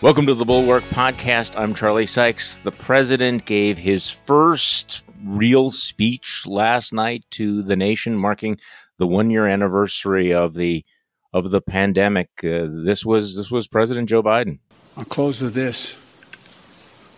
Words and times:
Welcome 0.00 0.26
to 0.26 0.34
the 0.34 0.44
Bulwark 0.44 0.84
Podcast. 0.84 1.58
I'm 1.58 1.74
Charlie 1.74 2.06
Sykes. 2.06 2.58
The 2.58 2.70
president 2.70 3.46
gave 3.46 3.78
his 3.78 4.08
first 4.08 5.02
real 5.24 5.70
speech 5.70 6.44
last 6.46 6.92
night 6.92 7.24
to 7.32 7.62
the 7.62 7.74
nation, 7.74 8.14
marking 8.14 8.60
the 8.98 9.08
one 9.08 9.28
year 9.28 9.48
anniversary 9.48 10.32
of 10.32 10.54
the 10.54 10.84
of 11.32 11.50
the 11.50 11.60
pandemic. 11.60 12.28
Uh, 12.44 12.68
this 12.70 13.04
was 13.04 13.34
this 13.34 13.50
was 13.50 13.66
President 13.66 14.08
Joe 14.08 14.22
Biden. 14.22 14.60
I'll 14.96 15.04
close 15.04 15.42
with 15.42 15.54
this. 15.54 15.96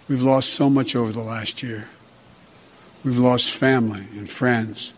We've 0.09 0.23
lost 0.23 0.55
so 0.55 0.71
much 0.71 0.97
over 0.97 1.13
the 1.13 1.21
last 1.21 1.63
year. 1.63 1.91
We've 3.05 3.19
lost 3.19 3.51
family 3.51 4.07
and 4.13 4.31
friends. 4.31 4.95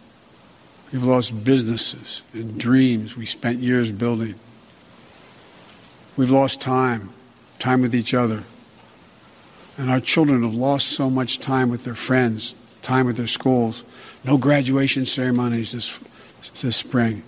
We've 0.93 1.03
lost 1.03 1.43
businesses 1.43 2.23
and 2.33 2.57
dreams 2.57 3.17
we 3.17 3.27
spent 3.27 3.59
years 3.59 3.91
building. 3.91 4.37
We've 6.17 6.31
lost 6.31 6.61
time 6.61 7.13
time 7.63 7.81
with 7.81 7.95
each 7.95 8.13
other. 8.13 8.43
And 9.79 9.89
our 9.89 10.01
children 10.01 10.43
have 10.43 10.53
lost 10.53 10.89
so 10.89 11.09
much 11.09 11.39
time 11.39 11.71
with 11.71 11.85
their 11.85 11.95
friends, 11.95 12.57
time 12.83 13.07
with 13.07 13.17
their 13.17 13.29
schools. 13.29 13.85
No 14.25 14.37
graduation 14.37 15.07
ceremonies 15.07 15.73
this, 15.73 15.99
this 16.61 16.77
spring. 16.77 17.23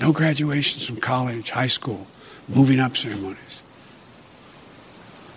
No 0.00 0.12
graduations 0.12 0.84
from 0.84 0.96
college, 0.96 1.50
high 1.50 1.68
school, 1.68 2.06
moving 2.48 2.80
up 2.80 2.96
ceremonies. 2.96 3.62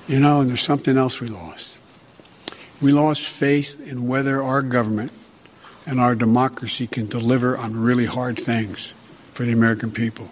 You 0.07 0.19
know, 0.19 0.41
and 0.41 0.49
there's 0.49 0.61
something 0.61 0.97
else 0.97 1.21
we 1.21 1.27
lost. 1.27 1.79
We 2.81 2.91
lost 2.91 3.23
faith 3.23 3.79
in 3.87 4.07
whether 4.07 4.41
our 4.41 4.63
government 4.63 5.11
and 5.85 5.99
our 5.99 6.15
democracy 6.15 6.87
can 6.87 7.05
deliver 7.05 7.55
on 7.55 7.79
really 7.79 8.05
hard 8.05 8.39
things 8.39 8.95
for 9.33 9.45
the 9.45 9.51
American 9.51 9.91
people. 9.91 10.29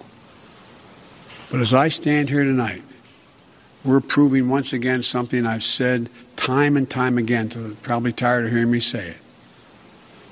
But 1.51 1.59
as 1.59 1.73
I 1.73 1.89
stand 1.89 2.29
here 2.29 2.43
tonight, 2.43 2.81
we're 3.83 4.01
proving 4.01 4.49
once 4.49 4.73
again 4.73 5.03
something 5.03 5.45
I've 5.45 5.63
said 5.63 6.09
time 6.35 6.77
and 6.77 6.89
time 6.89 7.17
again 7.17 7.49
to 7.49 7.75
probably 7.81 8.11
tired 8.11 8.45
of 8.45 8.51
hearing 8.51 8.71
me 8.71 8.79
say 8.79 9.09
it. 9.09 9.17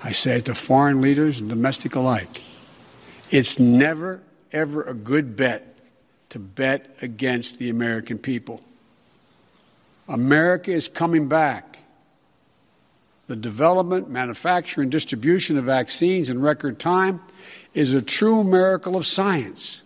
I 0.04 0.12
say 0.12 0.38
it 0.38 0.46
to 0.46 0.56
foreign 0.56 1.02
leaders 1.02 1.40
and 1.40 1.50
domestic 1.50 1.96
alike. 1.96 2.44
It's 3.32 3.58
never, 3.58 4.22
ever 4.52 4.84
a 4.84 4.94
good 4.94 5.36
bet 5.36 5.76
to 6.30 6.40
bet 6.40 6.96
against 7.02 7.60
the 7.60 7.70
American 7.70 8.20
people. 8.20 8.62
America 10.08 10.72
is 10.72 10.88
coming 10.88 11.28
back. 11.28 11.80
The 13.28 13.36
development, 13.36 14.10
manufacture, 14.10 14.82
and 14.82 14.92
distribution 14.92 15.58
of 15.58 15.64
vaccines 15.64 16.30
in 16.30 16.42
record 16.42 16.78
time 16.78 17.22
is 17.74 17.94
a 17.94 18.02
true 18.02 18.44
miracle 18.44 18.96
of 18.96 19.06
science. 19.08 19.82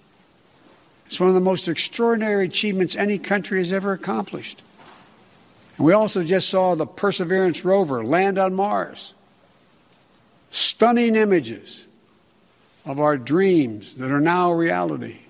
It's 1.09 1.19
one 1.19 1.29
of 1.29 1.33
the 1.33 1.41
most 1.41 1.67
extraordinary 1.67 2.45
achievements 2.45 2.95
any 2.95 3.17
country 3.17 3.57
has 3.57 3.73
ever 3.73 3.93
accomplished. 3.93 4.61
And 5.75 5.87
we 5.87 5.91
also 5.91 6.21
just 6.21 6.49
saw 6.49 6.75
the 6.75 6.85
Perseverance 6.85 7.65
rover 7.65 8.05
land 8.05 8.37
on 8.37 8.53
Mars. 8.53 9.15
Stunning 10.51 11.15
images 11.15 11.87
of 12.85 12.99
our 12.99 13.17
dreams 13.17 13.95
that 13.95 14.11
are 14.11 14.19
now 14.19 14.51
reality. 14.51 15.21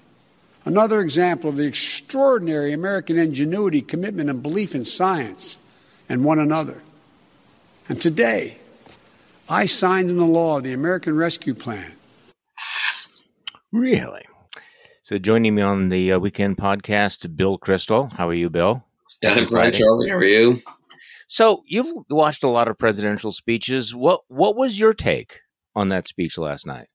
Another 0.65 0.99
example 0.99 1.49
of 1.49 1.55
the 1.55 1.67
extraordinary 1.67 2.73
American 2.73 3.17
ingenuity, 3.17 3.81
commitment, 3.81 4.29
and 4.29 4.43
belief 4.43 4.75
in 4.75 4.83
science 4.83 5.57
and 6.09 6.25
one 6.25 6.39
another. 6.39 6.81
And 7.87 8.01
today, 8.01 8.57
I 9.47 9.65
signed 9.65 10.09
into 10.09 10.25
law 10.25 10.59
the 10.59 10.73
American 10.73 11.15
Rescue 11.15 11.53
Plan. 11.53 11.93
Really? 13.71 14.25
So 15.09 15.17
joining 15.17 15.55
me 15.55 15.63
on 15.63 15.89
the 15.89 16.13
uh, 16.13 16.19
weekend 16.19 16.57
podcast, 16.57 17.35
Bill 17.35 17.57
Kristol. 17.57 18.13
How 18.13 18.29
are 18.29 18.33
you, 18.35 18.47
Bill? 18.47 18.85
I'm 19.25 19.47
fine, 19.47 19.73
Charlie. 19.73 20.07
How 20.07 20.17
are 20.17 20.23
you? 20.23 20.57
So 21.25 21.63
you've 21.65 21.91
watched 22.11 22.43
a 22.43 22.47
lot 22.47 22.67
of 22.67 22.77
presidential 22.77 23.31
speeches. 23.31 23.95
What 23.95 24.21
what 24.27 24.55
was 24.55 24.77
your 24.77 24.93
take 24.93 25.39
on 25.75 25.89
that 25.89 26.07
speech 26.07 26.37
last 26.37 26.67
night? 26.67 26.89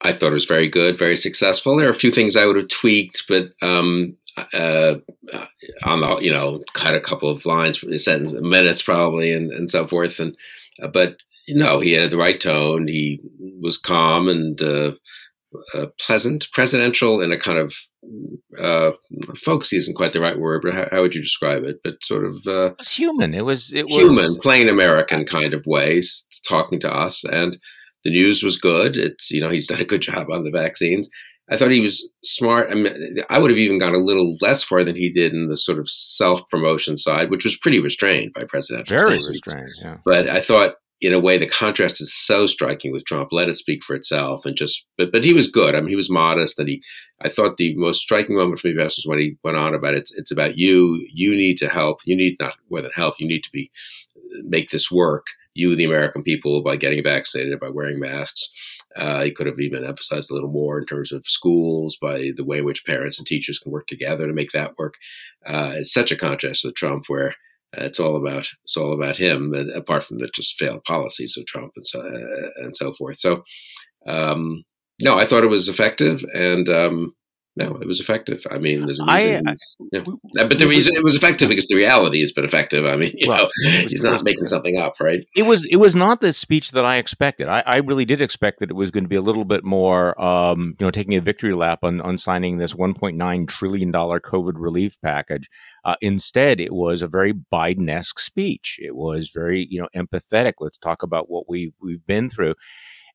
I 0.00 0.10
thought 0.10 0.32
it 0.32 0.32
was 0.32 0.46
very 0.46 0.66
good, 0.66 0.98
very 0.98 1.16
successful. 1.16 1.76
There 1.76 1.86
are 1.86 1.92
a 1.92 1.94
few 1.94 2.10
things 2.10 2.36
I 2.36 2.46
would 2.46 2.56
have 2.56 2.66
tweaked, 2.66 3.26
but 3.28 3.52
um, 3.62 4.16
uh, 4.52 4.96
on 5.84 6.00
the 6.00 6.18
you 6.20 6.32
know, 6.32 6.64
cut 6.72 6.96
a 6.96 7.00
couple 7.00 7.30
of 7.30 7.46
lines, 7.46 7.80
sentence, 8.02 8.32
minutes 8.32 8.82
probably, 8.82 9.32
and 9.32 9.52
and 9.52 9.70
so 9.70 9.86
forth. 9.86 10.18
And 10.18 10.36
uh, 10.82 10.88
but 10.88 11.18
you 11.46 11.54
know, 11.54 11.78
he 11.78 11.92
had 11.92 12.10
the 12.10 12.16
right 12.16 12.40
tone. 12.40 12.88
He 12.88 13.20
was 13.60 13.78
calm 13.78 14.28
and. 14.28 14.60
Uh, 14.60 14.92
uh, 15.74 15.86
pleasant, 16.00 16.48
presidential, 16.52 17.20
in 17.20 17.32
a 17.32 17.38
kind 17.38 17.58
of 17.58 17.74
uh, 18.58 18.92
folksy 19.36 19.76
isn't 19.76 19.96
quite 19.96 20.12
the 20.12 20.20
right 20.20 20.38
word, 20.38 20.62
but 20.62 20.74
how, 20.74 20.88
how 20.90 21.02
would 21.02 21.14
you 21.14 21.22
describe 21.22 21.64
it? 21.64 21.80
But 21.82 22.04
sort 22.04 22.24
of 22.24 22.36
uh, 22.46 22.72
it 22.72 22.78
was 22.78 22.92
human. 22.92 23.34
It 23.34 23.44
was 23.44 23.72
it 23.72 23.86
was 23.86 24.02
human, 24.02 24.36
plain 24.36 24.68
American 24.68 25.24
kind 25.24 25.54
of 25.54 25.64
ways 25.66 26.26
talking 26.48 26.80
to 26.80 26.92
us, 26.92 27.24
and 27.24 27.56
the 28.04 28.10
news 28.10 28.42
was 28.42 28.58
good. 28.58 28.96
It's 28.96 29.30
you 29.30 29.40
know 29.40 29.50
he's 29.50 29.66
done 29.66 29.80
a 29.80 29.84
good 29.84 30.02
job 30.02 30.30
on 30.30 30.44
the 30.44 30.50
vaccines. 30.50 31.08
I 31.50 31.56
thought 31.56 31.70
he 31.70 31.80
was 31.80 32.10
smart. 32.22 32.70
I, 32.70 32.74
mean, 32.74 33.16
I 33.30 33.38
would 33.38 33.50
have 33.50 33.58
even 33.58 33.78
gone 33.78 33.94
a 33.94 33.98
little 33.98 34.36
less 34.42 34.62
far 34.62 34.84
than 34.84 34.96
he 34.96 35.10
did 35.10 35.32
in 35.32 35.48
the 35.48 35.56
sort 35.56 35.78
of 35.78 35.88
self 35.88 36.46
promotion 36.48 36.96
side, 36.96 37.30
which 37.30 37.44
was 37.44 37.56
pretty 37.56 37.80
restrained 37.80 38.32
by 38.34 38.44
presidential. 38.44 38.98
Very 38.98 39.16
restrained, 39.16 39.68
yeah. 39.82 39.96
But 40.04 40.28
I 40.28 40.40
thought 40.40 40.74
in 41.00 41.14
a 41.14 41.20
way, 41.20 41.38
the 41.38 41.46
contrast 41.46 42.00
is 42.00 42.12
so 42.12 42.46
striking 42.46 42.92
with 42.92 43.04
Trump. 43.04 43.28
Let 43.30 43.48
it 43.48 43.54
speak 43.54 43.84
for 43.84 43.94
itself, 43.94 44.44
and 44.44 44.56
just 44.56 44.86
but 44.96 45.12
but 45.12 45.24
he 45.24 45.32
was 45.32 45.48
good. 45.48 45.74
I 45.74 45.80
mean, 45.80 45.90
he 45.90 45.96
was 45.96 46.10
modest, 46.10 46.58
and 46.58 46.68
he. 46.68 46.82
I 47.20 47.28
thought 47.28 47.56
the 47.56 47.74
most 47.76 48.00
striking 48.00 48.36
moment 48.36 48.58
for 48.58 48.68
me 48.68 48.76
was 48.76 49.04
when 49.04 49.18
he 49.18 49.36
went 49.42 49.56
on 49.56 49.74
about 49.74 49.94
it. 49.94 49.98
It's, 49.98 50.14
it's 50.14 50.30
about 50.30 50.58
you. 50.58 51.06
You 51.12 51.34
need 51.34 51.56
to 51.58 51.68
help. 51.68 52.00
You 52.04 52.16
need 52.16 52.36
not 52.40 52.54
than 52.70 52.90
help. 52.94 53.16
You 53.18 53.28
need 53.28 53.44
to 53.44 53.52
be 53.52 53.70
make 54.44 54.70
this 54.70 54.90
work. 54.90 55.26
You, 55.54 55.74
the 55.74 55.84
American 55.84 56.22
people, 56.22 56.62
by 56.62 56.76
getting 56.76 57.02
vaccinated, 57.02 57.58
by 57.58 57.68
wearing 57.68 57.98
masks. 57.98 58.50
Uh, 58.96 59.24
he 59.24 59.32
could 59.32 59.46
have 59.46 59.60
even 59.60 59.84
emphasized 59.84 60.30
a 60.30 60.34
little 60.34 60.50
more 60.50 60.78
in 60.78 60.86
terms 60.86 61.12
of 61.12 61.26
schools, 61.26 61.96
by 61.96 62.30
the 62.36 62.44
way 62.44 62.58
in 62.58 62.64
which 62.64 62.84
parents 62.84 63.18
and 63.18 63.26
teachers 63.26 63.58
can 63.58 63.72
work 63.72 63.86
together 63.86 64.26
to 64.26 64.32
make 64.32 64.52
that 64.52 64.78
work. 64.78 64.94
Uh, 65.46 65.72
it's 65.76 65.92
such 65.92 66.12
a 66.12 66.16
contrast 66.16 66.64
with 66.64 66.74
Trump, 66.74 67.04
where 67.08 67.34
it's 67.72 68.00
all 68.00 68.16
about 68.16 68.46
it's 68.64 68.76
all 68.76 68.92
about 68.92 69.16
him, 69.16 69.52
and 69.54 69.70
apart 69.70 70.04
from 70.04 70.18
the 70.18 70.28
just 70.34 70.58
failed 70.58 70.84
policies 70.84 71.36
of 71.36 71.46
Trump 71.46 71.72
and 71.76 71.86
so 71.86 72.00
uh, 72.00 72.62
and 72.62 72.74
so 72.74 72.92
forth. 72.92 73.16
So, 73.16 73.42
um, 74.06 74.64
no, 75.00 75.18
I 75.18 75.24
thought 75.24 75.44
it 75.44 75.48
was 75.48 75.68
effective, 75.68 76.24
and 76.34 76.68
um, 76.68 77.14
no, 77.58 77.76
it 77.76 77.86
was 77.88 78.00
effective. 78.00 78.46
I 78.50 78.58
mean, 78.58 78.86
there's 78.86 79.00
a 79.00 79.04
reason. 79.04 79.48
I, 79.48 79.50
I, 79.50 79.54
yeah. 79.92 80.02
But 80.44 80.58
the 80.58 80.68
reason 80.68 80.94
it 80.94 81.02
was 81.02 81.16
effective 81.16 81.48
because 81.48 81.66
the 81.66 81.74
reality 81.74 82.20
has 82.20 82.30
been 82.30 82.44
effective. 82.44 82.86
I 82.86 82.94
mean, 82.94 83.10
you 83.14 83.28
well, 83.28 83.48
know, 83.64 83.70
he's 83.88 84.02
not 84.02 84.22
making 84.22 84.46
something 84.46 84.76
up, 84.76 84.94
right? 85.00 85.26
It 85.36 85.42
was. 85.42 85.64
It 85.66 85.76
was 85.76 85.96
not 85.96 86.20
the 86.20 86.32
speech 86.32 86.70
that 86.72 86.84
I 86.84 86.96
expected. 86.96 87.48
I, 87.48 87.62
I 87.66 87.76
really 87.78 88.04
did 88.04 88.20
expect 88.20 88.60
that 88.60 88.70
it 88.70 88.74
was 88.74 88.92
going 88.92 89.04
to 89.04 89.08
be 89.08 89.16
a 89.16 89.20
little 89.22 89.44
bit 89.44 89.64
more, 89.64 90.20
um, 90.22 90.76
you 90.78 90.86
know, 90.86 90.90
taking 90.90 91.16
a 91.16 91.20
victory 91.20 91.54
lap 91.54 91.80
on, 91.82 92.00
on 92.00 92.16
signing 92.16 92.58
this 92.58 92.74
1.9 92.74 93.48
trillion 93.48 93.90
dollar 93.90 94.20
COVID 94.20 94.54
relief 94.54 94.96
package. 95.02 95.50
Uh, 95.84 95.96
instead, 96.00 96.60
it 96.60 96.72
was 96.72 97.02
a 97.02 97.08
very 97.08 97.32
Biden-esque 97.32 98.20
speech. 98.20 98.78
It 98.80 98.94
was 98.94 99.30
very, 99.30 99.66
you 99.68 99.80
know, 99.80 99.88
empathetic. 99.96 100.54
Let's 100.60 100.78
talk 100.78 101.02
about 101.02 101.28
what 101.28 101.48
we 101.48 101.72
we've 101.80 102.06
been 102.06 102.30
through. 102.30 102.54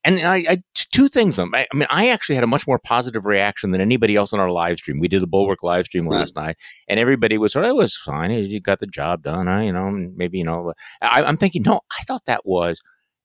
And 0.06 0.19
I, 0.19 0.36
I 0.50 0.64
two 0.75 1.08
things. 1.08 1.40
I, 1.40 1.46
I 1.46 1.68
mean, 1.74 1.88
I 1.90 2.09
actually 2.09 2.36
had 2.36 2.44
a 2.44 2.47
much 2.47 2.68
more 2.68 2.80
positive 2.80 3.25
reaction 3.25 3.72
than 3.72 3.80
anybody 3.80 4.16
else 4.16 4.34
on 4.34 4.40
our 4.40 4.52
live 4.52 4.78
stream. 4.78 5.00
We 5.00 5.08
did 5.08 5.22
the 5.22 5.28
Bulwark 5.28 5.64
live 5.64 5.86
stream 5.86 6.08
last 6.08 6.36
night, 6.36 6.58
and 6.90 7.00
everybody 7.00 7.38
was 7.38 7.53
sort 7.53 7.66
of, 7.66 7.69
it 7.69 7.75
was 7.75 7.96
fine. 7.96 8.31
You 8.31 8.59
got 8.59 8.80
the 8.80 8.88
job 8.88 9.24
done. 9.24 9.47
I, 9.47 9.64
you 9.64 9.72
know, 9.72 9.91
maybe, 9.91 10.40
you 10.40 10.44
know, 10.44 10.74
I, 11.02 11.24
I'm 11.24 11.38
thinking, 11.38 11.64
no, 11.64 11.81
I 11.91 12.03
thought 12.03 12.25
that 12.25 12.46
was 12.46 12.81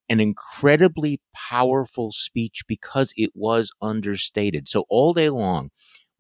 an 0.09 0.21
incredibly 0.21 1.21
powerful 1.35 2.13
speech 2.13 2.63
because 2.67 3.13
it 3.17 3.31
was 3.35 3.71
understated. 3.83 4.69
So 4.69 4.85
all 4.89 5.13
day 5.13 5.31
long, 5.31 5.71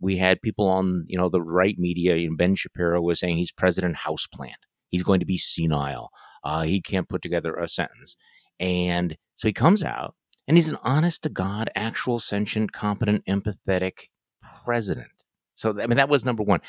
we 0.00 0.16
had 0.16 0.43
people 0.43 0.69
on, 0.69 1.05
you 1.08 1.19
know, 1.19 1.28
the 1.28 1.43
right 1.43 1.78
media. 1.78 2.16
You 2.16 2.31
know, 2.31 2.37
ben 2.37 2.55
Shapiro 2.55 3.00
was 3.00 3.20
saying 3.20 3.37
he's 3.37 3.52
president 3.52 3.96
houseplant. 3.96 4.62
He's 4.88 5.02
going 5.02 5.20
to 5.20 5.26
be 5.26 5.38
senile. 5.38 6.10
Uh, 6.44 6.62
he 6.62 6.81
can't 6.81 7.08
put 7.08 7.22
together 7.22 7.55
a 7.55 7.69
sentence. 7.69 8.16
And 8.60 9.16
so 9.37 9.49
he 9.49 9.52
comes 9.52 9.84
out 9.84 10.14
and 10.48 10.56
he's 10.56 10.70
an 10.70 10.78
honest 10.82 11.22
to 11.22 11.28
God, 11.28 11.70
actual, 11.76 12.18
sentient, 12.18 12.72
competent, 12.72 13.22
empathetic 13.28 14.08
president. 14.64 15.10
So, 15.54 15.70
I 15.80 15.86
mean, 15.86 15.96
that 15.96 16.08
was 16.08 16.24
number 16.24 16.42
one. 16.42 16.60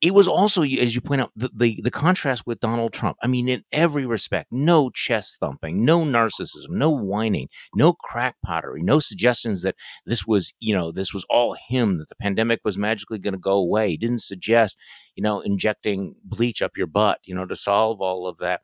It 0.00 0.14
was 0.14 0.26
also, 0.26 0.62
as 0.62 0.94
you 0.94 1.02
point 1.02 1.20
out, 1.20 1.30
the, 1.36 1.50
the, 1.54 1.80
the 1.84 1.90
contrast 1.90 2.46
with 2.46 2.58
Donald 2.58 2.94
Trump. 2.94 3.18
I 3.22 3.26
mean, 3.26 3.50
in 3.50 3.62
every 3.70 4.06
respect, 4.06 4.48
no 4.50 4.88
chest 4.88 5.36
thumping, 5.38 5.84
no 5.84 6.04
narcissism, 6.04 6.70
no 6.70 6.90
whining, 6.90 7.48
no 7.76 7.92
crack 7.92 8.36
pottery, 8.42 8.82
no 8.82 8.98
suggestions 8.98 9.60
that 9.60 9.76
this 10.06 10.26
was, 10.26 10.54
you 10.58 10.74
know, 10.74 10.90
this 10.90 11.12
was 11.12 11.26
all 11.28 11.54
him, 11.68 11.98
that 11.98 12.08
the 12.08 12.16
pandemic 12.16 12.60
was 12.64 12.78
magically 12.78 13.18
going 13.18 13.34
to 13.34 13.38
go 13.38 13.58
away. 13.58 13.90
He 13.90 13.96
didn't 13.98 14.22
suggest, 14.22 14.74
you 15.14 15.22
know, 15.22 15.40
injecting 15.42 16.16
bleach 16.24 16.62
up 16.62 16.78
your 16.78 16.86
butt, 16.86 17.18
you 17.24 17.34
know, 17.34 17.44
to 17.44 17.56
solve 17.56 18.00
all 18.00 18.26
of 18.26 18.38
that. 18.38 18.62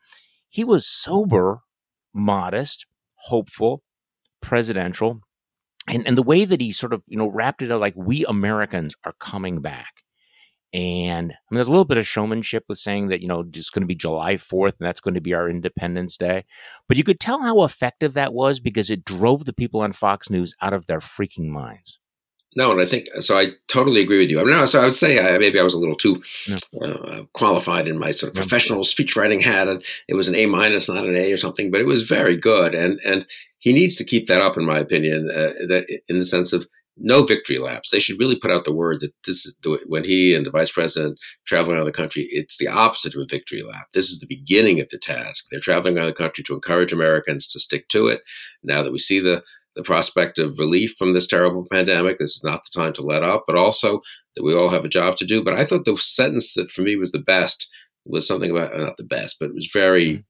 He 0.48 0.64
was 0.64 0.88
sober, 0.88 1.60
modest, 2.14 2.86
hopeful, 3.16 3.82
presidential. 4.40 5.20
And, 5.88 6.06
and 6.06 6.18
the 6.18 6.22
way 6.22 6.44
that 6.44 6.60
he 6.60 6.72
sort 6.72 6.92
of, 6.92 7.02
you 7.06 7.16
know, 7.16 7.28
wrapped 7.28 7.62
it 7.62 7.70
up 7.70 7.80
like 7.80 7.94
we 7.96 8.24
Americans 8.24 8.94
are 9.04 9.14
coming 9.20 9.60
back. 9.60 9.92
And 10.72 11.30
I 11.32 11.36
mean, 11.50 11.56
there's 11.56 11.68
a 11.68 11.70
little 11.70 11.84
bit 11.84 11.96
of 11.96 12.06
showmanship 12.06 12.64
with 12.68 12.78
saying 12.78 13.08
that, 13.08 13.22
you 13.22 13.28
know, 13.28 13.44
it's 13.48 13.70
going 13.70 13.82
to 13.82 13.86
be 13.86 13.94
July 13.94 14.34
4th 14.34 14.74
and 14.78 14.86
that's 14.86 15.00
going 15.00 15.14
to 15.14 15.20
be 15.20 15.32
our 15.32 15.48
Independence 15.48 16.16
Day. 16.16 16.44
But 16.88 16.96
you 16.96 17.04
could 17.04 17.20
tell 17.20 17.40
how 17.40 17.62
effective 17.62 18.14
that 18.14 18.34
was 18.34 18.58
because 18.58 18.90
it 18.90 19.04
drove 19.04 19.44
the 19.44 19.52
people 19.52 19.80
on 19.80 19.92
Fox 19.92 20.28
News 20.28 20.54
out 20.60 20.72
of 20.72 20.86
their 20.86 20.98
freaking 20.98 21.48
minds. 21.48 21.98
No, 22.56 22.72
and 22.72 22.80
I 22.80 22.86
think 22.86 23.06
so. 23.20 23.36
I 23.36 23.52
totally 23.68 24.00
agree 24.00 24.18
with 24.18 24.30
you. 24.30 24.40
I 24.40 24.44
mean, 24.44 24.52
no, 24.52 24.64
so 24.64 24.80
I 24.80 24.84
would 24.84 24.94
say 24.94 25.18
I, 25.18 25.36
maybe 25.38 25.60
I 25.60 25.62
was 25.62 25.74
a 25.74 25.78
little 25.78 25.94
too 25.94 26.22
uh, 26.82 27.22
qualified 27.34 27.86
in 27.86 27.98
my 27.98 28.10
sort 28.10 28.30
of 28.30 28.36
professional 28.36 28.82
speech 28.82 29.14
writing 29.14 29.40
hat, 29.40 29.68
and 29.68 29.84
it 30.08 30.14
was 30.14 30.26
an 30.26 30.34
A 30.34 30.46
minus, 30.46 30.88
not 30.88 31.06
an 31.06 31.16
A 31.16 31.32
or 31.32 31.36
something. 31.36 31.70
But 31.70 31.82
it 31.82 31.86
was 31.86 32.08
very 32.08 32.36
good, 32.36 32.74
and 32.74 32.98
and 33.04 33.26
he 33.58 33.72
needs 33.72 33.94
to 33.96 34.04
keep 34.04 34.26
that 34.26 34.40
up, 34.40 34.56
in 34.56 34.64
my 34.64 34.78
opinion. 34.78 35.30
Uh, 35.30 35.52
that 35.68 35.86
in 36.08 36.18
the 36.18 36.24
sense 36.24 36.52
of 36.52 36.66
no 36.96 37.24
victory 37.24 37.58
laps. 37.58 37.90
They 37.90 38.00
should 38.00 38.18
really 38.18 38.38
put 38.38 38.50
out 38.50 38.64
the 38.64 38.74
word 38.74 39.00
that 39.00 39.12
this 39.26 39.44
is 39.44 39.56
the, 39.62 39.78
when 39.86 40.04
he 40.04 40.34
and 40.34 40.46
the 40.46 40.50
vice 40.50 40.72
president 40.72 41.18
traveling 41.46 41.76
around 41.76 41.86
the 41.86 41.92
country. 41.92 42.26
It's 42.30 42.56
the 42.56 42.68
opposite 42.68 43.14
of 43.14 43.20
a 43.20 43.26
victory 43.28 43.62
lap. 43.62 43.88
This 43.92 44.08
is 44.08 44.20
the 44.20 44.26
beginning 44.26 44.80
of 44.80 44.88
the 44.88 44.98
task. 44.98 45.46
They're 45.50 45.60
traveling 45.60 45.96
around 45.96 46.06
the 46.06 46.14
country 46.14 46.42
to 46.44 46.54
encourage 46.54 46.92
Americans 46.92 47.46
to 47.48 47.60
stick 47.60 47.88
to 47.88 48.06
it. 48.08 48.22
Now 48.62 48.82
that 48.82 48.92
we 48.92 48.98
see 48.98 49.20
the 49.20 49.42
the 49.76 49.82
prospect 49.82 50.38
of 50.38 50.58
relief 50.58 50.94
from 50.98 51.12
this 51.12 51.26
terrible 51.26 51.66
pandemic. 51.70 52.18
This 52.18 52.36
is 52.36 52.44
not 52.44 52.64
the 52.64 52.80
time 52.80 52.92
to 52.94 53.02
let 53.02 53.22
up, 53.22 53.44
but 53.46 53.56
also 53.56 54.00
that 54.34 54.42
we 54.42 54.54
all 54.54 54.70
have 54.70 54.84
a 54.84 54.88
job 54.88 55.16
to 55.18 55.26
do. 55.26 55.44
But 55.44 55.54
I 55.54 55.64
thought 55.64 55.84
the 55.84 55.96
sentence 55.96 56.54
that 56.54 56.70
for 56.70 56.82
me 56.82 56.96
was 56.96 57.12
the 57.12 57.18
best 57.18 57.68
was 58.06 58.26
something 58.26 58.50
about 58.50 58.76
not 58.76 58.96
the 58.96 59.04
best, 59.04 59.36
but 59.38 59.50
it 59.50 59.54
was 59.54 59.70
very 59.72 60.24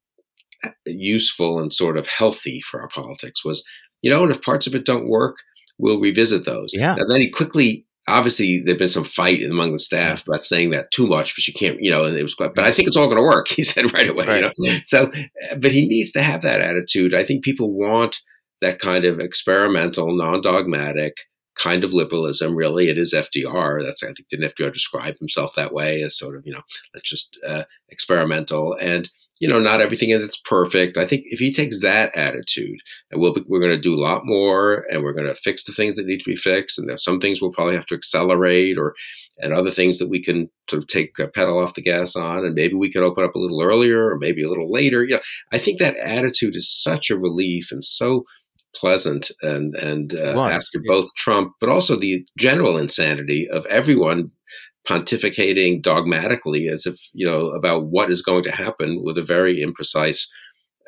mm-hmm. 0.64 0.70
useful 0.84 1.58
and 1.60 1.72
sort 1.72 1.96
of 1.96 2.06
healthy 2.06 2.60
for 2.60 2.80
our 2.80 2.88
politics 2.88 3.44
was, 3.44 3.64
you 4.02 4.10
know, 4.10 4.22
and 4.22 4.32
if 4.32 4.42
parts 4.42 4.66
of 4.66 4.74
it 4.74 4.84
don't 4.84 5.08
work, 5.08 5.36
we'll 5.78 6.00
revisit 6.00 6.44
those. 6.44 6.74
Yeah. 6.74 6.96
And 6.98 7.08
then 7.08 7.20
he 7.20 7.30
quickly 7.30 7.86
obviously 8.08 8.62
there'd 8.62 8.78
been 8.78 8.88
some 8.88 9.04
fight 9.04 9.42
among 9.42 9.72
the 9.72 9.78
staff 9.78 10.26
about 10.26 10.44
saying 10.44 10.70
that 10.70 10.90
too 10.90 11.06
much, 11.06 11.34
but 11.34 11.46
you 11.46 11.52
can't, 11.52 11.80
you 11.80 11.90
know, 11.90 12.04
and 12.04 12.16
it 12.16 12.22
was 12.22 12.34
quite, 12.34 12.54
but 12.54 12.64
I 12.64 12.70
think 12.70 12.88
it's 12.88 12.96
all 12.96 13.06
going 13.06 13.16
to 13.16 13.22
work. 13.22 13.48
He 13.56 13.62
said 13.62 13.92
right 13.92 14.08
away, 14.08 14.26
right. 14.26 14.52
you 14.58 14.70
know, 14.70 14.78
so, 14.84 15.10
but 15.58 15.72
he 15.72 15.86
needs 15.86 16.12
to 16.12 16.22
have 16.22 16.42
that 16.42 16.60
attitude. 16.60 17.14
I 17.14 17.24
think 17.24 17.42
people 17.42 17.72
want 17.72 18.20
that 18.60 18.78
kind 18.78 19.04
of 19.04 19.20
experimental, 19.20 20.14
non-dogmatic 20.14 21.16
kind 21.56 21.84
of 21.84 21.94
liberalism. 21.94 22.54
Really, 22.54 22.88
it 22.88 22.98
is 22.98 23.14
FDR. 23.14 23.82
That's 23.82 24.02
I 24.02 24.08
think 24.08 24.28
didn't 24.28 24.52
FDR 24.54 24.72
describe 24.72 25.18
himself 25.18 25.54
that 25.56 25.72
way 25.72 26.02
as 26.02 26.16
sort 26.16 26.36
of 26.36 26.46
you 26.46 26.52
know 26.52 26.62
let's 26.94 27.08
just 27.08 27.38
uh, 27.46 27.64
experimental 27.88 28.76
and 28.80 29.10
you 29.40 29.48
know 29.48 29.58
not 29.58 29.80
everything 29.80 30.10
in 30.10 30.22
it's 30.22 30.36
perfect. 30.36 30.96
I 30.96 31.06
think 31.06 31.24
if 31.26 31.38
he 31.38 31.52
takes 31.52 31.80
that 31.82 32.14
attitude, 32.14 32.78
and 33.10 33.20
we'll 33.20 33.32
be, 33.32 33.42
we're 33.48 33.60
going 33.60 33.72
to 33.72 33.80
do 33.80 33.94
a 33.94 34.00
lot 34.00 34.22
more, 34.24 34.86
and 34.90 35.02
we're 35.02 35.12
going 35.12 35.26
to 35.26 35.34
fix 35.34 35.64
the 35.64 35.72
things 35.72 35.96
that 35.96 36.06
need 36.06 36.18
to 36.18 36.30
be 36.30 36.36
fixed, 36.36 36.78
and 36.78 36.88
there's 36.88 37.04
some 37.04 37.20
things 37.20 37.40
we'll 37.40 37.50
probably 37.50 37.74
have 37.74 37.86
to 37.86 37.94
accelerate 37.94 38.78
or 38.78 38.94
and 39.38 39.52
other 39.52 39.70
things 39.70 39.98
that 39.98 40.08
we 40.08 40.18
can 40.18 40.48
sort 40.70 40.82
of 40.82 40.88
take 40.88 41.18
a 41.18 41.28
pedal 41.28 41.58
off 41.58 41.74
the 41.74 41.82
gas 41.82 42.16
on, 42.16 42.44
and 42.44 42.54
maybe 42.54 42.74
we 42.74 42.90
can 42.90 43.02
open 43.02 43.24
up 43.24 43.34
a 43.34 43.38
little 43.38 43.62
earlier 43.62 44.10
or 44.10 44.18
maybe 44.18 44.42
a 44.42 44.48
little 44.48 44.70
later. 44.70 45.04
You 45.04 45.16
know, 45.16 45.20
I 45.52 45.58
think 45.58 45.78
that 45.78 45.96
attitude 45.98 46.56
is 46.56 46.70
such 46.70 47.10
a 47.10 47.18
relief 47.18 47.70
and 47.70 47.84
so 47.84 48.24
pleasant 48.76 49.30
and 49.42 49.74
and 49.74 50.14
uh, 50.14 50.40
after 50.44 50.80
both 50.86 51.14
Trump, 51.14 51.52
but 51.60 51.68
also 51.68 51.96
the 51.96 52.26
general 52.38 52.76
insanity 52.76 53.48
of 53.48 53.66
everyone 53.66 54.30
pontificating 54.86 55.82
dogmatically 55.82 56.68
as 56.68 56.86
if 56.86 56.96
you 57.12 57.26
know 57.26 57.48
about 57.48 57.86
what 57.86 58.10
is 58.10 58.22
going 58.22 58.44
to 58.44 58.52
happen 58.52 59.02
with 59.02 59.18
a 59.18 59.22
very 59.22 59.56
imprecise 59.56 60.28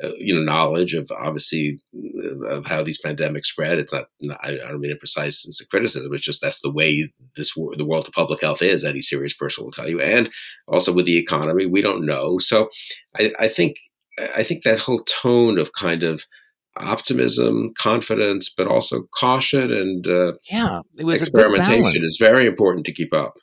uh, 0.01 0.11
you 0.17 0.33
know 0.33 0.41
knowledge 0.41 0.93
of 0.93 1.11
obviously 1.19 1.77
uh, 2.23 2.45
of 2.47 2.65
how 2.65 2.81
these 2.81 3.01
pandemics 3.01 3.47
spread. 3.47 3.77
It's 3.77 3.93
not, 3.93 4.07
i 4.41 4.51
don't 4.51 4.79
mean 4.79 4.95
imprecise 4.95 5.45
as 5.45 5.59
a 5.61 5.67
criticism. 5.67 6.13
It's 6.13 6.23
just 6.23 6.41
that's 6.41 6.61
the 6.61 6.71
way 6.71 7.11
this 7.35 7.53
the 7.53 7.85
world 7.85 8.07
of 8.07 8.13
public 8.13 8.41
health 8.41 8.61
is. 8.61 8.85
Any 8.85 9.01
serious 9.01 9.33
person 9.33 9.65
will 9.65 9.71
tell 9.71 9.89
you. 9.89 9.99
And 9.99 10.29
also 10.67 10.93
with 10.93 11.05
the 11.05 11.17
economy 11.17 11.65
we 11.65 11.81
don't 11.81 12.05
know. 12.05 12.37
So 12.37 12.69
i, 13.17 13.33
I 13.39 13.47
think 13.47 13.75
i 14.35 14.43
think 14.43 14.63
that 14.63 14.79
whole 14.79 14.99
tone 14.99 15.57
of 15.57 15.73
kind 15.73 16.03
of 16.03 16.23
optimism, 16.79 17.73
confidence, 17.77 18.49
but 18.49 18.67
also 18.67 19.03
caution 19.17 19.71
and 19.71 20.07
uh, 20.07 20.33
yeah, 20.51 20.81
it 20.97 21.05
was 21.05 21.19
experimentation 21.19 22.03
is 22.03 22.17
very 22.19 22.47
important 22.47 22.85
to 22.85 22.93
keep 22.93 23.13
up. 23.13 23.37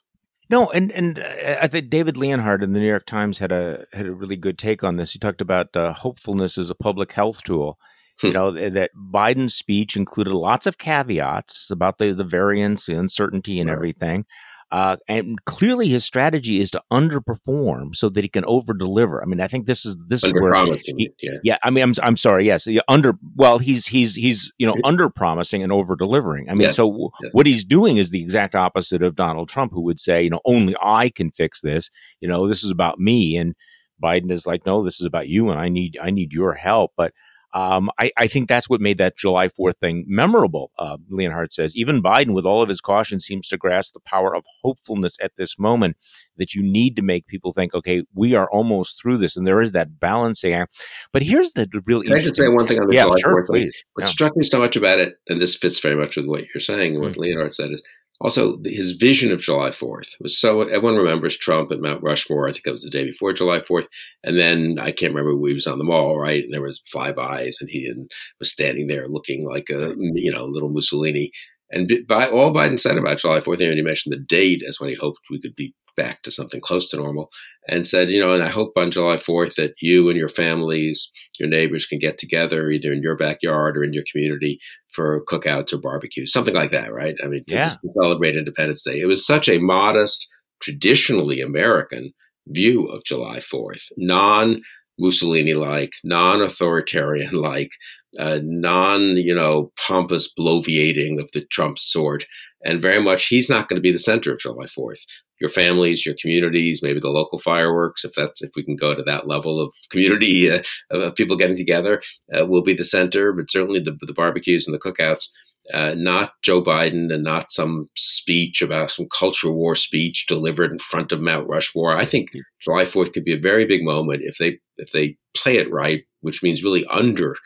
No, 0.48 0.70
and 0.70 0.92
and 0.92 1.18
uh, 1.18 1.56
I 1.60 1.66
think 1.66 1.90
David 1.90 2.16
Leonhardt 2.16 2.62
in 2.62 2.72
the 2.72 2.78
New 2.78 2.86
York 2.86 3.06
Times 3.06 3.38
had 3.38 3.52
a 3.52 3.84
had 3.92 4.06
a 4.06 4.12
really 4.12 4.36
good 4.36 4.58
take 4.58 4.84
on 4.84 4.96
this. 4.96 5.12
He 5.12 5.18
talked 5.18 5.40
about 5.40 5.74
uh, 5.74 5.92
hopefulness 5.92 6.56
as 6.56 6.70
a 6.70 6.74
public 6.74 7.12
health 7.12 7.42
tool. 7.42 7.78
you 8.22 8.30
hmm. 8.30 8.34
know 8.34 8.50
that 8.52 8.90
Biden's 9.12 9.54
speech 9.54 9.96
included 9.96 10.32
lots 10.32 10.66
of 10.66 10.78
caveats 10.78 11.70
about 11.70 11.98
the 11.98 12.12
the 12.12 12.24
variants, 12.24 12.86
the 12.86 12.98
uncertainty, 12.98 13.58
and 13.58 13.68
right. 13.68 13.76
everything. 13.76 14.24
Uh, 14.72 14.96
and 15.06 15.44
clearly, 15.44 15.86
his 15.88 16.04
strategy 16.04 16.60
is 16.60 16.72
to 16.72 16.82
underperform 16.92 17.94
so 17.94 18.08
that 18.08 18.24
he 18.24 18.28
can 18.28 18.44
over 18.46 18.74
deliver. 18.74 19.22
I 19.22 19.26
mean, 19.26 19.40
I 19.40 19.46
think 19.46 19.66
this 19.66 19.86
is 19.86 19.96
this 20.08 20.24
is 20.24 20.32
where 20.32 20.54
he, 20.74 21.10
yeah. 21.22 21.38
yeah. 21.44 21.56
I 21.62 21.70
mean, 21.70 21.84
I'm 21.84 21.94
I'm 22.02 22.16
sorry. 22.16 22.46
Yes, 22.46 22.66
under 22.88 23.14
well, 23.36 23.58
he's 23.58 23.86
he's 23.86 24.16
he's 24.16 24.52
you 24.58 24.66
know 24.66 24.74
under 24.82 25.08
promising 25.08 25.62
and 25.62 25.70
over 25.70 25.94
delivering. 25.94 26.50
I 26.50 26.54
mean, 26.54 26.72
so 26.72 27.12
yes. 27.22 27.32
what 27.32 27.46
he's 27.46 27.64
doing 27.64 27.96
is 27.96 28.10
the 28.10 28.20
exact 28.20 28.56
opposite 28.56 29.02
of 29.02 29.14
Donald 29.14 29.48
Trump, 29.48 29.72
who 29.72 29.82
would 29.82 30.00
say, 30.00 30.22
you 30.22 30.30
know, 30.30 30.40
only 30.44 30.74
I 30.82 31.10
can 31.10 31.30
fix 31.30 31.60
this. 31.60 31.88
You 32.20 32.28
know, 32.28 32.48
this 32.48 32.64
is 32.64 32.70
about 32.70 32.98
me, 32.98 33.36
and 33.36 33.54
Biden 34.02 34.32
is 34.32 34.48
like, 34.48 34.66
no, 34.66 34.82
this 34.82 35.00
is 35.00 35.06
about 35.06 35.28
you, 35.28 35.48
and 35.48 35.60
I 35.60 35.68
need 35.68 35.96
I 36.02 36.10
need 36.10 36.32
your 36.32 36.54
help. 36.54 36.92
But 36.96 37.12
um, 37.52 37.90
I, 37.98 38.10
I, 38.19 38.26
think 38.26 38.48
that's 38.48 38.69
what 38.69 38.81
made 38.81 38.98
that 38.98 39.16
July 39.16 39.48
4th 39.48 39.78
thing 39.78 40.04
memorable. 40.06 40.72
Uh, 40.78 40.98
Leonhardt 41.08 41.52
says 41.52 41.76
even 41.76 42.02
Biden, 42.02 42.34
with 42.34 42.44
all 42.44 42.60
of 42.60 42.69
his 42.69 42.81
caution, 42.81 43.20
seems 43.20 43.48
to 43.48 43.56
grasp 43.56 43.94
the 43.94 44.00
power 44.00 44.34
of 44.34 44.44
hopefulness 44.62 45.16
at 45.22 45.32
this 45.37 45.58
moment. 45.58 45.96
That 46.38 46.54
you 46.54 46.62
need 46.62 46.96
to 46.96 47.02
make 47.02 47.26
people 47.26 47.54
think, 47.54 47.72
okay, 47.72 48.02
we 48.14 48.34
are 48.34 48.50
almost 48.50 49.00
through 49.00 49.16
this, 49.19 49.38
and 49.38 49.46
there 49.46 49.62
is 49.62 49.72
that 49.72 49.98
balancing 49.98 50.52
act. 50.52 50.75
But 51.12 51.22
here's 51.22 51.52
the 51.52 51.66
really. 51.87 52.08
Can 52.08 52.16
I 52.16 52.20
just 52.20 52.37
say 52.37 52.48
one 52.48 52.66
thing 52.66 52.78
on 52.78 52.88
the 52.88 52.94
yeah, 52.94 53.04
July 53.04 53.16
sure, 53.20 53.46
4th? 53.46 53.49
What 53.49 53.60
yeah. 53.99 54.04
struck 54.04 54.37
me 54.37 54.44
so 54.44 54.58
much 54.58 54.76
about 54.76 54.99
it, 54.99 55.14
and 55.28 55.40
this 55.40 55.56
fits 55.56 55.81
very 55.81 55.96
much 55.96 56.16
with 56.16 56.26
what 56.26 56.44
you're 56.52 56.60
saying 56.60 56.94
and 56.94 57.02
what 57.02 57.12
mm-hmm. 57.12 57.22
Leonhardt 57.22 57.54
said, 57.54 57.70
is 57.70 57.82
also, 58.20 58.58
his 58.64 58.92
vision 58.92 59.30
of 59.30 59.42
July 59.42 59.70
4th 59.70 60.14
was 60.20 60.38
so 60.38 60.62
everyone 60.62 60.96
remembers 60.96 61.36
Trump 61.36 61.70
at 61.70 61.80
Mount 61.80 62.02
Rushmore. 62.02 62.48
I 62.48 62.52
think 62.52 62.64
that 62.64 62.72
was 62.72 62.82
the 62.82 62.90
day 62.90 63.04
before 63.04 63.32
July 63.34 63.58
4th. 63.58 63.88
And 64.24 64.38
then 64.38 64.78
I 64.80 64.90
can't 64.90 65.12
remember 65.14 65.36
he 65.46 65.52
was 65.52 65.66
on 65.66 65.78
the 65.78 65.84
mall, 65.84 66.18
right? 66.18 66.42
And 66.42 66.52
there 66.52 66.62
was 66.62 66.80
flybys, 66.80 67.56
and 67.60 67.68
he 67.68 67.92
was 68.38 68.50
standing 68.50 68.86
there 68.86 69.06
looking 69.08 69.46
like 69.46 69.68
a 69.70 69.94
you 69.98 70.32
know 70.32 70.46
little 70.46 70.70
Mussolini. 70.70 71.30
And 71.70 71.92
by 72.08 72.28
all 72.28 72.54
Biden 72.54 72.80
said 72.80 72.96
about 72.96 73.18
July 73.18 73.40
4th, 73.40 73.61
and 73.61 73.76
he 73.76 73.82
mentioned 73.82 74.14
the 74.14 74.20
date 74.20 74.62
as 74.66 74.80
when 74.80 74.88
he 74.88 74.96
hoped 74.96 75.20
we 75.30 75.40
could 75.40 75.56
be 75.56 75.75
back 75.96 76.22
to 76.22 76.30
something 76.30 76.60
close 76.60 76.88
to 76.88 76.96
normal 76.96 77.30
and 77.68 77.86
said, 77.86 78.10
you 78.10 78.20
know, 78.20 78.32
and 78.32 78.42
I 78.42 78.48
hope 78.48 78.72
on 78.76 78.90
July 78.90 79.16
4th 79.16 79.56
that 79.56 79.74
you 79.80 80.08
and 80.08 80.16
your 80.16 80.28
families, 80.28 81.10
your 81.38 81.48
neighbors 81.48 81.86
can 81.86 81.98
get 81.98 82.18
together 82.18 82.70
either 82.70 82.92
in 82.92 83.02
your 83.02 83.16
backyard 83.16 83.76
or 83.76 83.84
in 83.84 83.92
your 83.92 84.04
community 84.10 84.60
for 84.92 85.24
cookouts 85.24 85.72
or 85.72 85.78
barbecues, 85.78 86.32
something 86.32 86.54
like 86.54 86.70
that, 86.70 86.92
right? 86.92 87.16
I 87.24 87.28
mean, 87.28 87.42
yeah. 87.46 87.64
just 87.64 87.80
to 87.80 87.92
celebrate 88.00 88.36
Independence 88.36 88.82
Day. 88.82 89.00
It 89.00 89.06
was 89.06 89.26
such 89.26 89.48
a 89.48 89.58
modest, 89.58 90.28
traditionally 90.60 91.40
American 91.40 92.12
view 92.48 92.86
of 92.86 93.04
July 93.04 93.38
4th, 93.38 93.90
non 93.96 94.60
Mussolini 94.98 95.54
like, 95.54 95.92
non 96.04 96.40
authoritarian 96.40 97.34
like, 97.34 97.70
uh, 98.18 98.38
non, 98.42 99.16
you 99.16 99.34
know, 99.34 99.72
pompous 99.86 100.32
bloviating 100.32 101.20
of 101.20 101.30
the 101.32 101.44
Trump 101.50 101.78
sort. 101.78 102.24
And 102.64 102.80
very 102.80 103.02
much, 103.02 103.26
he's 103.26 103.50
not 103.50 103.68
going 103.68 103.76
to 103.76 103.82
be 103.82 103.92
the 103.92 103.98
center 103.98 104.32
of 104.32 104.38
July 104.38 104.64
4th 104.64 105.00
your 105.40 105.50
families, 105.50 106.07
your 106.07 106.14
communities, 106.21 106.83
maybe 106.83 107.00
the 107.00 107.11
local 107.11 107.38
fireworks, 107.38 108.05
if 108.05 108.12
that's 108.14 108.43
if 108.43 108.50
we 108.57 108.62
can 108.62 108.76
go 108.76 108.95
to 108.95 109.02
that 109.02 109.26
level 109.26 109.61
of 109.61 109.73
community 109.90 110.50
uh, 110.50 110.62
of 110.90 111.14
people 111.14 111.37
getting 111.37 111.57
together, 111.57 112.02
uh, 112.37 112.47
will 112.47 112.62
be 112.62 112.75
the 112.75 112.85
center. 112.85 113.33
But 113.33 113.50
certainly 113.50 113.81
the, 113.81 113.97
the 114.00 114.14
barbecues 114.14 114.66
and 114.66 114.75
the 114.75 114.78
cookouts, 114.78 115.28
uh, 115.75 115.95
not 115.97 116.33
Joe 116.43 116.62
Biden 116.62 117.12
and 117.12 117.25
not 117.25 117.50
some 117.50 117.87
speech 117.97 118.62
about 118.62 118.93
some 118.93 119.09
culture 119.16 119.50
war 119.50 119.75
speech 119.75 120.26
delivered 120.26 120.71
in 120.71 120.78
front 120.78 121.12
of 121.12 121.21
Mount 121.21 121.49
Rushmore. 121.49 121.97
I 121.97 122.05
think 122.05 122.31
July 122.61 122.85
Fourth 122.85 123.12
could 123.12 123.25
be 123.25 123.35
a 123.35 123.40
very 123.40 123.66
big 123.66 123.85
moment 123.85 124.23
if 124.25 124.38
they 124.38 124.59
if 124.76 124.93
they 124.93 125.16
play 125.35 125.57
it 125.57 125.71
right, 125.71 126.05
which 126.21 126.43
means 126.43 126.64
really 126.64 126.87
under 126.87 127.37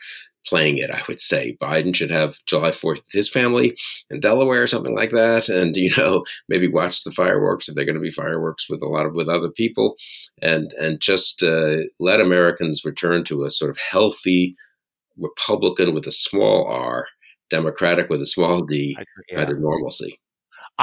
playing 0.47 0.77
it, 0.77 0.91
I 0.91 1.01
would 1.07 1.19
say. 1.19 1.57
Biden 1.61 1.95
should 1.95 2.11
have 2.11 2.37
July 2.45 2.71
4th 2.71 2.97
with 2.97 3.11
his 3.11 3.29
family 3.29 3.75
in 4.09 4.19
Delaware 4.19 4.63
or 4.63 4.67
something 4.67 4.95
like 4.95 5.11
that. 5.11 5.49
And, 5.49 5.75
you 5.75 5.91
know, 5.97 6.23
maybe 6.49 6.67
watch 6.67 7.03
the 7.03 7.11
fireworks 7.11 7.67
if 7.67 7.75
they're 7.75 7.85
going 7.85 7.95
to 7.95 8.01
be 8.01 8.11
fireworks 8.11 8.69
with 8.69 8.81
a 8.81 8.87
lot 8.87 9.05
of, 9.05 9.13
with 9.13 9.29
other 9.29 9.49
people 9.49 9.95
and, 10.41 10.73
and 10.73 10.99
just 10.99 11.43
uh, 11.43 11.77
let 11.99 12.21
Americans 12.21 12.85
return 12.85 13.23
to 13.25 13.43
a 13.43 13.49
sort 13.49 13.71
of 13.71 13.77
healthy 13.77 14.55
Republican 15.17 15.93
with 15.93 16.07
a 16.07 16.11
small 16.11 16.65
R, 16.67 17.07
Democratic 17.49 18.09
with 18.09 18.21
a 18.21 18.25
small 18.25 18.61
D 18.61 18.95
yeah. 19.29 19.37
kind 19.37 19.49
of 19.49 19.59
normalcy. 19.59 20.20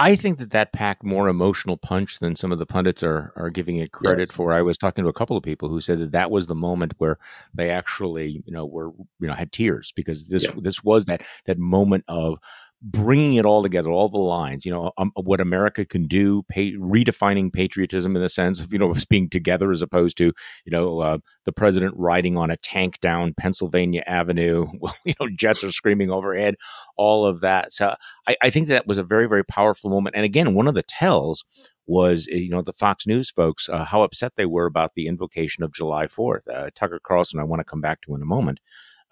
I 0.01 0.15
think 0.15 0.39
that 0.39 0.53
that 0.53 0.73
packed 0.73 1.03
more 1.03 1.27
emotional 1.27 1.77
punch 1.77 2.21
than 2.21 2.37
some 2.37 2.53
of 2.53 2.61
the 2.61 2.67
pundits 2.67 3.03
are 3.03 3.33
are 3.35 3.51
giving 3.51 3.79
it 3.79 3.91
credit 3.91 4.29
yes. 4.29 4.37
for. 4.37 4.53
I 4.53 4.63
was 4.63 4.79
talking 4.79 5.03
to 5.03 5.09
a 5.09 5.13
couple 5.13 5.37
of 5.37 5.43
people 5.43 5.69
who 5.69 5.81
said 5.81 5.99
that 5.99 6.13
that 6.13 6.31
was 6.31 6.47
the 6.47 6.55
moment 6.55 6.95
where 6.99 7.19
they 7.53 7.71
actually, 7.71 8.45
you 8.47 8.53
know, 8.53 8.65
were 8.65 8.93
you 9.19 9.27
know 9.27 9.35
had 9.35 9.51
tears 9.51 9.93
because 9.97 10.29
this 10.29 10.45
yeah. 10.45 10.53
this 10.57 10.85
was 10.85 11.07
that 11.07 11.23
that 11.47 11.59
moment 11.59 12.05
of 12.07 12.39
bringing 12.81 13.35
it 13.35 13.45
all 13.45 13.63
together, 13.63 13.91
all 13.91 14.09
the 14.09 14.19
lines, 14.19 14.65
you 14.65 14.71
know, 14.71 14.93
um, 14.99 15.11
what 15.17 15.41
America 15.41 15.85
can 15.85 16.07
do, 16.07 16.45
pay, 16.49 16.73
redefining 16.75 17.53
patriotism 17.53 18.15
in 18.15 18.23
the 18.23 18.29
sense 18.29 18.61
of, 18.61 18.73
you 18.73 18.79
know, 18.79 18.95
being 19.11 19.29
together 19.29 19.73
as 19.73 19.83
opposed 19.83 20.17
to, 20.19 20.27
you 20.65 20.71
know, 20.71 21.01
uh, 21.01 21.19
the 21.45 21.53
president 21.53 21.95
riding 21.97 22.37
on 22.37 22.51
a 22.51 22.57
tank 22.57 23.01
down 23.01 23.35
Pennsylvania 23.35 24.03
Avenue, 24.07 24.67
you 25.05 25.15
know, 25.21 25.29
jets 25.37 25.65
are 25.65 25.73
screaming 25.73 26.11
overhead, 26.11 26.55
all 26.97 27.27
of 27.27 27.41
that. 27.41 27.73
So 27.73 27.95
I, 28.29 28.37
I 28.43 28.51
think 28.51 28.69
that 28.69 28.87
was 28.87 28.99
a 28.99 29.05
very, 29.05 29.29
very 29.29 29.45
powerful 29.45 29.91
moment. 29.91 30.15
And 30.15 30.25
again, 30.25 30.55
one 30.55 30.69
of 30.69 30.75
the 30.75 30.85
tells 30.85 31.45
was, 31.87 32.29
eh, 32.31 32.37
you 32.37 32.51
know, 32.51 32.63
the 32.63 32.73
Fox 32.75 33.07
News 33.07 33.31
folks, 33.31 33.69
uh, 33.69 33.85
how 33.85 34.03
upset 34.03 34.35
they 34.37 34.47
were 34.47 34.67
about 34.67 34.93
the 34.95 35.09
invocation 35.09 35.65
of 35.65 35.73
July 35.73 36.07
4th. 36.07 36.47
Uh, 36.49 36.71
Tucker 36.77 37.01
Carlson, 37.03 37.41
I 37.41 37.45
want 37.45 37.61
to 37.61 37.65
come 37.65 37.81
back 37.81 38.03
to 38.03 38.15
in 38.15 38.23
a 38.23 38.27
moment 38.27 38.61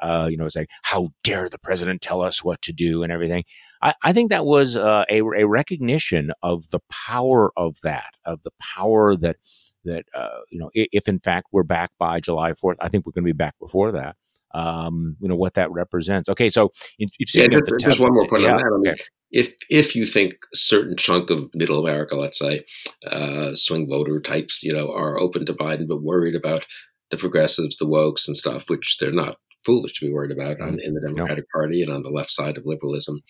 uh, 0.00 0.28
you 0.30 0.36
know, 0.36 0.48
saying, 0.48 0.66
how 0.82 1.10
dare 1.24 1.48
the 1.48 1.58
president 1.58 2.02
tell 2.02 2.22
us 2.22 2.44
what 2.44 2.60
to 2.62 2.72
do 2.72 3.02
and 3.02 3.12
everything. 3.12 3.44
I, 3.82 3.94
I 4.02 4.12
think 4.12 4.30
that 4.30 4.46
was 4.46 4.76
uh, 4.76 5.04
a, 5.10 5.20
a 5.20 5.46
recognition 5.46 6.32
of 6.42 6.70
the 6.70 6.80
power 6.90 7.52
of 7.56 7.76
that, 7.82 8.14
of 8.24 8.42
the 8.42 8.52
power 8.60 9.16
that, 9.16 9.36
that 9.84 10.04
uh, 10.14 10.40
you 10.50 10.58
know, 10.58 10.70
if, 10.74 10.88
if 10.92 11.08
in 11.08 11.20
fact 11.20 11.48
we're 11.52 11.62
back 11.62 11.90
by 11.98 12.20
July 12.20 12.52
4th, 12.52 12.76
I 12.80 12.88
think 12.88 13.06
we're 13.06 13.12
going 13.12 13.24
to 13.24 13.32
be 13.32 13.36
back 13.36 13.54
before 13.60 13.92
that. 13.92 14.16
Um, 14.54 15.16
you 15.20 15.28
know 15.28 15.36
what 15.36 15.54
that 15.54 15.70
represents. 15.70 16.30
Okay, 16.30 16.48
so 16.48 16.72
yeah, 16.98 17.08
just, 17.48 17.64
just 17.80 18.00
one 18.00 18.14
more 18.14 18.26
point 18.26 18.42
yeah, 18.42 18.52
on 18.52 18.56
that. 18.56 18.64
I 18.64 18.78
mean, 18.78 18.92
okay. 18.92 19.02
if 19.30 19.52
if 19.68 19.94
you 19.94 20.06
think 20.06 20.32
a 20.32 20.56
certain 20.56 20.96
chunk 20.96 21.28
of 21.28 21.50
Middle 21.52 21.84
America, 21.84 22.16
let's 22.16 22.38
say, 22.38 22.64
uh, 23.10 23.54
swing 23.54 23.86
voter 23.86 24.18
types, 24.18 24.62
you 24.62 24.72
know, 24.72 24.90
are 24.90 25.18
open 25.18 25.44
to 25.46 25.52
Biden 25.52 25.86
but 25.86 26.02
worried 26.02 26.34
about 26.34 26.66
the 27.10 27.18
progressives, 27.18 27.76
the 27.76 27.86
wokes, 27.86 28.26
and 28.26 28.36
stuff, 28.36 28.70
which 28.70 28.96
they're 28.98 29.12
not 29.12 29.36
foolish 29.66 29.92
to 29.94 30.06
be 30.06 30.12
worried 30.12 30.30
about 30.30 30.60
on, 30.60 30.68
mm-hmm. 30.68 30.78
in 30.80 30.94
the 30.94 31.00
Democratic. 31.00 31.50
Party 31.50 31.82
and 31.82 31.92
on 31.92 32.02
the 32.02 32.10
left 32.10 32.30
side 32.30 32.56
of 32.56 32.64
liberalism. 32.64 33.20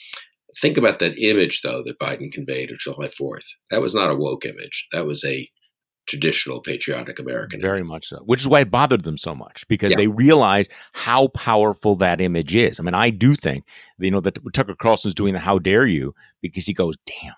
Think 0.61 0.77
about 0.77 1.01
that 1.01 1.19
image, 1.19 1.63
though, 1.63 1.83
that 1.85 1.99
Biden 1.99 2.31
conveyed 2.31 2.71
of 2.71 2.79
July 2.79 3.09
4th. 3.09 3.47
That 3.71 3.83
was 3.83 3.95
not 3.95 4.11
a 4.11 4.15
woke 4.15 4.47
image. 4.47 4.87
That 4.93 5.07
was 5.07 5.25
a 5.25 5.49
traditional 6.07 6.61
patriotic 6.61 7.19
American. 7.19 7.61
Very 7.61 7.81
image. 7.81 7.89
much 7.89 8.07
so, 8.09 8.19
which 8.25 8.41
is 8.41 8.49
why 8.49 8.61
it 8.61 8.71
bothered 8.71 9.05
them 9.05 9.19
so 9.19 9.35
much 9.35 9.67
because 9.69 9.91
yeah. 9.91 9.97
they 9.97 10.07
realized 10.07 10.71
how 10.93 11.29
powerful 11.29 11.97
that 11.97 12.21
image 12.21 12.55
is. 12.55 12.79
I 12.79 12.83
mean, 12.83 12.95
I 12.95 13.11
do 13.11 13.35
think, 13.35 13.65
you 13.99 14.11
know, 14.11 14.21
that 14.21 14.39
Tucker 14.53 14.77
Carlson 14.81 15.09
is 15.09 15.15
doing 15.15 15.35
the 15.35 15.41
how 15.41 15.59
dare 15.59 15.87
you 15.87 16.15
because 16.43 16.67
he 16.67 16.73
goes, 16.73 16.95
damn. 17.07 17.35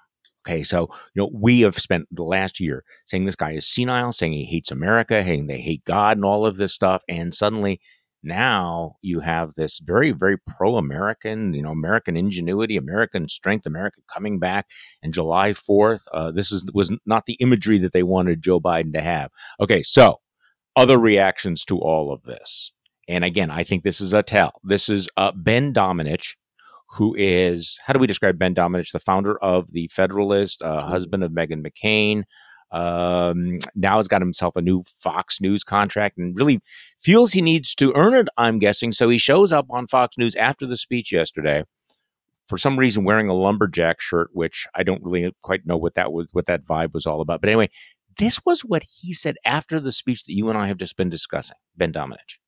Okay, 0.47 0.63
so 0.63 0.89
you 1.15 1.21
know 1.21 1.31
we 1.35 1.61
have 1.61 1.79
spent 1.79 2.07
the 2.11 2.23
last 2.23 2.59
year 2.59 2.83
saying 3.07 3.27
this 3.27 3.37
guy 3.37 3.53
is 3.53 3.69
senile, 3.69 4.13
saying 4.13 4.33
he 4.33 4.45
hates 4.45 4.71
America, 4.71 5.23
saying 5.23 5.47
they 5.47 5.61
hate 5.61 5.85
God, 5.85 6.17
and 6.17 6.25
all 6.25 6.47
of 6.47 6.57
this 6.57 6.73
stuff, 6.73 7.03
and 7.07 7.35
suddenly 7.35 7.81
now 8.23 8.97
you 9.01 9.21
have 9.21 9.55
this 9.55 9.79
very 9.79 10.11
very 10.11 10.37
pro-american 10.37 11.55
you 11.55 11.63
know 11.63 11.71
american 11.71 12.17
ingenuity 12.17 12.77
american 12.77 13.29
strength 13.29 13.65
america 13.65 14.01
coming 14.13 14.39
back 14.39 14.67
and 15.03 15.15
july 15.15 15.53
4th 15.53 16.01
uh, 16.13 16.31
this 16.31 16.51
is 16.51 16.65
was 16.75 16.91
not 17.07 17.27
the 17.27 17.35
imagery 17.35 17.79
that 17.79 17.93
they 17.93 18.03
wanted 18.03 18.43
joe 18.43 18.61
biden 18.61 18.93
to 18.93 19.01
have. 19.01 19.31
Okay 19.61 19.83
so 19.83 20.21
other 20.77 20.99
reactions 20.99 21.65
to 21.65 21.79
all 21.79 22.13
of 22.13 22.23
this. 22.25 22.73
And 23.09 23.25
again 23.25 23.51
i 23.51 23.65
think 23.65 23.85
this 23.85 24.01
is 24.01 24.13
a 24.13 24.23
tell. 24.23 24.61
This 24.65 24.89
is 24.89 25.09
uh, 25.17 25.33
ben 25.35 25.73
domenech 25.73 26.35
who 26.93 27.15
is 27.19 27.79
how 27.85 27.93
do 27.93 28.01
we 28.01 28.07
describe 28.07 28.39
ben 28.39 28.55
domenech 28.55 28.93
the 28.93 28.99
founder 28.99 29.39
of 29.43 29.73
the 29.73 29.89
federalist 29.89 30.63
uh, 30.63 30.81
mm-hmm. 30.81 30.89
husband 30.89 31.23
of 31.23 31.33
meghan 31.33 31.65
mccain 31.65 32.25
um, 32.71 33.61
now 33.75 33.97
has 33.97 34.09
got 34.09 34.21
himself 34.21 34.57
a 34.57 34.63
new 34.63 34.83
Fox 34.83 35.41
News 35.41 35.65
contract 35.65 36.19
and 36.19 36.37
really 36.37 36.61
feels 37.01 37.33
he 37.33 37.41
needs 37.41 37.75
to 37.77 37.93
earn 37.95 38.15
it, 38.15 38.29
I'm 38.37 38.59
guessing. 38.59 38.93
So 38.93 39.09
he 39.09 39.19
shows 39.19 39.53
up 39.53 39.67
on 39.71 39.87
Fox 39.87 40.19
News 40.19 40.35
after 40.37 40.67
the 40.67 40.77
speech 40.77 41.13
yesterday 41.13 41.65
for 42.49 42.59
some 42.59 42.79
reason 42.79 43.05
wearing 43.05 43.29
a 43.29 43.35
lumberjack 43.35 44.01
shirt, 44.01 44.31
which 44.33 44.67
I 44.75 44.83
don't 44.83 45.03
really 45.03 45.35
quite 45.43 45.67
know 45.67 45.77
what 45.77 45.95
that 45.95 46.13
was, 46.13 46.29
what 46.33 46.47
that 46.47 46.65
vibe 46.65 46.95
was 46.95 47.07
all 47.07 47.21
about. 47.21 47.41
But 47.41 47.51
anyway, 47.51 47.71
this 48.19 48.41
was 48.45 48.63
what 48.65 48.83
he 48.83 49.13
said 49.13 49.37
after 49.45 49.79
the 49.79 49.93
speech 49.93 50.25
that 50.25 50.35
you 50.35 50.49
and 50.49 50.59
I 50.59 50.67
have 50.67 50.79
just 50.79 50.97
been 50.97 51.11
discussing, 51.11 51.57
Ben 51.77 51.93
Domenech. 51.93 52.39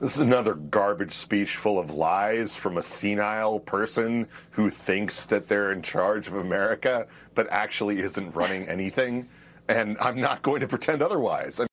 This 0.00 0.14
is 0.14 0.20
another 0.20 0.54
garbage 0.54 1.12
speech 1.12 1.56
full 1.56 1.76
of 1.76 1.90
lies 1.90 2.54
from 2.54 2.78
a 2.78 2.82
senile 2.84 3.58
person 3.58 4.28
who 4.52 4.70
thinks 4.70 5.26
that 5.26 5.48
they're 5.48 5.72
in 5.72 5.82
charge 5.82 6.28
of 6.28 6.34
America, 6.34 7.08
but 7.34 7.48
actually 7.50 7.98
isn't 7.98 8.34
running 8.34 8.68
anything 8.68 9.28
and 9.68 9.96
I'm 10.00 10.20
not 10.20 10.42
going 10.42 10.60
to 10.60 10.68
pretend 10.68 11.02
otherwise. 11.02 11.60
I 11.60 11.66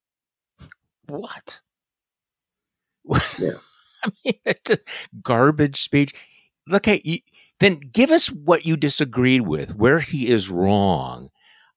mean, 0.62 0.70
what? 1.08 1.62
Yeah. 3.40 3.52
I 4.04 4.12
mean, 4.24 4.36
just 4.66 4.82
garbage 5.22 5.82
speech. 5.82 6.14
Look, 6.68 6.86
hey, 6.86 7.24
then 7.60 7.80
give 7.92 8.12
us 8.12 8.28
what 8.28 8.66
you 8.66 8.78
disagreed 8.78 9.42
with, 9.42 9.76
where 9.76 10.00
he 10.00 10.30
is 10.30 10.50
wrong. 10.50 11.30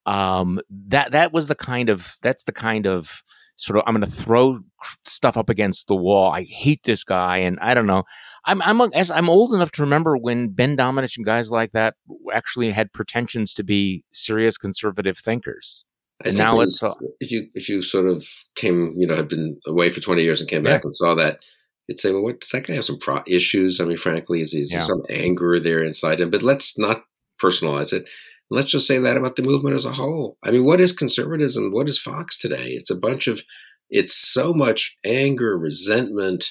Um, 0.06 0.60
that 0.70 1.12
that 1.12 1.32
was 1.32 1.48
the 1.48 1.54
kind 1.54 1.90
of 1.90 2.16
that's 2.22 2.44
the 2.44 2.52
kind 2.52 2.86
of 2.86 3.22
sort 3.56 3.76
of 3.76 3.84
I'm 3.86 3.94
going 3.94 4.08
to 4.08 4.16
throw 4.16 4.60
stuff 5.04 5.36
up 5.36 5.50
against 5.50 5.86
the 5.86 5.96
wall. 5.96 6.32
I 6.32 6.44
hate 6.44 6.82
this 6.84 7.04
guy, 7.04 7.38
and 7.38 7.58
I 7.60 7.74
don't 7.74 7.86
know. 7.86 8.04
I'm 8.46 8.62
I'm 8.62 8.80
as 8.94 9.10
I'm 9.10 9.28
old 9.28 9.52
enough 9.52 9.72
to 9.72 9.82
remember 9.82 10.16
when 10.16 10.48
Ben 10.48 10.76
Domenech 10.76 11.16
and 11.16 11.26
guys 11.26 11.50
like 11.50 11.72
that 11.72 11.94
actually 12.32 12.70
had 12.70 12.92
pretensions 12.92 13.52
to 13.54 13.64
be 13.64 14.04
serious 14.10 14.56
conservative 14.56 15.18
thinkers. 15.18 15.84
I 16.20 16.30
think 16.30 16.38
now 16.38 16.60
it's 16.60 16.82
uh, 16.82 16.94
if 17.20 17.30
you 17.30 17.48
if 17.54 17.68
you 17.68 17.80
sort 17.80 18.08
of 18.08 18.26
came, 18.56 18.94
you 18.96 19.06
know, 19.06 19.16
had 19.16 19.28
been 19.28 19.58
away 19.66 19.88
for 19.90 20.00
twenty 20.00 20.24
years 20.24 20.40
and 20.40 20.50
came 20.50 20.64
yeah. 20.64 20.72
back 20.72 20.84
and 20.84 20.94
saw 20.94 21.14
that, 21.14 21.44
you'd 21.86 22.00
say, 22.00 22.12
well, 22.12 22.22
what 22.22 22.40
does 22.40 22.50
that 22.50 22.66
guy 22.66 22.74
have 22.74 22.84
some 22.84 22.98
pro- 22.98 23.22
issues? 23.26 23.80
I 23.80 23.84
mean, 23.84 23.96
frankly, 23.96 24.40
is, 24.40 24.52
is 24.52 24.72
yeah. 24.72 24.78
there 24.78 24.86
some 24.86 25.02
anger 25.08 25.60
there 25.60 25.82
inside 25.84 26.20
him? 26.20 26.30
But 26.30 26.42
let's 26.42 26.76
not 26.78 27.04
personalize 27.40 27.92
it. 27.92 28.08
Let's 28.50 28.70
just 28.70 28.86
say 28.86 28.98
that 28.98 29.16
about 29.16 29.36
the 29.36 29.42
movement 29.42 29.76
as 29.76 29.84
a 29.84 29.92
whole. 29.92 30.38
I 30.42 30.50
mean, 30.50 30.64
what 30.64 30.80
is 30.80 30.92
conservatism? 30.92 31.70
What 31.70 31.88
is 31.88 31.98
Fox 31.98 32.38
today? 32.38 32.70
It's 32.70 32.90
a 32.90 32.98
bunch 32.98 33.28
of, 33.28 33.42
it's 33.90 34.14
so 34.14 34.54
much 34.54 34.96
anger, 35.04 35.56
resentment, 35.56 36.50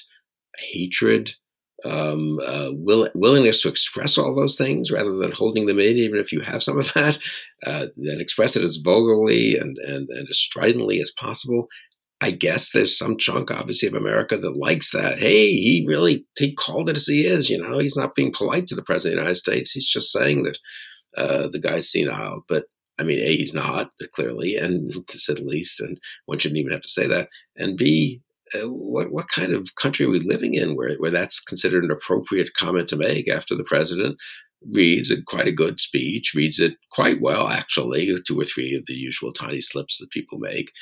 hatred, 0.58 1.34
um, 1.84 2.38
uh, 2.44 2.70
will, 2.72 3.08
willingness 3.14 3.62
to 3.62 3.68
express 3.68 4.18
all 4.18 4.34
those 4.34 4.56
things 4.56 4.90
rather 4.90 5.16
than 5.16 5.32
holding 5.32 5.66
them 5.66 5.78
in, 5.78 5.96
even 5.96 6.18
if 6.18 6.32
you 6.32 6.40
have 6.40 6.62
some 6.62 6.78
of 6.78 6.92
that, 6.94 7.18
uh, 7.66 7.86
then 7.96 8.20
express 8.20 8.56
it 8.56 8.62
as 8.62 8.76
vulgarly 8.76 9.56
and, 9.56 9.78
and, 9.78 10.08
and 10.08 10.28
as 10.28 10.38
stridently 10.38 11.00
as 11.00 11.12
possible. 11.12 11.68
I 12.20 12.32
guess 12.32 12.72
there's 12.72 12.98
some 12.98 13.16
chunk, 13.16 13.52
obviously, 13.52 13.86
of 13.86 13.94
America 13.94 14.36
that 14.36 14.56
likes 14.56 14.90
that. 14.90 15.20
Hey, 15.20 15.52
he 15.52 15.84
really 15.86 16.26
he 16.36 16.52
called 16.52 16.88
it 16.88 16.96
as 16.96 17.06
he 17.06 17.24
is. 17.24 17.48
You 17.48 17.62
know, 17.62 17.78
he's 17.78 17.96
not 17.96 18.16
being 18.16 18.32
polite 18.32 18.66
to 18.68 18.74
the 18.74 18.82
president 18.82 19.14
of 19.14 19.18
the 19.18 19.22
United 19.22 19.36
States. 19.36 19.70
He's 19.70 19.86
just 19.86 20.10
saying 20.10 20.42
that 20.42 20.58
uh, 21.16 21.48
the 21.48 21.60
guy's 21.60 21.90
senile. 21.92 22.44
But 22.48 22.64
I 22.98 23.04
mean, 23.04 23.20
a 23.20 23.36
he's 23.36 23.54
not 23.54 23.92
clearly, 24.12 24.56
and 24.56 25.06
to 25.06 25.18
say 25.18 25.34
the 25.34 25.44
least, 25.44 25.80
and 25.80 26.00
one 26.26 26.38
shouldn't 26.38 26.58
even 26.58 26.72
have 26.72 26.82
to 26.82 26.90
say 26.90 27.06
that. 27.06 27.28
And 27.56 27.76
b 27.76 28.20
uh, 28.54 28.68
what 28.68 29.10
what 29.10 29.28
kind 29.28 29.52
of 29.52 29.74
country 29.74 30.06
are 30.06 30.10
we 30.10 30.20
living 30.20 30.54
in 30.54 30.76
where 30.76 30.94
where 30.96 31.10
that's 31.10 31.40
considered 31.40 31.84
an 31.84 31.90
appropriate 31.90 32.54
comment 32.54 32.88
to 32.88 32.96
make 32.96 33.28
after 33.28 33.54
the 33.54 33.64
president 33.64 34.16
reads 34.72 35.10
a, 35.10 35.22
quite 35.22 35.46
a 35.46 35.52
good 35.52 35.80
speech, 35.80 36.32
reads 36.34 36.58
it 36.58 36.74
quite 36.90 37.20
well 37.20 37.48
actually, 37.48 38.10
with 38.10 38.24
two 38.24 38.40
or 38.40 38.44
three 38.44 38.74
of 38.74 38.84
the 38.86 38.94
usual 38.94 39.32
tiny 39.32 39.60
slips 39.60 39.98
that 39.98 40.10
people 40.10 40.38
make, 40.38 40.72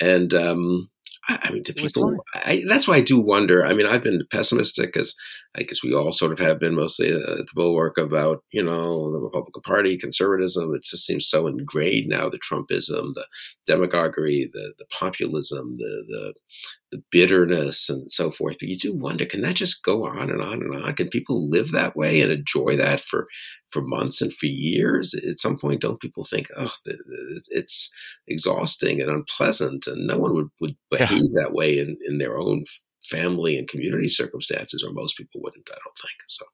and 0.00 0.32
um, 0.34 0.88
I, 1.28 1.38
I, 1.42 1.50
mean 1.52 1.62
to 1.64 1.72
people, 1.72 2.16
I, 2.34 2.64
that's 2.68 2.86
why 2.86 2.96
I 2.96 3.00
do 3.00 3.18
wonder. 3.18 3.64
I 3.64 3.72
mean, 3.72 3.86
I've 3.86 4.02
been 4.02 4.22
pessimistic 4.30 4.96
as 4.96 5.14
I 5.56 5.62
guess 5.62 5.82
we 5.82 5.94
all 5.94 6.12
sort 6.12 6.32
of 6.32 6.38
have 6.38 6.58
been 6.58 6.74
mostly 6.74 7.10
at 7.10 7.22
the 7.22 7.46
bulwark 7.54 7.96
about 7.98 8.42
you 8.52 8.62
know 8.62 9.10
the 9.10 9.18
Republican 9.18 9.62
Party, 9.62 9.96
conservatism. 9.96 10.74
It 10.74 10.82
just 10.82 11.06
seems 11.06 11.26
so 11.26 11.46
ingrained 11.46 12.08
now 12.08 12.28
the 12.28 12.38
Trumpism, 12.38 13.14
the 13.14 13.26
demagoguery, 13.66 14.50
the 14.52 14.74
the 14.78 14.86
populism, 14.86 15.76
the 15.76 16.04
the 16.08 16.34
the 16.94 17.02
bitterness 17.10 17.90
and 17.90 18.10
so 18.10 18.30
forth. 18.30 18.56
But 18.60 18.68
you 18.68 18.78
do 18.78 18.94
wonder, 18.94 19.26
can 19.26 19.40
that 19.40 19.56
just 19.56 19.82
go 19.82 20.06
on 20.06 20.30
and 20.30 20.40
on 20.40 20.62
and 20.62 20.84
on? 20.84 20.94
Can 20.94 21.08
people 21.08 21.50
live 21.50 21.72
that 21.72 21.96
way 21.96 22.20
and 22.20 22.30
enjoy 22.30 22.76
that 22.76 23.00
for 23.00 23.26
for 23.70 23.82
months 23.82 24.22
and 24.22 24.32
for 24.32 24.46
years? 24.46 25.12
At 25.12 25.40
some 25.40 25.58
point, 25.58 25.80
don't 25.80 26.00
people 26.00 26.22
think, 26.22 26.46
oh, 26.56 26.72
it's 27.50 27.92
exhausting 28.28 29.00
and 29.00 29.10
unpleasant, 29.10 29.88
and 29.88 30.06
no 30.06 30.18
one 30.18 30.34
would, 30.34 30.48
would 30.60 30.76
behave 30.88 31.30
yeah. 31.32 31.42
that 31.42 31.52
way 31.52 31.80
in, 31.80 31.98
in 32.06 32.18
their 32.18 32.38
own 32.38 32.62
family 33.02 33.58
and 33.58 33.66
community 33.66 34.08
circumstances, 34.08 34.84
or 34.84 34.92
most 34.92 35.16
people 35.16 35.40
wouldn't. 35.42 35.68
I 35.68 35.78
don't 35.84 35.98
think 35.98 36.20
so. 36.28 36.44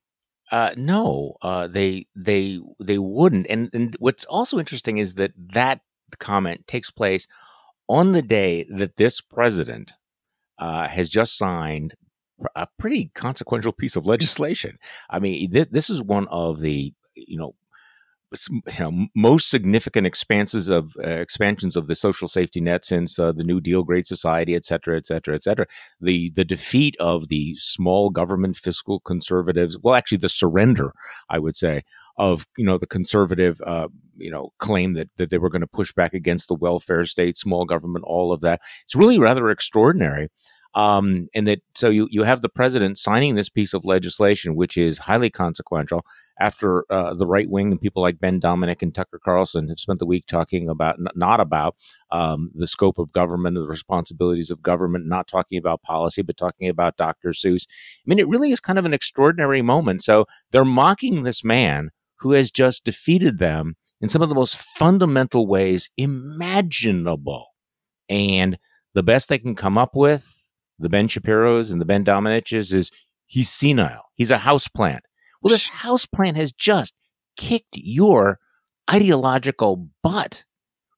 Uh, 0.51 0.75
no, 0.77 1.35
uh, 1.43 1.67
they 1.67 2.07
they 2.17 2.61
they 2.83 2.99
wouldn't. 2.99 3.47
And 3.51 3.69
and 3.75 3.95
what's 3.99 4.25
also 4.25 4.59
interesting 4.59 4.97
is 4.97 5.15
that 5.17 5.33
that 5.53 5.81
comment 6.19 6.67
takes 6.67 6.91
place 6.91 7.29
on 7.91 8.13
the 8.13 8.23
day 8.23 8.67
that 8.71 8.97
this 8.97 9.21
president 9.21 9.93
uh, 10.61 10.87
has 10.89 11.09
just 11.09 11.37
signed 11.37 11.95
a 12.55 12.67
pretty 12.79 13.11
consequential 13.15 13.73
piece 13.73 13.97
of 13.97 14.07
legislation. 14.07 14.79
I 15.11 15.19
mean, 15.19 15.51
this 15.51 15.67
this 15.69 15.91
is 15.91 16.03
one 16.03 16.29
of 16.29 16.61
the 16.61 16.95
you 17.15 17.39
know 17.39 17.55
you 18.49 18.79
know 18.79 19.09
most 19.15 19.51
significant 19.51 20.07
expanses 20.07 20.69
of 20.69 20.93
uh, 21.03 21.09
expansions 21.09 21.77
of 21.77 21.89
the 21.89 21.95
social 21.95 22.29
safety 22.29 22.61
net 22.61 22.85
since 22.85 23.19
uh, 23.19 23.33
the 23.33 23.45
New 23.45 23.61
Deal, 23.61 23.83
Great 23.83 24.07
Society, 24.07 24.55
et 24.55 24.65
cetera, 24.65 24.97
et 24.97 25.07
cetera, 25.07 25.35
et 25.35 25.43
cetera. 25.43 25.67
The 26.01 26.31
the 26.37 26.45
defeat 26.45 26.97
of 27.01 27.29
the 27.29 27.57
small 27.57 28.11
government 28.11 28.57
fiscal 28.57 29.01
conservatives. 29.01 29.77
Well, 29.83 29.95
actually, 29.95 30.19
the 30.19 30.29
surrender, 30.29 30.93
I 31.29 31.39
would 31.39 31.57
say, 31.57 31.83
of 32.21 32.47
you 32.59 32.65
know 32.67 32.77
the 32.77 32.87
conservative 32.87 33.61
uh, 33.67 33.89
you 34.17 34.31
know 34.31 34.53
claim 34.59 34.93
that 34.93 35.09
that 35.17 35.31
they 35.31 35.39
were 35.39 35.49
going 35.49 35.63
to 35.63 35.67
push 35.67 35.91
back 35.93 36.13
against 36.13 36.49
the 36.49 36.55
welfare 36.55 37.07
state, 37.07 37.39
small 37.39 37.65
government, 37.65 38.05
all 38.07 38.33
of 38.33 38.43
that. 38.43 38.61
It's 38.85 38.95
really 38.95 39.19
rather 39.19 39.51
extraordinary. 39.51 40.29
Um, 40.75 41.27
and 41.35 41.49
that 41.49 41.63
so 41.75 41.89
you 41.89 42.07
you 42.13 42.23
have 42.23 42.43
the 42.43 42.49
president 42.49 42.99
signing 42.99 43.35
this 43.35 43.49
piece 43.49 43.75
of 43.75 43.85
legislation, 43.87 44.55
which 44.55 44.77
is 44.77 44.99
highly 44.99 45.31
consequential. 45.31 46.05
After 46.39 46.85
uh, 46.91 47.13
the 47.13 47.27
right 47.27 47.51
wing 47.51 47.71
and 47.71 47.81
people 47.81 48.01
like 48.01 48.19
Ben 48.19 48.41
Domenech 48.41 48.81
and 48.81 48.95
Tucker 48.95 49.21
Carlson 49.23 49.69
have 49.69 49.79
spent 49.79 49.99
the 49.99 50.07
week 50.07 50.27
talking 50.27 50.71
about 50.71 50.95
n- 50.99 51.09
not 51.15 51.39
about 51.39 51.75
um, 52.13 52.51
the 52.55 52.67
scope 52.67 52.99
of 52.99 53.13
government, 53.13 53.57
the 53.57 53.63
responsibilities 53.63 54.51
of 54.51 54.63
government, 54.63 55.07
not 55.07 55.27
talking 55.27 55.59
about 55.59 55.83
policy, 55.83 56.23
but 56.23 56.39
talking 56.39 56.69
about 56.71 56.97
Dr. 56.97 57.31
Seuss. 57.31 57.67
I 57.69 58.05
mean, 58.07 58.19
it 58.19 58.29
really 58.29 58.53
is 58.53 58.61
kind 58.61 58.79
of 58.79 58.87
an 58.87 58.95
extraordinary 58.95 59.61
moment. 59.61 60.03
So 60.03 60.25
they're 60.51 60.65
mocking 60.65 61.25
this 61.25 61.45
man 61.45 61.91
who 62.21 62.33
has 62.33 62.51
just 62.51 62.85
defeated 62.85 63.39
them 63.39 63.77
in 64.01 64.09
some 64.09 64.23
of 64.23 64.29
the 64.29 64.35
most 64.35 64.57
fundamental 64.57 65.47
ways 65.47 65.91
imaginable. 65.97 67.49
And 68.09 68.59
the 68.95 69.03
best 69.03 69.29
they 69.29 69.39
can 69.39 69.55
come 69.55 69.79
up 69.79 69.95
with 69.95 70.37
the 70.81 70.89
Ben 70.89 71.09
Shapiro's 71.09 71.71
and 71.71 71.81
the 71.81 71.85
Ben 71.85 72.05
Domenechs, 72.05 72.73
is 72.73 72.91
he's 73.27 73.51
senile. 73.51 74.07
He's 74.15 74.31
a 74.31 74.39
house 74.39 74.67
plant. 74.67 75.05
Well, 75.41 75.53
this 75.53 75.67
house 75.67 76.07
plant 76.07 76.37
has 76.37 76.53
just 76.53 76.95
kicked 77.37 77.77
your 77.77 78.39
ideological 78.91 79.89
butt 80.03 80.45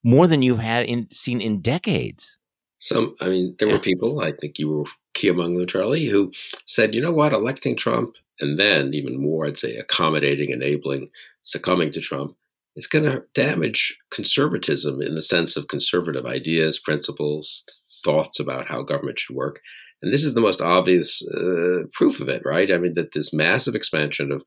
more 0.02 0.26
than 0.26 0.42
you've 0.42 0.58
had 0.58 0.86
in, 0.86 1.08
seen 1.10 1.40
in 1.40 1.60
decades. 1.60 2.38
Some, 2.78 3.14
I 3.20 3.28
mean, 3.28 3.54
there 3.58 3.68
were 3.68 3.78
people, 3.78 4.20
I 4.20 4.32
think 4.32 4.58
you 4.58 4.68
were 4.68 4.84
key 5.14 5.28
among 5.28 5.56
them, 5.56 5.66
Charlie, 5.66 6.06
who 6.06 6.32
said, 6.64 6.94
you 6.94 7.00
know 7.00 7.12
what, 7.12 7.32
electing 7.32 7.76
Trump, 7.76 8.16
and 8.42 8.58
then 8.58 8.92
even 8.92 9.20
more, 9.20 9.46
I'd 9.46 9.56
say, 9.56 9.76
accommodating, 9.76 10.50
enabling, 10.50 11.08
succumbing 11.42 11.92
to 11.92 12.00
Trump, 12.00 12.36
it's 12.74 12.86
going 12.86 13.04
to 13.04 13.22
damage 13.34 13.96
conservatism 14.10 15.00
in 15.00 15.14
the 15.14 15.22
sense 15.22 15.56
of 15.56 15.68
conservative 15.68 16.26
ideas, 16.26 16.78
principles, 16.78 17.64
thoughts 18.04 18.40
about 18.40 18.66
how 18.66 18.82
government 18.82 19.18
should 19.18 19.36
work. 19.36 19.60
And 20.02 20.12
this 20.12 20.24
is 20.24 20.34
the 20.34 20.40
most 20.40 20.60
obvious 20.60 21.22
uh, 21.28 21.84
proof 21.92 22.20
of 22.20 22.28
it, 22.28 22.42
right? 22.44 22.72
I 22.72 22.78
mean, 22.78 22.94
that 22.94 23.12
this 23.12 23.32
massive 23.32 23.74
expansion 23.74 24.32
of 24.32 24.42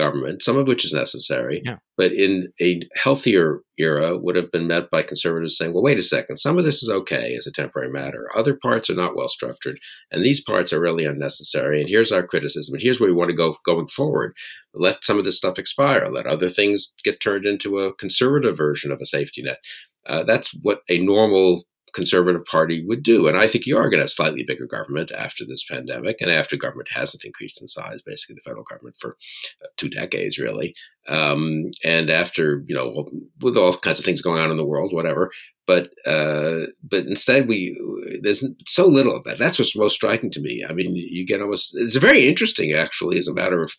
government, 0.00 0.42
some 0.42 0.56
of 0.56 0.66
which 0.66 0.84
is 0.84 0.92
necessary, 0.94 1.60
yeah. 1.64 1.76
but 1.98 2.12
in 2.12 2.48
a 2.60 2.80
healthier 2.94 3.60
era 3.76 4.16
would 4.16 4.34
have 4.34 4.50
been 4.50 4.66
met 4.66 4.90
by 4.90 5.02
conservatives 5.02 5.56
saying, 5.56 5.74
well, 5.74 5.82
wait 5.82 5.98
a 5.98 6.02
second, 6.02 6.38
some 6.38 6.56
of 6.56 6.64
this 6.64 6.82
is 6.82 6.88
okay 6.88 7.34
as 7.34 7.46
a 7.46 7.52
temporary 7.52 7.90
matter. 7.90 8.28
Other 8.34 8.56
parts 8.56 8.88
are 8.88 8.94
not 8.94 9.14
well 9.14 9.28
structured, 9.28 9.78
and 10.10 10.24
these 10.24 10.40
parts 10.40 10.72
are 10.72 10.80
really 10.80 11.04
unnecessary. 11.04 11.80
And 11.80 11.88
here's 11.88 12.12
our 12.12 12.26
criticism, 12.26 12.74
and 12.74 12.82
here's 12.82 12.98
where 12.98 13.10
we 13.10 13.16
want 13.16 13.30
to 13.30 13.36
go 13.36 13.54
going 13.64 13.88
forward. 13.88 14.34
Let 14.72 15.04
some 15.04 15.18
of 15.18 15.24
this 15.24 15.36
stuff 15.36 15.58
expire, 15.58 16.08
let 16.08 16.26
other 16.26 16.48
things 16.48 16.94
get 17.04 17.20
turned 17.20 17.44
into 17.44 17.78
a 17.78 17.94
conservative 17.94 18.56
version 18.56 18.90
of 18.90 19.00
a 19.00 19.06
safety 19.06 19.42
net. 19.42 19.58
Uh, 20.06 20.24
that's 20.24 20.54
what 20.62 20.80
a 20.88 20.98
normal 20.98 21.62
conservative 21.94 22.44
party 22.44 22.84
would 22.86 23.02
do. 23.02 23.28
And 23.28 23.36
I 23.36 23.46
think 23.46 23.66
you 23.66 23.76
are 23.76 23.88
going 23.88 23.98
to 23.98 24.04
have 24.04 24.10
slightly 24.10 24.44
bigger 24.46 24.66
government 24.66 25.10
after 25.12 25.44
this 25.44 25.64
pandemic 25.64 26.20
and 26.20 26.30
after 26.30 26.56
government 26.56 26.88
hasn't 26.92 27.24
increased 27.24 27.60
in 27.60 27.68
size, 27.68 28.02
basically 28.02 28.36
the 28.36 28.48
federal 28.48 28.64
government 28.64 28.96
for 28.98 29.16
uh, 29.62 29.68
two 29.76 29.88
decades, 29.88 30.38
really. 30.38 30.74
Um, 31.08 31.70
and 31.84 32.10
after, 32.10 32.62
you 32.66 32.74
know, 32.74 33.08
with 33.40 33.56
all 33.56 33.72
kinds 33.76 33.98
of 33.98 34.04
things 34.04 34.22
going 34.22 34.40
on 34.40 34.50
in 34.50 34.56
the 34.56 34.66
world, 34.66 34.92
whatever. 34.92 35.30
But 35.66 35.90
uh, 36.04 36.66
but 36.82 37.06
instead, 37.06 37.46
we 37.46 37.78
there's 38.22 38.44
so 38.66 38.88
little 38.88 39.14
of 39.14 39.22
that. 39.22 39.38
That's 39.38 39.58
what's 39.58 39.76
most 39.76 39.94
striking 39.94 40.30
to 40.32 40.40
me. 40.40 40.64
I 40.68 40.72
mean, 40.72 40.96
you 40.96 41.24
get 41.24 41.40
almost 41.40 41.76
it's 41.76 41.94
very 41.94 42.26
interesting 42.26 42.72
actually 42.72 43.18
as 43.18 43.28
a 43.28 43.34
matter 43.34 43.62
of 43.62 43.72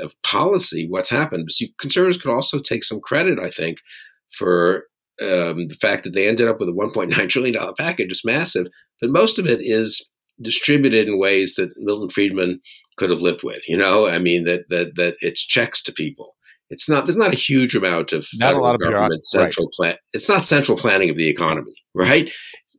of 0.00 0.14
policy 0.22 0.86
what's 0.88 1.10
happened. 1.10 1.46
But 1.46 1.68
conservatives 1.78 2.22
could 2.22 2.32
also 2.32 2.58
take 2.58 2.82
some 2.82 2.98
credit, 3.00 3.38
I 3.38 3.50
think, 3.50 3.78
for 4.30 4.86
um, 5.22 5.68
the 5.68 5.76
fact 5.80 6.04
that 6.04 6.12
they 6.12 6.28
ended 6.28 6.48
up 6.48 6.58
with 6.58 6.68
a 6.68 6.72
1.9 6.72 7.28
trillion 7.28 7.54
dollar 7.54 7.72
package 7.78 8.12
is 8.12 8.24
massive, 8.24 8.66
but 9.00 9.10
most 9.10 9.38
of 9.38 9.46
it 9.46 9.60
is 9.60 10.10
distributed 10.40 11.06
in 11.06 11.18
ways 11.18 11.54
that 11.54 11.70
Milton 11.78 12.08
Friedman 12.08 12.60
could 12.96 13.10
have 13.10 13.20
lived 13.20 13.42
with. 13.42 13.68
You 13.68 13.76
know, 13.76 14.08
I 14.08 14.18
mean 14.18 14.44
that 14.44 14.68
that 14.68 14.96
that 14.96 15.16
it's 15.20 15.44
checks 15.44 15.82
to 15.84 15.92
people. 15.92 16.34
It's 16.70 16.88
not 16.88 17.06
there's 17.06 17.16
not 17.16 17.32
a 17.32 17.36
huge 17.36 17.76
amount 17.76 18.12
of 18.12 18.26
not 18.34 18.48
federal 18.48 18.66
of 18.66 18.80
government 18.80 19.24
central 19.24 19.66
right. 19.66 19.72
plan. 19.72 19.96
It's 20.12 20.28
not 20.28 20.42
central 20.42 20.78
planning 20.78 21.10
of 21.10 21.16
the 21.16 21.28
economy, 21.28 21.72
right? 21.94 22.30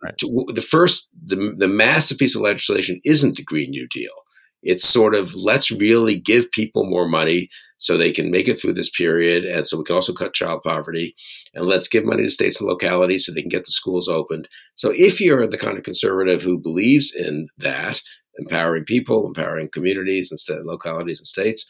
right. 0.03 0.13
The 0.19 0.65
first 0.67 1.09
the 1.25 1.53
the 1.57 1.67
massive 1.67 2.17
piece 2.17 2.35
of 2.35 2.41
legislation 2.41 2.99
isn't 3.05 3.37
the 3.37 3.43
Green 3.43 3.69
New 3.69 3.87
Deal. 3.89 4.11
It's 4.65 4.89
sort 4.89 5.15
of 5.15 5.33
let's 5.35 5.71
really 5.71 6.17
give 6.17 6.51
people 6.51 6.85
more 6.85 7.07
money 7.07 7.49
so 7.77 7.97
they 7.97 8.11
can 8.11 8.31
make 8.31 8.47
it 8.47 8.59
through 8.59 8.73
this 8.73 8.89
period. 8.89 9.45
And 9.45 9.65
so 9.67 9.77
we 9.77 9.83
can 9.83 9.95
also 9.95 10.13
cut 10.13 10.33
child 10.33 10.63
poverty. 10.63 11.13
And 11.53 11.65
let's 11.65 11.87
give 11.87 12.03
money 12.03 12.23
to 12.23 12.29
states 12.29 12.59
and 12.59 12.67
localities 12.67 13.25
so 13.25 13.31
they 13.31 13.41
can 13.41 13.49
get 13.49 13.65
the 13.65 13.71
schools 13.71 14.07
opened. 14.07 14.49
So 14.73 14.91
if 14.95 15.21
you're 15.21 15.47
the 15.47 15.57
kind 15.57 15.77
of 15.77 15.83
conservative 15.83 16.41
who 16.41 16.57
believes 16.57 17.13
in 17.13 17.47
that, 17.59 18.01
empowering 18.37 18.85
people, 18.85 19.27
empowering 19.27 19.69
communities 19.71 20.31
and 20.31 20.39
st- 20.39 20.65
localities 20.65 21.19
and 21.19 21.27
states, 21.27 21.65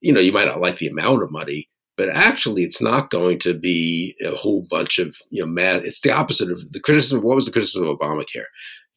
you 0.00 0.12
know, 0.12 0.20
you 0.20 0.32
might 0.32 0.46
not 0.46 0.60
like 0.60 0.78
the 0.78 0.88
amount 0.88 1.22
of 1.22 1.30
money, 1.30 1.68
but 1.96 2.08
actually 2.08 2.62
it's 2.62 2.80
not 2.80 3.10
going 3.10 3.38
to 3.40 3.54
be 3.54 4.14
a 4.24 4.34
whole 4.36 4.64
bunch 4.70 4.98
of, 4.98 5.16
you 5.30 5.44
know, 5.44 5.50
mad. 5.50 5.84
It's 5.84 6.00
the 6.00 6.12
opposite 6.12 6.50
of 6.50 6.72
the 6.72 6.80
criticism. 6.80 7.20
What 7.22 7.34
was 7.34 7.46
the 7.46 7.52
criticism 7.52 7.86
of 7.86 7.98
Obamacare? 7.98 8.44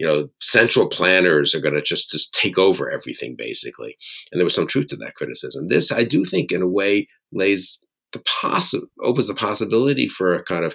You 0.02 0.08
know, 0.08 0.28
central 0.40 0.88
planners 0.88 1.54
are 1.54 1.60
going 1.60 1.76
to 1.76 1.82
just, 1.82 2.10
just 2.10 2.34
take 2.34 2.58
over 2.58 2.90
everything, 2.90 3.36
basically. 3.38 3.96
And 4.32 4.40
there 4.40 4.46
was 4.46 4.56
some 4.56 4.66
truth 4.66 4.88
to 4.88 4.96
that 4.96 5.14
criticism. 5.14 5.68
This, 5.68 5.92
I 5.92 6.04
do 6.04 6.24
think, 6.24 6.52
in 6.52 6.64
a 6.64 6.68
way, 6.68 7.08
lays 7.32 7.86
the 8.12 8.18
possi- 8.18 8.82
opens 9.00 9.28
the 9.28 9.36
possibility 9.36 10.08
for 10.08 10.34
a 10.34 10.42
kind 10.42 10.66
of 10.66 10.74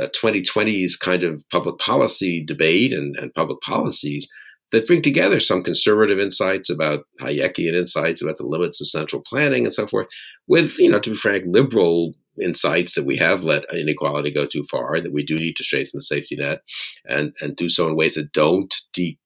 uh, 0.00 0.06
2020s 0.18 0.98
kind 0.98 1.22
of 1.22 1.44
public 1.50 1.76
policy 1.76 2.42
debate 2.42 2.94
and, 2.94 3.14
and 3.16 3.34
public 3.34 3.60
policies 3.60 4.26
that 4.70 4.86
bring 4.86 5.02
together 5.02 5.38
some 5.38 5.62
conservative 5.62 6.18
insights 6.18 6.70
about 6.70 7.04
Hayekian 7.20 7.74
insights 7.74 8.22
about 8.22 8.38
the 8.38 8.46
limits 8.46 8.80
of 8.80 8.88
central 8.88 9.20
planning 9.20 9.66
and 9.66 9.74
so 9.74 9.86
forth, 9.86 10.08
with, 10.46 10.78
you 10.78 10.90
know, 10.90 10.98
to 10.98 11.10
be 11.10 11.16
frank, 11.16 11.44
liberal 11.46 12.14
insights 12.42 12.94
that 12.94 13.04
we 13.04 13.16
have 13.16 13.44
let 13.44 13.64
inequality 13.72 14.30
go 14.30 14.46
too 14.46 14.62
far, 14.64 15.00
that 15.00 15.12
we 15.12 15.22
do 15.22 15.36
need 15.36 15.56
to 15.56 15.64
strengthen 15.64 15.92
the 15.94 16.02
safety 16.02 16.36
net 16.36 16.62
and, 17.06 17.32
and 17.40 17.56
do 17.56 17.68
so 17.68 17.88
in 17.88 17.96
ways 17.96 18.14
that 18.14 18.32
don't 18.32 18.74
de- 18.92 19.18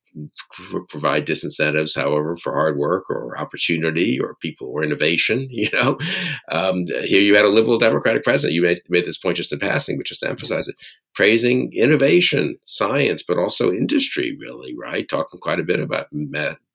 provide 0.88 1.26
disincentives, 1.26 1.96
however, 1.96 2.36
for 2.36 2.52
hard 2.54 2.78
work 2.78 3.04
or 3.10 3.38
opportunity 3.38 4.18
or 4.18 4.36
people 4.36 4.68
or 4.68 4.82
innovation. 4.82 5.48
You 5.56 5.70
know, 5.72 5.98
um, 6.50 6.84
here 6.84 7.20
you 7.20 7.34
had 7.34 7.44
a 7.44 7.48
liberal 7.48 7.78
Democratic 7.78 8.22
president. 8.22 8.54
You 8.54 8.62
made, 8.62 8.78
made 8.88 9.06
this 9.06 9.16
point 9.16 9.36
just 9.36 9.52
in 9.52 9.58
passing, 9.58 9.96
but 9.96 10.06
just 10.06 10.20
to 10.20 10.28
emphasize 10.28 10.68
it, 10.68 10.76
praising 11.14 11.72
innovation, 11.72 12.58
science, 12.66 13.22
but 13.22 13.38
also 13.38 13.72
industry, 13.72 14.36
really, 14.38 14.76
right? 14.76 15.08
Talking 15.08 15.40
quite 15.40 15.58
a 15.58 15.64
bit 15.64 15.80
about 15.80 16.06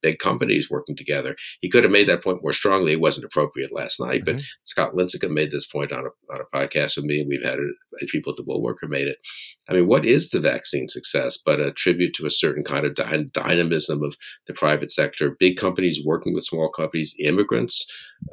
big 0.01 0.19
companies 0.19 0.69
working 0.69 0.95
together. 0.95 1.35
He 1.61 1.69
could 1.69 1.83
have 1.83 1.91
made 1.91 2.07
that 2.07 2.23
point 2.23 2.41
more 2.41 2.53
strongly. 2.53 2.93
It 2.93 3.01
wasn't 3.01 3.25
appropriate 3.25 3.71
last 3.71 3.99
night, 3.99 4.23
mm-hmm. 4.23 4.37
but 4.37 4.45
Scott 4.63 4.93
Lincicome 4.93 5.31
made 5.31 5.51
this 5.51 5.65
point 5.65 5.91
on 5.91 6.05
a, 6.05 6.33
on 6.33 6.41
a 6.41 6.55
podcast 6.55 6.95
with 6.97 7.05
me, 7.05 7.19
and 7.19 7.27
we've 7.27 7.43
had 7.43 7.59
it, 7.59 8.09
people 8.09 8.31
at 8.31 8.37
the 8.37 8.75
have 8.81 8.89
made 8.89 9.07
it. 9.07 9.17
I 9.69 9.73
mean, 9.73 9.87
what 9.87 10.05
is 10.05 10.29
the 10.29 10.39
vaccine 10.39 10.87
success 10.87 11.37
but 11.37 11.59
a 11.59 11.71
tribute 11.71 12.13
to 12.15 12.25
a 12.25 12.31
certain 12.31 12.63
kind 12.63 12.85
of 12.85 12.95
dy- 12.95 13.25
dynamism 13.31 14.03
of 14.03 14.15
the 14.47 14.53
private 14.53 14.91
sector, 14.91 15.35
big 15.39 15.57
companies 15.57 16.01
working 16.03 16.33
with 16.33 16.43
small 16.43 16.69
companies, 16.69 17.15
immigrants 17.19 17.85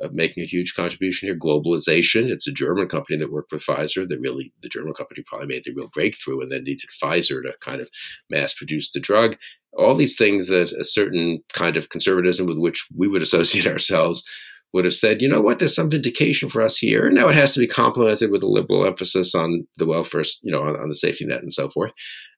uh, 0.03 0.09
making 0.13 0.43
a 0.43 0.47
huge 0.47 0.75
contribution 0.75 1.29
here, 1.29 1.39
globalization. 1.39 2.29
It's 2.29 2.47
a 2.47 2.53
German 2.53 2.89
company 2.89 3.19
that 3.19 3.33
worked 3.33 3.53
with 3.53 3.65
Pfizer 3.65 4.09
that 4.09 4.21
really, 4.21 4.53
the 4.63 4.69
German 4.69 4.95
company 4.95 5.23
probably 5.27 5.47
made 5.47 5.65
the 5.65 5.73
real 5.73 5.89
breakthrough 5.93 6.41
and 6.41 6.53
then 6.53 6.65
needed 6.65 6.91
Pfizer 7.03 7.43
to 7.43 7.55
kind 7.61 7.81
of 7.81 7.89
mass 8.31 8.55
produce 8.55 8.93
the 8.93 9.01
drug 9.01 9.37
all 9.77 9.95
these 9.95 10.17
things 10.17 10.49
that 10.49 10.73
a 10.73 10.85
certain 10.85 11.43
kind 11.53 11.77
of 11.77 11.89
conservatism 11.89 12.47
with 12.47 12.59
which 12.59 12.87
we 12.97 13.09
would 13.09 13.23
associate 13.23 13.67
ourselves 13.73 14.25
would 14.73 14.85
have 14.85 14.95
said, 14.95 15.23
you 15.23 15.29
know 15.29 15.41
what, 15.41 15.59
there's 15.59 15.75
some 15.75 15.91
vindication 15.91 16.49
for 16.49 16.61
us 16.61 16.77
here. 16.77 17.11
Now 17.11 17.29
it 17.29 17.35
has 17.35 17.53
to 17.53 17.61
be 17.61 17.67
complemented 17.67 18.31
with 18.31 18.43
a 18.43 18.47
liberal 18.47 18.87
emphasis 18.87 19.35
on 19.35 19.67
the 19.77 19.87
welfare, 19.87 20.25
you 20.43 20.53
know, 20.53 20.63
on, 20.63 20.77
on 20.77 20.89
the 20.89 20.95
safety 20.95 21.25
net 21.25 21.41
and 21.41 21.53
so 21.53 21.71
forth. 21.71 21.93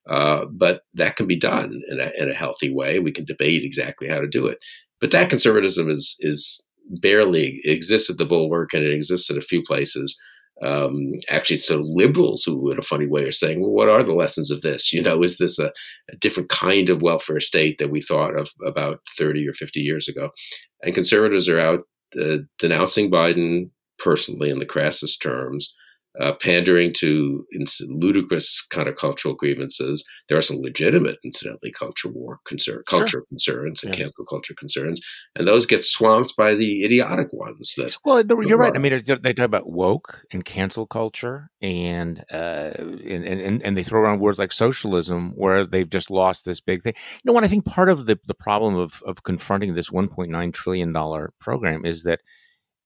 Uh, 0.09 0.47
but 0.51 0.83
that 0.95 1.17
can 1.17 1.27
be 1.27 1.39
done 1.39 1.83
in 1.89 2.01
a, 2.01 2.11
in 2.17 2.31
a 2.31 2.35
healthy 2.35 2.73
way. 2.73 3.01
We 3.01 3.13
can 3.13 3.25
debate 3.25 3.65
exactly 3.65 4.09
how 4.09 4.21
to 4.21 4.29
do 4.29 4.47
it. 4.47 4.59
But 5.01 5.11
that 5.11 5.31
conservatism 5.31 5.91
is 5.91 6.17
is 6.21 6.63
barely 7.01 7.61
exists 7.65 8.11
at 8.11 8.19
the 8.19 8.27
bulwark 8.27 8.75
and 8.75 8.85
it 8.85 8.93
exists 8.93 9.31
at 9.31 9.37
a 9.37 9.43
few 9.43 9.63
places 9.63 10.19
um, 10.63 11.13
actually 11.31 11.57
so 11.57 11.83
liberals 11.85 12.45
who 12.45 12.71
in 12.71 12.79
a 12.79 12.83
funny 12.83 13.07
way 13.07 13.25
are 13.25 13.33
saying 13.33 13.61
well 13.61 13.71
what 13.71 13.89
are 13.89 14.03
the 14.03 14.15
lessons 14.15 14.51
of 14.51 14.63
this? 14.63 14.93
You 14.93 15.03
know 15.03 15.23
is 15.23 15.39
this 15.39 15.59
a, 15.59 15.73
a, 16.11 16.17
different 16.17 16.49
kind 16.49 16.91
of 16.91 17.03
welfare 17.03 17.41
state 17.41 17.79
that 17.79 17.91
we 17.91 18.01
thought 18.01 18.39
of 18.39 18.51
about 18.65 19.01
30 19.17 19.49
or 19.49 19.53
50 19.53 19.81
years 19.81 20.09
ago? 20.09 20.31
And 20.83 20.95
conservatives 20.95 21.49
are 21.49 21.61
out 21.61 21.81
uh, 22.21 22.39
denouncing 22.59 23.11
biden 23.11 23.71
personally 23.99 24.51
in 24.51 24.59
the 24.59 24.67
crassest 24.67 25.23
terms 25.23 25.75
uh, 26.19 26.33
pandering 26.33 26.93
to 26.93 27.47
ludicrous 27.89 28.67
kind 28.71 28.89
of 28.89 28.97
cultural 28.97 29.35
grievances. 29.35 30.05
There 30.29 30.37
are 30.37 30.43
some 30.43 30.61
legitimate, 30.61 31.19
incidentally, 31.25 31.71
culture 31.71 32.09
war 32.09 32.41
concern, 32.45 32.83
culture 32.87 33.07
sure. 33.07 33.25
concerns 33.29 33.85
and 33.85 33.95
yeah. 33.95 34.05
cancel 34.05 34.25
culture 34.25 34.55
concerns, 34.55 35.01
and 35.37 35.47
those 35.47 35.67
get 35.67 35.85
swamped 35.85 36.35
by 36.37 36.55
the 36.55 36.85
idiotic 36.85 37.33
ones. 37.33 37.75
That 37.77 37.97
well, 38.05 38.25
you're 38.25 38.59
right. 38.59 38.75
I 38.75 38.79
mean, 38.79 39.01
they 39.23 39.33
talk 39.33 39.45
about 39.45 39.71
woke 39.71 40.25
and 40.33 40.45
cancel 40.45 40.87
culture, 40.87 41.51
and, 41.63 42.25
uh, 42.33 42.73
and 42.77 43.25
and 43.25 43.63
and 43.63 43.77
they 43.77 43.85
throw 43.85 44.01
around 44.01 44.21
words 44.21 44.39
like 44.39 44.53
socialism, 44.53 45.33
where 45.37 45.65
they've 45.65 45.89
just 45.89 46.11
lost 46.11 46.45
this 46.45 46.61
big 46.61 46.83
thing. 46.83 46.95
You 46.97 47.21
know 47.29 47.33
what? 47.33 47.45
I 47.45 47.49
think 47.49 47.65
part 47.65 47.89
of 47.89 48.07
the 48.07 48.19
the 48.27 48.35
problem 48.35 48.75
of 48.75 49.03
of 49.07 49.23
confronting 49.23 49.75
this 49.75 49.91
1.9 49.91 50.53
trillion 50.53 50.93
dollar 50.93 51.33
program 51.39 51.85
is 51.85 52.03
that 52.03 52.21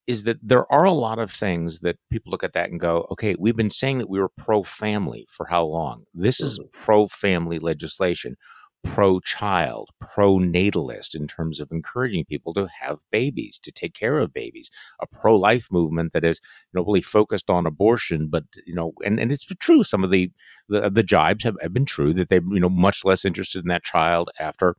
is 0.07 0.23
that 0.25 0.37
there 0.41 0.71
are 0.71 0.83
a 0.83 0.91
lot 0.91 1.19
of 1.19 1.31
things 1.31 1.79
that 1.79 1.97
people 2.11 2.31
look 2.31 2.43
at 2.43 2.53
that 2.53 2.69
and 2.69 2.79
go, 2.79 3.07
okay, 3.11 3.35
we've 3.39 3.55
been 3.55 3.69
saying 3.69 3.97
that 3.97 4.09
we 4.09 4.19
were 4.19 4.29
pro 4.29 4.63
family 4.63 5.27
for 5.31 5.47
how 5.47 5.65
long? 5.65 6.03
This 6.13 6.39
is 6.39 6.59
mm-hmm. 6.59 6.67
pro 6.71 7.07
family 7.07 7.57
legislation, 7.57 8.35
pro 8.83 9.19
child, 9.19 9.89
pro 9.99 10.37
natalist 10.37 11.15
in 11.15 11.27
terms 11.27 11.59
of 11.59 11.71
encouraging 11.71 12.23
people 12.23 12.53
to 12.53 12.69
have 12.81 12.99
babies, 13.11 13.59
to 13.63 13.71
take 13.71 13.95
care 13.95 14.19
of 14.19 14.31
babies, 14.31 14.69
a 15.01 15.07
pro 15.07 15.35
life 15.35 15.67
movement 15.71 16.13
that 16.13 16.23
is 16.23 16.39
you 16.71 16.79
know, 16.79 16.85
really 16.85 17.01
focused 17.01 17.49
on 17.49 17.65
abortion. 17.65 18.27
But, 18.27 18.43
you 18.67 18.75
know, 18.75 18.93
and, 19.03 19.19
and 19.19 19.31
it's 19.31 19.45
true, 19.59 19.83
some 19.83 20.03
of 20.03 20.11
the, 20.11 20.31
the, 20.69 20.91
the 20.91 21.03
jibes 21.03 21.43
have, 21.43 21.55
have 21.61 21.73
been 21.73 21.85
true 21.85 22.13
that 22.13 22.29
they're, 22.29 22.43
you 22.51 22.59
know, 22.59 22.69
much 22.69 23.03
less 23.03 23.25
interested 23.25 23.63
in 23.63 23.69
that 23.69 23.83
child 23.83 24.29
after, 24.39 24.75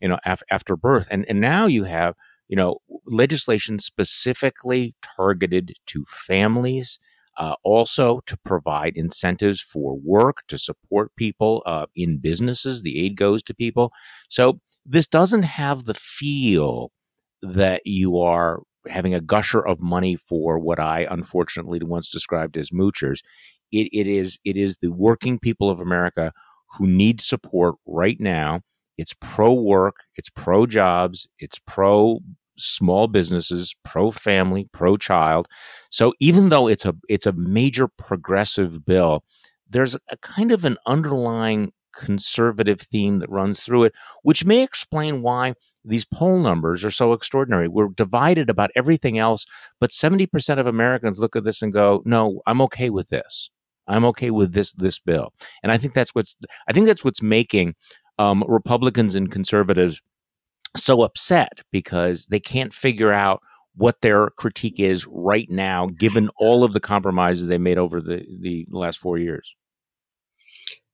you 0.00 0.06
know, 0.06 0.18
af- 0.24 0.44
after 0.52 0.76
birth. 0.76 1.08
And, 1.10 1.26
and 1.28 1.40
now 1.40 1.66
you 1.66 1.82
have, 1.82 2.14
you 2.48 2.56
know, 2.56 2.78
legislation 3.06 3.78
specifically 3.78 4.94
targeted 5.16 5.74
to 5.86 6.04
families, 6.08 6.98
uh, 7.38 7.54
also 7.62 8.20
to 8.26 8.36
provide 8.38 8.94
incentives 8.96 9.60
for 9.60 9.96
work, 9.96 10.38
to 10.48 10.58
support 10.58 11.14
people 11.16 11.62
uh, 11.66 11.86
in 11.94 12.18
businesses. 12.18 12.82
The 12.82 13.04
aid 13.04 13.16
goes 13.16 13.42
to 13.44 13.54
people. 13.54 13.92
So 14.28 14.60
this 14.84 15.06
doesn't 15.06 15.44
have 15.44 15.84
the 15.84 15.94
feel 15.94 16.90
that 17.42 17.82
you 17.84 18.18
are 18.18 18.62
having 18.88 19.14
a 19.14 19.20
gusher 19.20 19.60
of 19.64 19.80
money 19.80 20.16
for 20.16 20.58
what 20.58 20.80
I 20.80 21.06
unfortunately 21.10 21.78
once 21.82 22.08
described 22.08 22.56
as 22.56 22.70
moochers. 22.70 23.20
It, 23.70 23.88
it 23.92 24.06
is 24.06 24.38
it 24.44 24.56
is 24.56 24.78
the 24.78 24.90
working 24.90 25.38
people 25.38 25.68
of 25.70 25.80
America 25.80 26.32
who 26.76 26.86
need 26.86 27.20
support 27.20 27.76
right 27.86 28.18
now. 28.18 28.62
It's 28.98 29.14
pro 29.20 29.52
work, 29.52 29.96
it's 30.16 30.30
pro 30.30 30.66
jobs, 30.66 31.28
it's 31.38 31.58
pro 31.66 32.20
small 32.58 33.06
businesses, 33.06 33.74
pro 33.84 34.10
family, 34.10 34.68
pro 34.72 34.96
child. 34.96 35.46
So 35.90 36.12
even 36.20 36.48
though 36.48 36.68
it's 36.68 36.84
a 36.84 36.94
it's 37.08 37.26
a 37.26 37.32
major 37.32 37.88
progressive 37.88 38.84
bill, 38.84 39.24
there's 39.70 39.94
a 39.94 40.16
kind 40.22 40.52
of 40.52 40.64
an 40.64 40.76
underlying 40.86 41.72
conservative 41.96 42.80
theme 42.80 43.18
that 43.18 43.30
runs 43.30 43.60
through 43.60 43.84
it, 43.84 43.92
which 44.22 44.44
may 44.44 44.62
explain 44.62 45.22
why 45.22 45.54
these 45.84 46.04
poll 46.04 46.38
numbers 46.38 46.84
are 46.84 46.90
so 46.90 47.12
extraordinary. 47.12 47.66
We're 47.68 47.88
divided 47.88 48.50
about 48.50 48.70
everything 48.76 49.18
else, 49.18 49.46
but 49.80 49.90
70% 49.90 50.58
of 50.58 50.66
Americans 50.66 51.18
look 51.18 51.34
at 51.36 51.44
this 51.44 51.62
and 51.62 51.72
go, 51.72 52.02
"No, 52.04 52.42
I'm 52.46 52.60
okay 52.62 52.90
with 52.90 53.08
this. 53.08 53.50
I'm 53.86 54.04
okay 54.06 54.30
with 54.30 54.52
this 54.52 54.72
this 54.72 54.98
bill." 54.98 55.32
And 55.62 55.72
I 55.72 55.78
think 55.78 55.94
that's 55.94 56.14
what's 56.14 56.36
I 56.68 56.72
think 56.72 56.86
that's 56.86 57.04
what's 57.04 57.22
making 57.22 57.74
um, 58.18 58.44
Republicans 58.48 59.14
and 59.14 59.30
conservatives 59.30 60.00
so 60.76 61.02
upset 61.02 61.60
because 61.70 62.26
they 62.26 62.40
can't 62.40 62.74
figure 62.74 63.12
out 63.12 63.42
what 63.74 64.00
their 64.02 64.30
critique 64.30 64.80
is 64.80 65.06
right 65.06 65.48
now, 65.48 65.86
given 65.86 66.28
all 66.38 66.64
of 66.64 66.72
the 66.72 66.80
compromises 66.80 67.46
they 67.46 67.58
made 67.58 67.78
over 67.78 68.00
the, 68.00 68.24
the 68.40 68.66
last 68.70 68.98
four 68.98 69.18
years. 69.18 69.54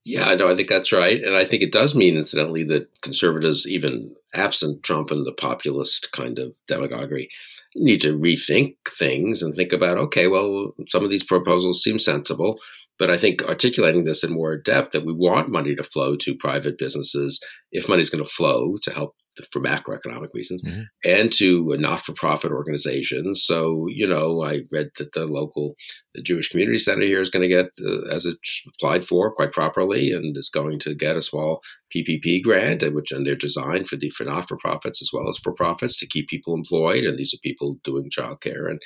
Yeah, 0.05 0.27
I 0.27 0.35
know. 0.35 0.51
I 0.51 0.55
think 0.55 0.69
that's 0.69 0.93
right. 0.93 1.23
And 1.23 1.35
I 1.35 1.47
think 1.47 1.63
it 1.63 1.73
does 1.73 1.95
mean, 1.95 2.15
incidentally, 2.15 2.63
that 2.65 3.01
conservatives, 3.01 3.67
even 3.67 4.15
absent 4.35 4.83
Trump 4.83 5.11
and 5.11 5.25
the 5.25 5.33
populist 5.33 6.13
kind 6.13 6.39
of 6.39 6.55
demagoguery, 6.67 7.31
need 7.75 8.03
to 8.03 8.17
rethink 8.17 8.77
things 8.99 9.43
and 9.43 9.55
think 9.55 9.73
about 9.73 9.97
okay, 9.97 10.29
well, 10.29 10.75
some 10.89 11.05
of 11.05 11.11
these 11.11 11.25
proposals 11.25 11.83
seem 11.83 11.99
sensible. 11.99 12.61
But 12.99 13.11
I 13.11 13.17
think 13.17 13.43
articulating 13.43 14.05
this 14.05 14.23
in 14.23 14.33
more 14.33 14.57
depth 14.57 14.93
that 14.93 15.05
we 15.05 15.13
want 15.13 15.51
money 15.51 15.75
to 15.75 15.83
flow 15.83 16.17
to 16.17 16.35
private 16.35 16.79
businesses 16.79 17.41
if 17.73 17.89
money 17.89 18.03
is 18.03 18.11
going 18.11 18.25
to 18.25 18.31
flow 18.31 18.77
to 18.83 18.93
help 18.93 19.15
for 19.51 19.61
macroeconomic 19.61 20.29
reasons, 20.33 20.63
mm-hmm. 20.63 20.83
and 21.05 21.33
to 21.33 21.75
not-for-profit 21.79 22.53
organizations. 22.53 23.45
So, 23.45 23.87
you 23.89 24.07
know, 24.07 24.45
I 24.45 24.61
read 24.71 24.91
that 24.99 25.13
the 25.13 25.27
local 25.27 25.75
the 26.15 26.23
Jewish 26.23 26.49
Community 26.49 26.79
Center 26.79 27.03
here 27.03 27.21
is 27.21 27.31
going 27.31 27.43
to 27.43 27.49
get, 27.49 27.67
uh, 27.85 28.09
as 28.15 28.27
it 28.27 28.37
applied 28.69 29.05
for 29.05 29.35
quite 29.35 29.51
properly, 29.51 30.13
and 30.13 30.37
is 30.37 30.49
going 30.49 30.79
to 30.81 30.95
get 30.95 31.17
a 31.17 31.23
small 31.23 31.61
PPP 31.95 32.43
grant, 32.43 32.83
which 32.95 33.11
and 33.11 33.27
they're 33.27 33.35
designed 33.35 33.89
for 33.89 33.97
the 33.97 34.11
for 34.11 34.25
not-for-profits 34.25 35.03
as 35.03 35.11
well 35.13 35.29
as 35.29 35.39
for 35.39 35.53
profits 35.53 35.99
to 35.99 36.07
keep 36.07 36.29
people 36.29 36.55
employed, 36.55 37.05
and 37.05 37.19
these 37.19 37.35
are 37.35 37.43
people 37.43 37.79
doing 37.83 38.11
childcare 38.11 38.71
and 38.71 38.81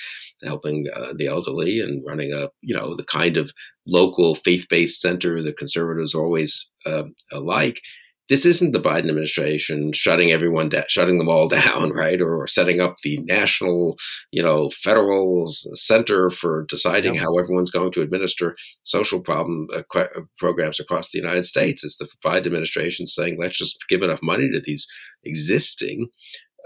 helping 0.45 0.87
uh, 0.95 1.13
the 1.17 1.27
elderly 1.27 1.81
and 1.81 2.03
running 2.07 2.33
a, 2.33 2.49
you 2.63 2.75
know, 2.75 2.97
the 2.97 3.05
kind 3.05 3.37
of 3.37 3.53
local 3.89 4.35
faith-based 4.35 5.01
center 5.01 5.43
that 5.43 5.57
conservatives 5.57 6.15
always 6.15 6.71
uh, 6.87 7.05
like 7.33 7.81
this 8.29 8.45
isn't 8.45 8.73
the 8.73 8.81
Biden 8.81 9.09
administration 9.09 9.93
shutting 9.93 10.31
everyone 10.31 10.69
down, 10.69 10.85
shutting 10.89 11.19
them 11.19 11.29
all 11.29 11.49
down, 11.61 11.91
right? 11.91 12.21
Or, 12.21 12.47
setting 12.47 12.81
up 12.81 12.97
the 13.03 13.19
national, 13.25 13.97
you 14.31 14.43
know, 14.43 14.71
federal 14.71 15.49
center 15.75 16.31
for 16.31 16.65
deciding 16.69 17.15
how 17.15 17.37
everyone's 17.39 17.71
going 17.71 17.93
to 17.93 18.01
administer 18.01 18.57
social 18.85 19.21
problem 19.21 19.67
uh, 19.75 19.83
qu- 19.91 20.29
programs 20.39 20.81
across 20.81 21.11
the 21.11 21.19
United 21.19 21.45
States. 21.45 21.85
It's 21.85 21.99
the 21.99 22.09
Biden 22.25 22.47
administration 22.47 23.07
saying, 23.07 23.39
let's 23.39 23.59
just 23.59 23.85
give 23.89 24.03
enough 24.03 24.23
money 24.23 24.51
to 24.51 24.61
these 24.61 24.87
existing 25.25 26.09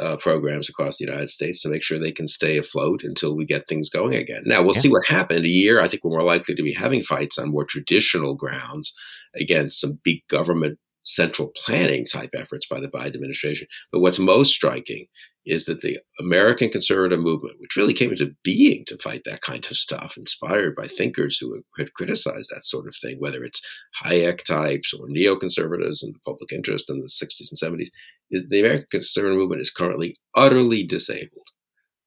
uh, 0.03 0.17
programs 0.17 0.69
across 0.69 0.99
the 0.99 1.05
United 1.05 1.29
States 1.29 1.63
to 1.63 1.69
make 1.69 1.83
sure 1.83 1.99
they 1.99 2.13
can 2.13 2.27
stay 2.27 2.59
afloat 2.59 3.03
until 3.05 3.37
we 3.37 3.45
get 3.45 3.69
things 3.69 3.89
going 3.89 4.15
again. 4.15 4.43
Now 4.45 4.63
we'll 4.63 4.75
yeah. 4.75 4.81
see 4.81 4.89
what 4.89 5.07
happens. 5.07 5.41
In 5.41 5.47
a 5.47 5.49
year, 5.49 5.81
I 5.81 5.89
think 5.89 6.03
we're 6.03 6.11
more 6.11 6.23
likely 6.23 6.55
to 6.55 6.63
be 6.63 6.73
having 6.73 7.03
fights 7.03 7.39
on 7.39 7.51
more 7.51 7.65
traditional 7.65 8.35
grounds 8.35 8.93
against 9.35 9.81
some 9.81 10.01
big 10.03 10.27
government 10.29 10.79
central 11.05 11.53
planning 11.57 12.05
type 12.05 12.31
efforts 12.35 12.67
by 12.67 12.81
the 12.81 12.89
Biden 12.89 13.15
administration. 13.15 13.67
But 13.91 14.01
what's 14.01 14.19
most 14.19 14.53
striking 14.53 15.07
is 15.45 15.65
that 15.65 15.81
the 15.81 15.99
American 16.21 16.71
conservative 16.71 17.21
movement, 17.21 17.57
which 17.59 17.77
really 17.77 17.93
came 17.93 18.11
into 18.11 18.35
being 18.45 18.85
to 18.87 18.97
fight 18.99 19.23
that 19.25 19.43
kind 19.43 19.67
of 19.71 19.77
stuff, 19.77 20.17
inspired 20.17 20.77
by 20.77 20.87
thinkers 20.87 21.37
who 21.39 21.63
had 21.79 21.93
criticized 21.95 22.51
that 22.53 22.65
sort 22.65 22.87
of 22.87 22.95
thing, 22.97 23.17
whether 23.19 23.43
it's 23.43 23.61
Hayek 24.05 24.45
types 24.45 24.93
or 24.93 25.07
neoconservatives 25.09 26.03
and 26.03 26.15
the 26.15 26.21
public 26.25 26.53
interest 26.53 26.89
in 26.89 27.01
the 27.01 27.07
60s 27.07 27.51
and 27.51 27.81
70s, 27.81 27.89
is 28.31 28.47
the 28.49 28.61
American 28.61 28.87
conservative 28.91 29.39
movement 29.39 29.63
is 29.63 29.71
currently 29.71 30.17
utterly 30.37 30.85
disabled, 30.85 31.49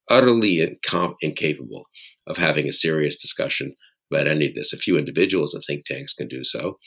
utterly 0.09 0.57
incom- 0.57 1.15
incapable 1.21 1.85
of 2.27 2.37
having 2.37 2.67
a 2.67 2.73
serious 2.73 3.17
discussion 3.17 3.75
about 4.11 4.27
any 4.27 4.47
of 4.47 4.53
this. 4.53 4.71
A 4.71 4.77
few 4.77 4.97
individuals 4.97 5.53
and 5.53 5.63
think 5.63 5.83
tanks 5.83 6.13
can 6.13 6.27
do 6.27 6.43
so 6.43 6.77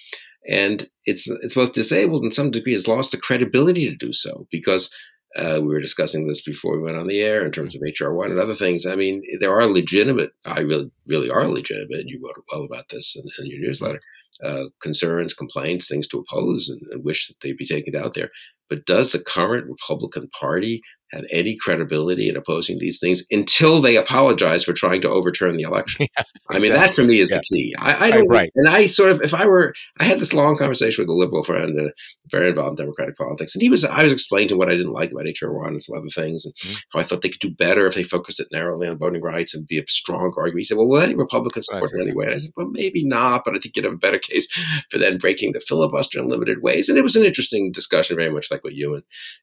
and 0.49 0.89
it's 1.05 1.29
it's 1.29 1.55
both 1.55 1.73
disabled 1.73 2.25
in 2.25 2.33
some 2.33 2.51
degree 2.51 2.73
has 2.73 2.89
lost 2.89 3.11
the 3.11 3.19
credibility 3.19 3.89
to 3.89 3.97
do 3.97 4.13
so 4.13 4.47
because 4.51 4.95
uh, 5.39 5.61
we 5.61 5.69
were 5.69 5.81
discussing 5.81 6.27
this 6.27 6.43
before 6.43 6.77
we 6.77 6.83
went 6.83 6.97
on 6.97 7.07
the 7.07 7.21
air 7.21 7.45
in 7.45 7.53
terms 7.53 7.75
of 7.75 7.83
HR 7.83 8.13
one 8.13 8.31
and 8.31 8.41
other 8.41 8.55
things. 8.55 8.87
I 8.87 8.97
mean, 8.97 9.23
there 9.41 9.53
are 9.53 9.67
legitimate, 9.67 10.31
I 10.45 10.61
really 10.61 10.91
really 11.07 11.31
are 11.31 11.47
legitimate. 11.47 12.07
You 12.07 12.21
wrote 12.23 12.45
well 12.53 12.65
about 12.65 12.89
this 12.91 13.17
in, 13.17 13.23
in 13.39 13.51
your 13.51 13.61
newsletter. 13.61 14.01
Uh, 14.45 14.65
concerns, 14.81 15.35
complaints, 15.35 15.89
things 15.89 16.07
to 16.07 16.19
oppose, 16.19 16.69
and, 16.69 16.81
and 16.93 17.05
wish 17.05 17.27
that 17.27 17.35
they'd 17.41 17.57
be 17.57 17.67
taken 17.67 17.97
out 17.97 18.15
there. 18.15 18.31
But 18.69 18.87
does 18.87 19.11
the 19.11 19.19
current 19.19 19.67
Republican 19.67 20.29
Party 20.39 20.81
have 21.13 21.25
any 21.31 21.57
credibility 21.57 22.29
in 22.29 22.37
opposing 22.37 22.79
these 22.79 23.01
things 23.01 23.25
until 23.31 23.81
they 23.81 23.97
apologize 23.97 24.65
for 24.65 24.73
trying 24.73 25.01
to 25.01 25.09
overturn 25.09 25.57
the 25.57 25.63
election. 25.63 26.07
Yeah, 26.51 26.57
I 26.57 26.61
mean, 26.61 26.73
that 26.73 26.91
for 26.95 27.05
me 27.05 27.21
is 27.21 27.31
yeah. 27.31 27.37
the 27.37 27.43
key. 27.43 27.75
I, 27.79 28.07
I 28.07 28.11
don't, 28.11 28.27
right. 28.29 28.51
and 28.55 28.69
I 28.69 28.87
sort 28.87 29.11
of, 29.11 29.21
if 29.21 29.35
I 29.35 29.45
were, 29.45 29.75
I 30.01 30.05
had 30.05 30.19
this 30.19 30.33
long 30.33 30.57
conversation 30.57 31.03
with 31.03 31.11
a 31.11 31.15
liberal 31.15 31.43
friend, 31.43 31.79
uh, 31.79 31.91
very 32.31 32.49
involved 32.49 32.79
in 32.79 32.87
Democratic 32.87 33.17
politics, 33.17 33.55
and 33.55 33.63
he 33.63 33.69
was, 33.69 33.85
I 33.85 34.05
was 34.05 34.13
explaining 34.13 34.49
to 34.49 34.55
him 34.55 34.59
what 34.59 34.71
I 34.71 34.77
didn't 34.77 34.93
like 34.93 35.11
about 35.13 35.27
HR 35.27 35.53
one 35.53 35.69
and 35.69 35.83
some 35.83 35.97
other 35.97 36.09
things, 36.09 36.45
and 36.45 36.55
mm-hmm. 36.55 36.75
how 36.93 37.01
I 37.01 37.03
thought 37.03 37.23
they 37.23 37.29
could 37.29 37.41
do 37.41 37.51
better 37.51 37.87
if 37.87 37.95
they 37.95 38.03
focused 38.03 38.41
it 38.41 38.49
narrowly 38.53 38.89
on 38.89 38.99
voting 38.99 39.23
rights 39.23 39.55
and 39.55 39.67
be 39.67 39.79
a 39.79 39.87
strong 39.87 40.33
argument. 40.37 40.59
He 40.59 40.65
said, 40.65 40.77
well, 40.77 40.89
will 40.89 41.01
any 41.01 41.15
Republicans 41.15 41.67
support 41.67 41.93
it 41.95 42.01
anyway? 42.01 42.27
And 42.27 42.35
I 42.35 42.39
said, 42.39 42.53
well, 42.57 42.69
maybe 42.69 43.07
not, 43.07 43.45
but 43.45 43.55
I 43.55 43.59
think 43.59 43.77
you'd 43.77 43.85
have 43.85 43.95
a 43.95 43.99
better 43.99 44.19
case 44.19 44.47
for 44.91 44.99
then 44.99 45.19
breaking 45.19 45.53
the 45.53 45.61
filibuster 45.61 46.19
in 46.19 46.29
limited 46.29 46.63
ways. 46.63 46.89
And 46.89 46.99
it 46.99 47.03
was 47.03 47.17
an 47.17 47.25
interesting 47.25 47.73
discussion, 47.73 48.17
very 48.17 48.31
much 48.31 48.51
like 48.51 48.65
what 48.65 48.75
you 48.75 48.95
and 48.95 49.03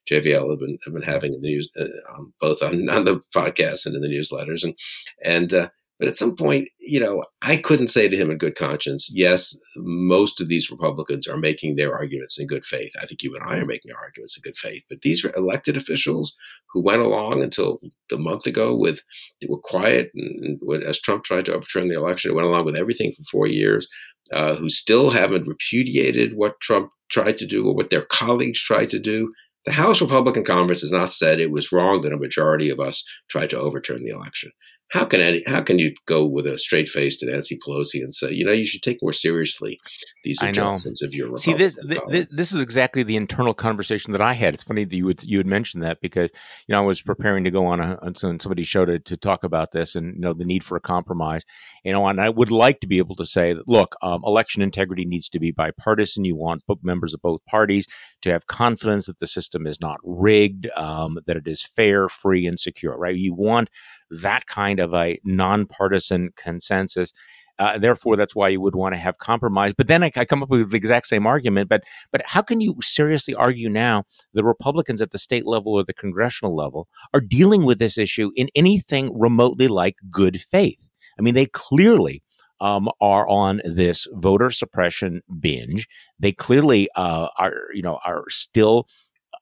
JVL 0.09 0.49
have 0.49 0.59
been, 0.59 0.77
have 0.85 0.93
been 0.93 1.03
having 1.03 1.33
in 1.33 1.41
the 1.41 1.47
news, 1.47 1.69
uh, 1.79 1.85
um, 2.15 2.33
both 2.39 2.61
on, 2.61 2.89
on 2.89 3.05
the 3.05 3.21
podcast 3.35 3.85
and 3.85 3.95
in 3.95 4.01
the 4.01 4.07
newsletters. 4.07 4.63
And, 4.63 4.77
and, 5.23 5.53
uh, 5.53 5.69
But 5.97 6.09
at 6.09 6.15
some 6.15 6.35
point, 6.35 6.67
you 6.79 6.99
know, 6.99 7.23
I 7.41 7.55
couldn't 7.55 7.87
say 7.87 8.09
to 8.09 8.17
him 8.17 8.29
in 8.29 8.37
good 8.37 8.55
conscience, 8.55 9.09
yes, 9.13 9.57
most 9.77 10.41
of 10.41 10.49
these 10.49 10.69
Republicans 10.69 11.25
are 11.25 11.37
making 11.37 11.75
their 11.75 11.93
arguments 11.93 12.37
in 12.37 12.47
good 12.47 12.65
faith. 12.65 12.91
I 13.01 13.05
think 13.05 13.23
you 13.23 13.33
and 13.33 13.43
I 13.43 13.57
are 13.59 13.65
making 13.65 13.91
our 13.93 14.03
arguments 14.03 14.35
in 14.35 14.41
good 14.41 14.57
faith. 14.57 14.83
But 14.89 15.01
these 15.01 15.23
are 15.23 15.33
elected 15.37 15.77
officials 15.77 16.35
who 16.73 16.83
went 16.83 17.01
along 17.01 17.43
until 17.43 17.79
the 18.09 18.17
month 18.17 18.45
ago 18.45 18.75
with, 18.75 19.01
they 19.39 19.47
were 19.49 19.59
quiet 19.59 20.11
and, 20.13 20.59
as 20.83 20.99
Trump 20.99 21.23
tried 21.23 21.45
to 21.45 21.53
overturn 21.53 21.87
the 21.87 21.95
election, 21.95 22.35
went 22.35 22.47
along 22.47 22.65
with 22.65 22.75
everything 22.75 23.13
for 23.13 23.23
four 23.31 23.47
years, 23.47 23.87
uh, 24.33 24.55
who 24.55 24.69
still 24.69 25.11
haven't 25.11 25.47
repudiated 25.47 26.33
what 26.35 26.59
Trump 26.59 26.89
tried 27.09 27.37
to 27.37 27.45
do 27.45 27.65
or 27.67 27.73
what 27.73 27.89
their 27.89 28.05
colleagues 28.05 28.61
tried 28.61 28.89
to 28.89 28.99
do. 28.99 29.31
The 29.65 29.71
House 29.71 30.01
Republican 30.01 30.43
Conference 30.43 30.81
has 30.81 30.91
not 30.91 31.11
said 31.11 31.39
it 31.39 31.51
was 31.51 31.71
wrong 31.71 32.01
that 32.01 32.13
a 32.13 32.17
majority 32.17 32.69
of 32.69 32.79
us 32.79 33.03
tried 33.29 33.49
to 33.51 33.59
overturn 33.59 34.03
the 34.03 34.11
election 34.11 34.51
how 34.89 35.03
can 35.03 35.19
any, 35.19 35.43
how 35.47 35.61
can 35.61 35.79
you 35.79 35.93
go 36.05 36.25
with 36.25 36.45
a 36.45 36.57
straight 36.57 36.87
face 36.87 37.17
to 37.17 37.25
Nancy 37.25 37.57
Pelosi 37.57 38.01
and 38.01 38.13
say, 38.13 38.31
you 38.31 38.45
know, 38.45 38.51
you 38.51 38.65
should 38.65 38.83
take 38.83 39.01
more 39.01 39.13
seriously 39.13 39.79
these 40.23 40.41
adjustments 40.41 41.01
of 41.01 41.13
your 41.13 41.27
Republican 41.27 41.53
see 41.53 41.57
this, 41.57 41.79
this 42.09 42.27
this 42.29 42.51
is 42.51 42.61
exactly 42.61 43.03
the 43.03 43.15
internal 43.15 43.53
conversation 43.53 44.11
that 44.11 44.21
I 44.21 44.33
had. 44.33 44.53
It's 44.53 44.63
funny 44.63 44.85
that 44.85 44.95
you 44.95 45.05
would 45.05 45.23
you 45.23 45.37
had 45.39 45.47
mentioned 45.47 45.83
that 45.83 46.01
because 46.01 46.29
you 46.67 46.73
know 46.73 46.81
I 46.81 46.85
was 46.85 47.01
preparing 47.01 47.43
to 47.45 47.51
go 47.51 47.65
on 47.65 47.79
a 47.79 47.97
on 48.01 48.15
somebody's 48.15 48.67
show 48.67 48.85
to, 48.85 48.99
to 48.99 49.17
talk 49.17 49.43
about 49.43 49.71
this 49.71 49.95
and 49.95 50.15
you 50.15 50.21
know 50.21 50.33
the 50.33 50.45
need 50.45 50.63
for 50.63 50.77
a 50.77 50.81
compromise. 50.81 51.43
You 51.85 51.91
know, 51.91 52.07
and 52.07 52.19
I 52.19 52.29
would 52.31 52.49
like 52.49 52.79
to 52.79 52.87
be 52.87 52.97
able 52.97 53.15
to 53.17 53.27
say 53.27 53.53
that 53.53 53.67
look, 53.67 53.95
um, 54.01 54.23
election 54.25 54.63
integrity 54.63 55.05
needs 55.05 55.29
to 55.29 55.39
be 55.39 55.51
bipartisan. 55.51 56.25
You 56.25 56.35
want 56.35 56.63
members 56.81 57.13
of 57.13 57.21
both 57.21 57.45
parties 57.45 57.85
to 58.23 58.31
have 58.31 58.47
confidence 58.47 59.05
that 59.05 59.19
the 59.19 59.27
system 59.27 59.67
is 59.67 59.79
not 59.79 59.99
rigged, 60.03 60.67
um, 60.75 61.19
that 61.27 61.37
it 61.37 61.47
is 61.47 61.63
fair, 61.63 62.09
free, 62.09 62.47
and 62.47 62.59
secure. 62.59 62.97
Right? 62.97 63.15
You 63.15 63.35
want 63.35 63.69
that 64.09 64.47
kind 64.47 64.79
of 64.79 64.95
a 64.95 65.19
nonpartisan 65.23 66.31
consensus. 66.35 67.13
Uh, 67.59 67.77
therefore, 67.77 68.17
that's 68.17 68.35
why 68.35 68.49
you 68.49 68.59
would 68.59 68.75
want 68.75 68.93
to 68.95 68.99
have 68.99 69.19
compromise. 69.19 69.73
But 69.77 69.87
then 69.87 70.03
I, 70.03 70.11
I, 70.15 70.25
come 70.25 70.43
up 70.43 70.49
with 70.49 70.71
the 70.71 70.77
exact 70.77 71.05
same 71.05 71.27
argument. 71.27 71.69
But 71.69 71.83
but 72.11 72.23
how 72.25 72.41
can 72.41 72.61
you 72.61 72.75
seriously 72.81 73.35
argue 73.35 73.69
now 73.69 74.05
the 74.33 74.43
Republicans 74.43 75.03
at 75.03 75.11
the 75.11 75.19
state 75.19 75.45
level 75.45 75.73
or 75.73 75.83
the 75.83 75.93
congressional 75.93 76.55
level 76.55 76.87
are 77.13 77.21
dealing 77.21 77.63
with 77.63 77.77
this 77.77 77.97
issue 77.97 78.31
in 78.35 78.49
anything 78.55 79.17
remotely 79.17 79.67
like 79.67 79.97
good 80.09 80.41
faith? 80.41 80.84
I 81.17 81.21
mean, 81.21 81.33
they 81.33 81.47
clearly 81.47 82.21
um, 82.61 82.89
are 83.01 83.27
on 83.27 83.61
this 83.65 84.07
voter 84.13 84.49
suppression 84.49 85.21
binge. 85.39 85.87
They 86.19 86.31
clearly 86.31 86.89
uh, 86.95 87.27
are 87.37 87.53
you 87.73 87.81
know 87.81 87.99
are 88.05 88.25
still 88.29 88.87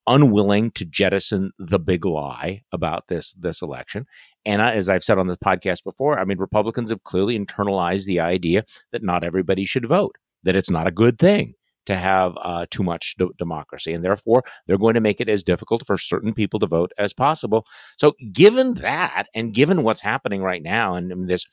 unwilling 0.06 0.72
to 0.72 0.84
jettison 0.84 1.52
the 1.58 1.80
big 1.80 2.06
lie 2.06 2.62
about 2.74 3.08
this 3.08 3.34
this 3.34 3.62
election 3.62 4.06
and 4.46 4.62
I, 4.62 4.74
as 4.74 4.90
I've 4.90 5.04
said 5.04 5.18
on 5.18 5.28
this 5.28 5.38
podcast 5.38 5.84
before, 5.84 6.20
I 6.20 6.26
mean, 6.26 6.38
Republicans 6.38 6.90
have 6.90 7.04
clearly 7.04 7.40
internalized 7.40 8.06
the 8.06 8.20
idea 8.20 8.66
that 8.92 9.04
not 9.04 9.24
everybody 9.24 9.66
should 9.66 9.88
vote, 9.88 10.18
that 10.44 10.56
it's 10.56 10.70
not 10.70 10.88
a 10.88 10.92
good 10.92 11.18
thing 11.18 11.54
to 11.86 11.96
have 11.96 12.34
uh, 12.41 12.65
too 12.69 12.84
much 12.84 13.15
d- 13.17 13.28
democracy. 13.38 13.93
And 13.93 14.04
therefore, 14.04 14.43
they're 14.67 14.78
going 14.78 14.93
to 14.96 15.02
make 15.02 15.19
it 15.19 15.30
as 15.30 15.43
difficult 15.43 15.86
for 15.86 15.98
certain 15.98 16.34
people 16.34 16.60
to 16.60 16.67
vote 16.67 16.91
as 16.98 17.13
possible. 17.13 17.65
So, 17.98 18.13
given 18.32 18.76
that, 18.76 19.28
and 19.34 19.54
given 19.54 19.84
what's 19.84 20.02
happening 20.02 20.41
right 20.41 20.63
now, 20.63 20.96
and, 20.96 21.12
and 21.12 21.30
this 21.30 21.46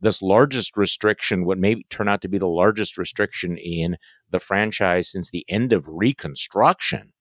this 0.00 0.22
largest 0.22 0.76
restriction, 0.76 1.44
what 1.44 1.58
may 1.58 1.82
turn 1.90 2.08
out 2.08 2.22
to 2.22 2.28
be 2.28 2.38
the 2.38 2.46
largest 2.46 2.96
restriction 2.96 3.56
in 3.56 3.96
the 4.30 4.38
franchise 4.38 5.10
since 5.10 5.30
the 5.30 5.44
end 5.48 5.72
of 5.72 5.88
Reconstruction, 5.88 7.12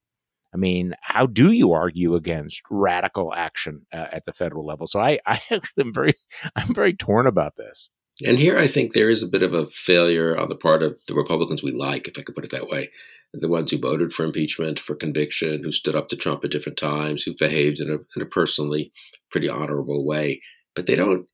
I 0.54 0.58
mean, 0.58 0.94
how 1.02 1.26
do 1.26 1.52
you 1.52 1.74
argue 1.74 2.16
against 2.16 2.62
radical 2.70 3.34
action 3.34 3.86
uh, 3.92 4.08
at 4.12 4.26
the 4.26 4.34
federal 4.34 4.66
level? 4.66 4.88
So 4.88 5.00
I, 5.00 5.20
I 5.26 5.42
am 5.80 5.94
very, 5.94 6.14
I'm 6.56 6.74
very 6.74 6.94
torn 6.94 7.28
about 7.28 7.56
this. 7.58 7.90
And 8.26 8.40
here, 8.40 8.58
I 8.58 8.68
think 8.68 8.94
there 8.94 9.10
is 9.10 9.22
a 9.22 9.28
bit 9.28 9.44
of 9.44 9.54
a 9.54 9.68
failure 9.68 10.40
on 10.40 10.50
the 10.50 10.56
part 10.56 10.82
of 10.82 10.98
the 11.08 11.14
Republicans 11.14 11.62
we 11.62 11.72
like, 11.72 12.08
if 12.08 12.18
I 12.18 12.24
could 12.24 12.36
put 12.36 12.46
it 12.46 12.52
that 12.52 12.68
way. 12.68 12.90
The 13.34 13.48
ones 13.48 13.70
who 13.70 13.78
voted 13.78 14.12
for 14.12 14.26
impeachment, 14.26 14.80
for 14.80 14.96
conviction, 14.96 15.64
who 15.64 15.72
stood 15.72 15.96
up 15.96 16.08
to 16.10 16.16
Trump 16.16 16.44
at 16.44 16.52
different 16.52 16.78
times, 16.78 17.24
who've 17.24 17.38
behaved 17.38 17.80
in 17.80 17.90
a, 17.90 17.98
in 18.16 18.22
a 18.22 18.26
personally 18.26 18.92
pretty 19.30 19.50
honorable 19.50 20.06
way. 20.06 20.42
But 20.76 20.88
they 20.88 20.96
don't, 20.96 21.28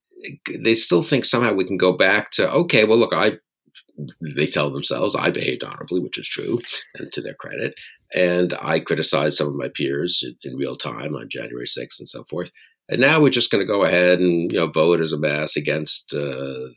they 0.52 0.74
still 0.74 1.02
think 1.02 1.24
somehow 1.24 1.54
we 1.54 1.66
can 1.66 1.78
go 1.78 1.94
back 1.94 2.32
to, 2.32 2.52
okay, 2.52 2.84
well, 2.84 2.98
look, 2.98 3.14
I 3.14 3.38
they 4.22 4.46
tell 4.46 4.70
themselves 4.70 5.16
I 5.16 5.30
behaved 5.30 5.64
honorably, 5.64 6.00
which 6.00 6.18
is 6.18 6.28
true, 6.28 6.60
and 6.96 7.12
to 7.12 7.22
their 7.22 7.34
credit. 7.34 7.76
And 8.14 8.54
I 8.62 8.80
criticized 8.80 9.38
some 9.38 9.48
of 9.48 9.56
my 9.56 9.70
peers 9.70 10.24
in 10.44 10.56
real 10.56 10.76
time 10.76 11.16
on 11.16 11.30
January 11.30 11.66
6th 11.66 12.00
and 12.00 12.08
so 12.08 12.24
forth. 12.24 12.52
And 12.90 13.00
now 13.00 13.22
we're 13.22 13.30
just 13.30 13.50
going 13.50 13.66
to 13.66 13.72
go 13.72 13.86
ahead 13.86 14.20
and 14.20 14.52
you 14.52 14.58
know 14.58 14.68
vote 14.68 15.00
as 15.00 15.14
a 15.14 15.18
mass 15.18 15.56
against 15.56 16.14
uh, 16.14 16.18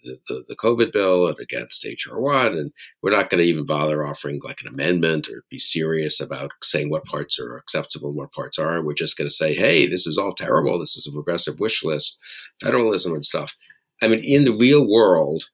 the, 0.05 0.19
the, 0.29 0.45
the 0.49 0.57
COVID 0.57 0.93
bill 0.93 1.27
and 1.27 1.39
against 1.41 1.85
HR 1.85 2.21
one, 2.21 2.57
and 2.57 2.73
we're 3.03 3.11
not 3.11 3.29
going 3.29 3.43
to 3.43 3.49
even 3.49 3.67
bother 3.67 4.07
offering 4.07 4.41
like 4.45 4.61
an 4.61 4.69
amendment 4.69 5.29
or 5.29 5.45
be 5.51 5.59
serious 5.59 6.21
about 6.21 6.53
saying 6.63 6.91
what 6.91 7.05
parts 7.05 7.41
are 7.41 7.57
acceptable 7.57 8.11
and 8.11 8.17
what 8.17 8.33
parts 8.33 8.59
aren't. 8.59 8.87
We're 8.87 8.95
just 8.95 9.19
going 9.19 9.29
to 9.29 9.35
say, 9.35 9.55
hey, 9.55 9.87
this 9.89 10.07
is 10.07 10.17
all 10.17 10.33
terrible. 10.33 10.79
This 10.79 10.97
is 10.97 11.13
a 11.13 11.17
regressive 11.17 11.59
wish 11.59 11.85
list, 11.85 12.19
federalism 12.63 13.13
and 13.13 13.25
stuff. 13.25 13.57
I 14.01 14.09
mean, 14.09 14.21
in 14.23 14.45
the 14.45 14.57
real 14.57 14.87
world, 14.87 15.45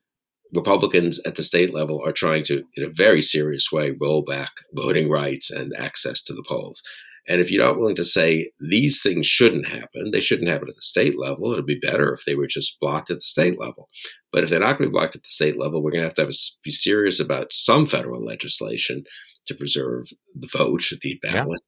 Republicans 0.54 1.18
at 1.24 1.36
the 1.36 1.42
state 1.42 1.72
level 1.72 2.02
are 2.04 2.12
trying 2.12 2.44
to, 2.44 2.64
in 2.76 2.84
a 2.84 2.92
very 2.92 3.22
serious 3.22 3.72
way, 3.72 3.94
roll 4.00 4.22
back 4.22 4.50
voting 4.74 5.08
rights 5.08 5.50
and 5.50 5.72
access 5.78 6.22
to 6.24 6.34
the 6.34 6.44
polls. 6.46 6.82
And 7.28 7.40
if 7.40 7.50
you're 7.50 7.64
not 7.64 7.78
willing 7.78 7.94
to 7.96 8.04
say 8.04 8.50
these 8.60 9.02
things 9.02 9.26
shouldn't 9.26 9.68
happen, 9.68 10.10
they 10.10 10.20
shouldn't 10.20 10.48
happen 10.48 10.68
at 10.68 10.74
the 10.74 10.82
state 10.82 11.18
level, 11.18 11.52
it'd 11.52 11.66
be 11.66 11.78
better 11.78 12.12
if 12.12 12.24
they 12.24 12.34
were 12.34 12.48
just 12.48 12.80
blocked 12.80 13.10
at 13.10 13.18
the 13.18 13.20
state 13.20 13.60
level. 13.60 13.88
But 14.32 14.44
if 14.44 14.50
they're 14.50 14.60
not 14.60 14.78
going 14.78 14.88
to 14.88 14.92
be 14.92 14.98
blocked 14.98 15.14
at 15.14 15.22
the 15.22 15.28
state 15.28 15.58
level, 15.58 15.82
we're 15.82 15.92
going 15.92 16.02
to 16.02 16.08
have 16.08 16.14
to 16.14 16.22
have 16.22 16.30
a, 16.30 16.38
be 16.64 16.70
serious 16.70 17.20
about 17.20 17.52
some 17.52 17.86
federal 17.86 18.24
legislation 18.24 19.04
to 19.46 19.54
preserve 19.54 20.06
the 20.34 20.48
vote, 20.52 20.82
the 21.00 21.18
ballot, 21.22 21.60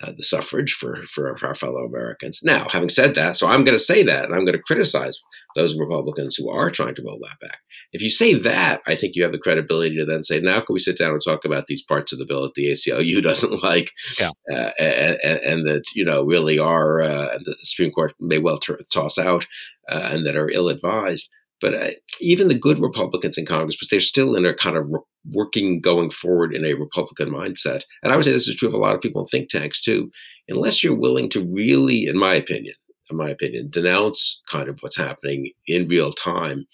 yeah. 0.00 0.08
uh, 0.08 0.12
the 0.16 0.22
suffrage 0.22 0.72
for, 0.72 1.02
for 1.06 1.36
our 1.46 1.54
fellow 1.54 1.84
Americans. 1.84 2.40
Now, 2.42 2.66
having 2.70 2.88
said 2.88 3.14
that, 3.14 3.36
so 3.36 3.46
I'm 3.46 3.64
going 3.64 3.76
to 3.76 3.84
say 3.84 4.02
that, 4.02 4.24
and 4.24 4.34
I'm 4.34 4.44
going 4.44 4.56
to 4.56 4.62
criticize 4.62 5.18
those 5.56 5.78
Republicans 5.78 6.36
who 6.36 6.50
are 6.50 6.70
trying 6.70 6.94
to 6.94 7.02
roll 7.04 7.18
that 7.22 7.46
back. 7.46 7.60
If 7.92 8.02
you 8.02 8.08
say 8.08 8.34
that, 8.34 8.80
I 8.86 8.94
think 8.94 9.14
you 9.14 9.22
have 9.22 9.32
the 9.32 9.38
credibility 9.38 9.96
to 9.96 10.06
then 10.06 10.24
say, 10.24 10.40
now 10.40 10.60
can 10.60 10.72
we 10.72 10.80
sit 10.80 10.96
down 10.96 11.12
and 11.12 11.20
talk 11.22 11.44
about 11.44 11.66
these 11.66 11.82
parts 11.82 12.12
of 12.12 12.18
the 12.18 12.24
bill 12.24 12.42
that 12.42 12.54
the 12.54 12.70
ACLU 12.70 13.22
doesn't 13.22 13.62
like, 13.62 13.92
yeah. 14.18 14.30
uh, 14.50 14.70
and, 14.78 15.18
and, 15.22 15.66
that 15.66 15.84
you 15.94 16.04
know 16.04 16.24
really 16.24 16.58
are, 16.58 17.02
uh, 17.02 17.28
and 17.34 17.44
the 17.44 17.56
Supreme 17.62 17.90
Court 17.90 18.14
may 18.18 18.38
well 18.38 18.56
t- 18.56 18.74
toss 18.90 19.18
out, 19.18 19.46
uh, 19.90 20.08
and 20.10 20.26
that 20.26 20.36
are 20.36 20.50
ill 20.50 20.68
advised. 20.68 21.28
But 21.60 21.74
uh, 21.74 21.90
even 22.20 22.48
the 22.48 22.58
good 22.58 22.80
Republicans 22.80 23.38
in 23.38 23.46
Congress, 23.46 23.76
because 23.76 23.88
they're 23.88 24.00
still 24.00 24.34
in 24.34 24.46
a 24.46 24.54
kind 24.54 24.76
of 24.76 24.88
re- 24.90 25.00
working 25.30 25.80
going 25.80 26.10
forward 26.10 26.54
in 26.54 26.64
a 26.64 26.74
Republican 26.74 27.30
mindset, 27.30 27.82
and 28.02 28.12
I 28.12 28.16
would 28.16 28.24
say 28.24 28.32
this 28.32 28.48
is 28.48 28.56
true 28.56 28.68
of 28.68 28.74
a 28.74 28.78
lot 28.78 28.94
of 28.94 29.02
people 29.02 29.20
in 29.20 29.26
think 29.26 29.50
tanks 29.50 29.80
too. 29.80 30.10
Unless 30.48 30.82
you're 30.82 30.98
willing 30.98 31.28
to 31.30 31.40
really, 31.40 32.06
in 32.06 32.18
my 32.18 32.34
opinion, 32.34 32.74
in 33.10 33.16
my 33.16 33.28
opinion, 33.28 33.68
denounce 33.70 34.42
kind 34.48 34.68
of 34.68 34.78
what's 34.80 34.96
happening 34.96 35.50
in 35.66 35.86
real 35.86 36.10
time 36.10 36.66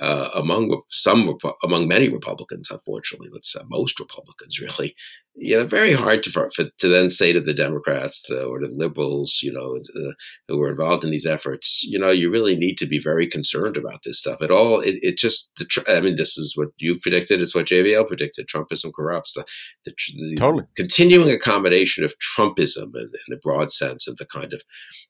uh, 0.00 0.28
among 0.34 0.82
some 0.88 1.36
among 1.62 1.88
many 1.88 2.08
Republicans, 2.08 2.70
unfortunately, 2.70 3.28
let's 3.32 3.52
say 3.52 3.60
most 3.68 3.98
Republicans, 3.98 4.60
really, 4.60 4.94
you 5.34 5.56
know, 5.56 5.66
very 5.66 5.92
hard 5.92 6.22
to 6.22 6.30
for, 6.30 6.48
to 6.78 6.88
then 6.88 7.10
say 7.10 7.32
to 7.32 7.40
the 7.40 7.54
Democrats 7.54 8.30
or 8.30 8.60
the 8.60 8.70
liberals, 8.74 9.40
you 9.42 9.52
know, 9.52 9.76
uh, 9.76 10.12
who 10.48 10.58
were 10.58 10.70
involved 10.70 11.04
in 11.04 11.10
these 11.10 11.26
efforts, 11.26 11.82
you 11.84 11.98
know, 11.98 12.10
you 12.10 12.30
really 12.30 12.56
need 12.56 12.76
to 12.78 12.86
be 12.86 12.98
very 12.98 13.26
concerned 13.26 13.76
about 13.76 14.02
this 14.04 14.18
stuff. 14.18 14.40
At 14.40 14.50
all, 14.50 14.80
it, 14.80 14.96
it 15.02 15.18
just, 15.18 15.52
the, 15.56 15.84
I 15.88 16.00
mean, 16.00 16.16
this 16.16 16.38
is 16.38 16.54
what 16.56 16.68
you 16.78 16.96
predicted. 17.00 17.40
It's 17.40 17.54
what 17.54 17.66
JVL 17.66 18.08
predicted. 18.08 18.48
Trumpism 18.48 18.92
corrupts. 18.94 19.34
The, 19.34 19.44
the, 19.84 19.92
the 20.30 20.36
totally 20.36 20.64
continuing 20.74 21.30
accommodation 21.30 22.04
of 22.04 22.14
Trumpism 22.18 22.94
in, 22.94 23.02
in, 23.02 23.28
the 23.28 23.40
broad 23.42 23.72
sense 23.72 24.08
of 24.08 24.16
the 24.16 24.26
kind 24.26 24.52
of, 24.54 24.62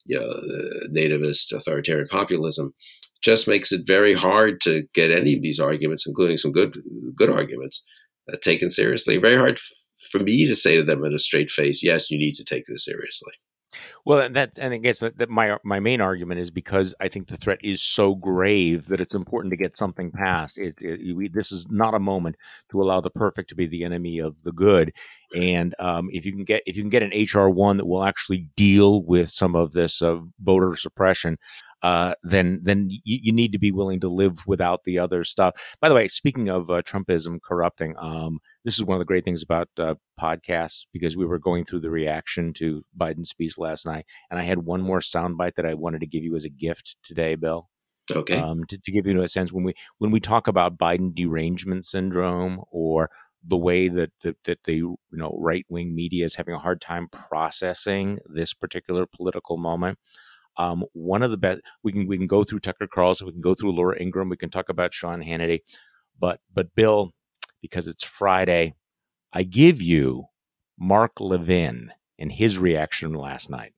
you 0.05 0.19
know, 0.19 0.91
nativist 0.93 1.53
authoritarian 1.53 2.09
populism 2.09 2.73
just 3.27 3.49
makes 3.49 3.73
it 3.73 3.85
very 3.85 4.15
hard 4.15 4.61
to 4.61 4.85
get 4.95 5.11
any 5.11 5.35
of 5.35 5.43
these 5.43 5.59
arguments, 5.59 6.07
including 6.07 6.37
some 6.37 6.53
good 6.53 6.81
good 7.17 7.29
arguments, 7.29 7.85
uh, 8.33 8.37
taken 8.41 8.71
seriously. 8.71 9.19
Very 9.19 9.37
hard 9.37 9.55
f- 9.55 10.09
for 10.13 10.21
me 10.21 10.47
to 10.47 10.55
say 10.55 10.77
to 10.77 10.85
them 10.85 11.05
in 11.05 11.13
a 11.13 11.19
straight 11.19 11.51
face, 11.51 11.83
"Yes, 11.83 12.09
you 12.09 12.19
need 12.19 12.37
to 12.37 12.45
take 12.45 12.67
this 12.67 12.85
seriously." 12.85 13.33
Well, 14.05 14.21
and 14.21 14.37
that 14.37 14.53
and 14.59 14.73
I 14.73 14.77
guess 14.77 15.01
that 15.01 15.29
my 15.29 15.57
my 15.65 15.81
main 15.81 16.01
argument 16.01 16.41
is 16.41 16.51
because 16.51 16.95
I 17.01 17.09
think 17.09 17.27
the 17.27 17.37
threat 17.37 17.59
is 17.65 17.83
so 17.83 18.15
grave 18.15 18.87
that 18.87 19.01
it's 19.01 19.15
important 19.15 19.51
to 19.51 19.57
get 19.57 19.77
something 19.77 20.13
passed. 20.13 20.57
It, 20.59 20.77
it 20.81 21.17
we, 21.17 21.29
this 21.29 21.51
is 21.51 21.67
not 21.69 21.95
a 21.95 21.99
moment 21.99 22.37
to 22.71 22.81
allow 22.81 23.01
the 23.01 23.11
perfect 23.11 23.49
to 23.49 23.57
be 23.57 23.67
the 23.67 23.83
enemy 23.85 24.21
of 24.21 24.37
the 24.45 24.53
good. 24.53 24.93
And 25.35 25.75
um, 25.81 26.09
if 26.13 26.25
you 26.25 26.33
can 26.33 26.45
get 26.45 26.63
if 26.67 26.77
you 26.77 26.83
can 26.83 26.91
get 26.91 27.03
an 27.03 27.13
HR 27.13 27.49
one 27.49 27.77
that 27.79 27.87
will 27.87 28.05
actually 28.05 28.49
deal 28.57 29.03
with 29.03 29.31
some 29.31 29.57
of 29.57 29.73
this 29.73 30.01
uh, 30.01 30.21
voter 30.41 30.77
suppression, 30.77 31.37
uh, 31.87 32.15
then 32.25 32.59
then 32.65 32.89
you, 32.91 33.21
you, 33.23 33.33
need 33.33 33.53
to 33.53 33.61
be 33.61 33.71
willing 33.71 34.01
to 34.01 34.09
live 34.09 34.45
without 34.45 34.83
the 34.83 34.99
other 34.99 35.23
stuff. 35.23 35.55
By 35.81 35.89
the 35.89 35.95
way, 35.95 36.09
speaking 36.09 36.49
of 36.49 36.69
uh, 36.69 36.83
Trumpism 36.83 37.39
corrupting, 37.41 37.95
um, 37.97 38.41
this 38.65 38.77
is 38.77 38.83
one 38.83 38.97
of 38.97 38.99
the 38.99 39.05
great 39.05 39.25
things 39.25 39.41
about 39.41 39.69
uh, 39.79 39.95
podcasts 40.21 40.81
because 40.93 41.17
we 41.17 41.25
were 41.25 41.39
going 41.39 41.65
through 41.65 41.79
the 41.79 41.91
reaction 41.91 42.53
to 42.55 42.85
Biden's 43.01 43.31
speech 43.31 43.57
last 43.57 43.87
night, 43.87 44.05
and 44.33 44.41
I 44.41 44.43
had 44.43 44.65
one 44.65 44.81
more 44.81 44.99
soundbite 44.99 45.55
that 45.55 45.65
I 45.65 45.75
wanted 45.75 46.01
to 46.01 46.09
give 46.09 46.25
you 46.25 46.35
as 46.35 46.45
a 46.45 46.49
gift 46.51 46.97
today, 47.05 47.37
Bill. 47.37 47.69
Okay. 48.13 48.37
Um, 48.37 48.65
to, 48.65 48.79
to 48.79 48.91
give 48.91 49.07
you 49.07 49.23
a 49.23 49.29
sense, 49.29 49.53
when 49.53 49.63
we 49.63 49.75
when 49.99 50.11
we 50.11 50.19
talk 50.19 50.49
about 50.49 50.79
Biden 50.79 51.15
derangement 51.15 51.87
syndrome 51.87 52.63
or 52.73 53.11
the 53.47 53.57
way 53.57 53.89
that 53.89 54.11
that, 54.25 54.37
that 54.43 54.59
the 54.65 54.75
you 54.75 54.99
know 55.13 55.39
right 55.41 55.65
wing 55.69 55.95
media 55.95 56.25
is 56.25 56.35
having 56.35 56.55
a 56.55 56.59
hard 56.59 56.81
time 56.81 57.07
processing 57.13 58.19
this 58.27 58.55
particular 58.55 59.07
political 59.07 59.57
moment. 59.57 60.01
Um, 60.59 60.85
one 60.93 61.23
of 61.23 61.31
the 61.31 61.37
best 61.37 61.61
we 61.83 61.93
can 61.93 62.07
we 62.07 62.17
can 62.17 62.27
go 62.27 62.45
through 62.45 62.61
Tucker 62.61 62.87
Carlson, 62.87 63.27
we 63.27 63.33
can 63.33 63.43
go 63.43 63.55
through 63.55 63.73
Laura 63.73 64.01
Ingraham, 64.01 64.29
we 64.29 64.37
can 64.37 64.51
talk 64.51 64.69
about 64.69 64.95
Sean 64.95 65.23
Hannity, 65.23 65.61
but 66.19 66.41
but 66.55 66.75
Bill, 66.75 67.13
because 67.61 67.87
it's 67.87 68.05
Friday, 68.05 68.75
I 69.33 69.43
give 69.43 69.83
you 69.83 70.25
Mark 70.79 71.21
Levin 71.21 71.93
and 72.19 72.33
his 72.33 72.59
reaction 72.59 73.13
last 73.13 73.51
night. 73.51 73.73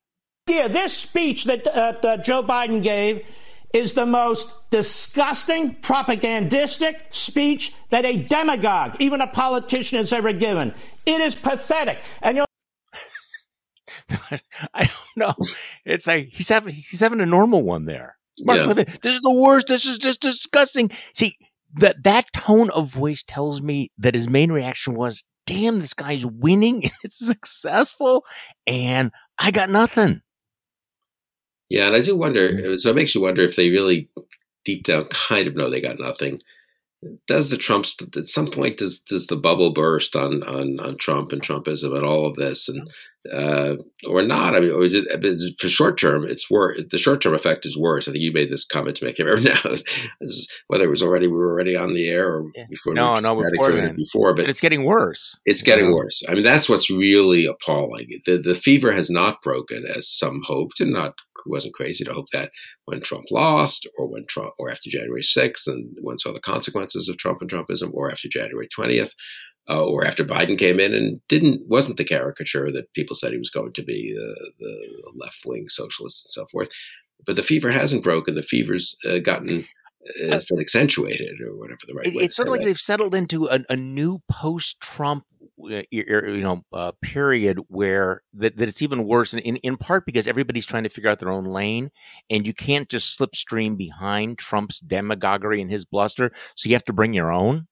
Yeah, 0.49 0.69
this 0.69 0.97
speech 0.97 1.45
that 1.45 1.67
uh, 1.67 2.17
Joe 2.19 2.43
Biden 2.43 2.83
gave 2.83 3.27
is 3.75 3.95
the 3.95 4.07
most 4.07 4.71
disgusting, 4.71 5.75
propagandistic 5.75 7.07
speech 7.11 7.75
that 7.91 8.05
a 8.05 8.17
demagogue, 8.17 8.97
even 8.99 9.21
a 9.21 9.27
politician, 9.27 9.99
has 9.99 10.13
ever 10.13 10.33
given. 10.33 10.75
It 11.05 11.21
is 11.21 11.35
pathetic. 11.35 11.99
And 12.23 12.39
you'll 12.39 12.48
I 14.75 14.85
don't 14.85 15.17
know. 15.17 15.35
It's 15.85 16.07
like 16.07 16.29
he's 16.29 16.49
having 16.49 16.75
he's 16.75 17.01
having 17.01 17.21
a 17.21 17.27
normal 17.27 17.63
one 17.63 17.85
there. 17.85 18.17
Mark 18.41 18.61
yeah. 18.61 18.67
Levin, 18.67 18.87
this 19.03 19.15
is 19.15 19.21
the 19.21 19.33
worst. 19.33 19.67
This 19.67 19.87
is 19.87 19.99
just 19.99 20.21
disgusting. 20.21 20.91
See 21.13 21.37
that 21.75 22.03
that 22.05 22.33
tone 22.33 22.71
of 22.71 22.93
voice 22.93 23.23
tells 23.23 23.61
me 23.61 23.91
that 23.99 24.15
his 24.15 24.29
main 24.29 24.53
reaction 24.53 24.95
was, 24.95 25.25
"Damn, 25.47 25.81
this 25.81 25.95
guy's 25.95 26.25
winning 26.25 26.85
and 26.85 26.93
it's 27.05 27.19
successful, 27.19 28.25
and 28.67 29.11
I 29.39 29.51
got 29.51 29.71
nothing." 29.71 30.23
Yeah, 31.69 31.87
and 31.87 31.97
I 31.97 32.01
do 32.01 32.17
wonder. 32.17 32.79
So 32.79 32.91
it 32.91 32.97
makes 32.97 33.15
you 33.15 33.21
wonder 33.21 33.43
if 33.43 33.57
they 33.57 33.71
really, 33.71 34.09
deep 34.65 34.85
down, 34.85 35.05
kind 35.07 35.47
of 35.47 35.55
know 35.55 35.69
they 35.69 35.81
got 35.81 35.99
nothing. 35.99 36.41
Does 37.27 37.51
the 37.51 37.57
Trumps 37.57 37.97
at 38.17 38.27
some 38.27 38.51
point 38.51 38.79
does 38.79 39.01
does 39.01 39.29
the 39.29 39.37
bubble 39.37 39.73
burst 39.73 40.17
on 40.17 40.43
on 40.43 40.81
on 40.81 40.97
Trump 40.97 41.33
and 41.33 41.43
Trumpism 41.43 41.95
and 41.95 42.05
all 42.05 42.27
of 42.27 42.35
this 42.37 42.69
and 42.69 42.91
uh, 43.33 43.77
or 44.07 44.23
not. 44.23 44.55
I 44.55 44.61
mean, 44.61 44.71
or 44.71 44.89
for 45.59 45.69
short 45.69 45.99
term, 45.99 46.25
it's 46.25 46.51
worse. 46.51 46.81
The 46.91 46.99
short 46.99 47.21
term 47.21 47.35
effect 47.35 47.67
is 47.67 47.77
worse. 47.77 48.09
I 48.09 48.13
think 48.13 48.23
you 48.23 48.33
made 48.33 48.51
this 48.51 48.65
comment 48.65 48.97
to 48.97 49.05
make 49.05 49.19
him 49.19 49.29
ever 49.29 49.41
now, 49.41 49.75
whether 50.69 50.85
it 50.85 50.91
was 50.91 51.03
already 51.03 51.27
we 51.27 51.37
were 51.37 51.51
already 51.51 51.77
on 51.77 51.95
the 51.95 52.09
air 52.09 52.29
or 52.29 52.45
before. 52.71 52.95
No, 52.95 53.15
no, 53.15 53.43
before, 53.51 53.93
before, 53.95 54.35
but 54.35 54.43
and 54.43 54.51
it's 54.51 54.61
getting 54.61 54.85
worse. 54.85 55.37
It's 55.45 55.63
getting 55.63 55.87
yeah. 55.87 55.95
worse. 55.95 56.23
I 56.29 56.35
mean, 56.35 56.45
that's 56.45 56.69
what's 56.69 56.91
really 56.91 57.45
appalling. 57.47 58.09
The 58.25 58.39
the 58.39 58.55
fever 58.55 58.93
has 58.93 59.11
not 59.11 59.43
broken 59.43 59.85
as 59.85 60.09
some 60.09 60.41
hoped, 60.45 60.81
and 60.81 60.93
not 60.93 61.15
wasn't 61.47 61.75
crazy 61.75 62.05
to 62.05 62.13
hope 62.13 62.27
that 62.33 62.51
when 62.85 63.01
Trump 63.01 63.27
lost, 63.31 63.87
or 63.99 64.09
when 64.09 64.25
Trump, 64.27 64.55
or 64.59 64.71
after 64.71 64.91
January 64.91 65.23
sixth, 65.23 65.67
and 65.67 65.97
one 66.01 66.19
saw 66.19 66.33
the 66.33 66.41
consequences 66.41 67.09
of 67.09 67.17
Trump 67.17 67.41
and 67.41 67.51
Trumpism, 67.51 67.91
or 67.93 68.11
after 68.11 68.29
January 68.29 68.69
twentieth 68.69 69.15
uh, 69.69 69.85
or 69.85 70.05
after 70.05 70.25
Biden 70.25 70.59
came 70.59 70.81
in 70.81 70.95
and 70.95 71.21
didn't 71.29 71.63
wasn't 71.67 71.97
the 71.97 72.05
caricature 72.05 72.71
that 72.73 72.93
people 72.95 73.15
said 73.15 73.33
he 73.33 73.39
was 73.39 73.51
going 73.51 73.73
to 73.75 73.83
be, 73.83 74.17
uh, 74.19 74.45
the 74.59 75.13
left 75.15 75.43
wing 75.45 75.69
socialist 75.69 76.25
and 76.25 76.31
so 76.31 76.47
forth. 76.47 76.71
But 77.27 77.37
the 77.37 77.43
fever 77.43 77.71
hasn't 77.71 78.05
broken. 78.05 78.35
The 78.35 78.43
fever's 78.43 78.97
uh, 79.09 79.19
gotten 79.19 79.67
uh, 80.23 80.31
has 80.31 80.47
been 80.47 80.61
accentuated, 80.61 81.41
or 81.41 81.57
whatever 81.57 81.81
the 81.87 81.95
right. 81.95 82.07
It, 82.07 82.15
it's 82.17 82.37
sort 82.37 82.49
of 82.49 82.53
like 82.53 82.61
that. 82.61 82.67
they've 82.67 82.79
settled 82.79 83.15
into 83.15 83.47
a, 83.47 83.61
a 83.69 83.77
new 83.77 84.23
post-Trump 84.31 85.25
uh, 85.71 85.83
you 85.91 86.41
know 86.41 86.63
uh, 86.73 86.93
period 87.03 87.59
where 87.67 88.23
that, 88.35 88.57
that 88.57 88.69
it's 88.69 88.81
even 88.81 89.05
worse 89.05 89.35
in, 89.35 89.57
in 89.57 89.77
part 89.77 90.07
because 90.07 90.29
everybody's 90.29 90.67
trying 90.67 90.85
to 90.85 90.89
figure 90.89 91.11
out 91.11 91.19
their 91.19 91.33
own 91.33 91.45
lane 91.45 91.91
and 92.31 92.47
you 92.47 92.55
can't 92.55 92.89
just 92.89 93.19
slipstream 93.19 93.77
behind 93.77 94.39
trump's 94.39 94.79
demagoguery 94.79 95.61
and 95.61 95.71
his 95.71 95.85
bluster 95.85 96.31
so 96.55 96.69
you 96.69 96.77
have 96.77 96.85
to 96.85 96.93
bring 96.93 97.13
your 97.13 97.33
own 97.33 97.67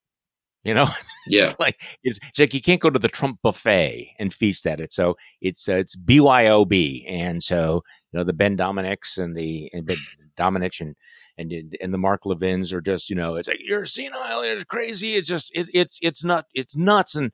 you 0.63 0.73
know, 0.73 0.87
yeah, 1.27 1.49
it's 1.49 1.59
like 1.59 1.81
it's, 2.03 2.19
it's, 2.29 2.39
like 2.39 2.53
you 2.53 2.61
can't 2.61 2.81
go 2.81 2.89
to 2.89 2.99
the 2.99 3.07
Trump 3.07 3.39
buffet 3.41 4.13
and 4.19 4.33
feast 4.33 4.65
at 4.67 4.79
it. 4.79 4.93
So 4.93 5.15
it's 5.41 5.67
uh, 5.69 5.75
it's 5.75 5.95
BYOB, 5.95 7.05
and 7.07 7.41
so 7.41 7.83
you 8.11 8.19
know 8.19 8.23
the 8.23 8.33
Ben 8.33 8.57
Domenechs 8.57 9.17
and 9.17 9.35
the 9.35 9.69
and 9.73 9.85
Ben 9.85 9.97
Domenech 10.37 10.81
and 10.81 10.95
and 11.37 11.75
and 11.81 11.93
the 11.93 11.97
Mark 11.97 12.25
Levins 12.25 12.73
are 12.73 12.81
just 12.81 13.09
you 13.09 13.15
know 13.15 13.35
it's 13.35 13.47
like 13.47 13.59
you're 13.63 13.85
senile, 13.85 14.41
it's 14.41 14.65
crazy, 14.65 15.15
it's 15.15 15.27
just 15.27 15.51
it, 15.55 15.67
it's 15.73 15.99
it's 16.01 16.23
not 16.23 16.45
it's 16.53 16.75
nuts, 16.75 17.15
and 17.15 17.31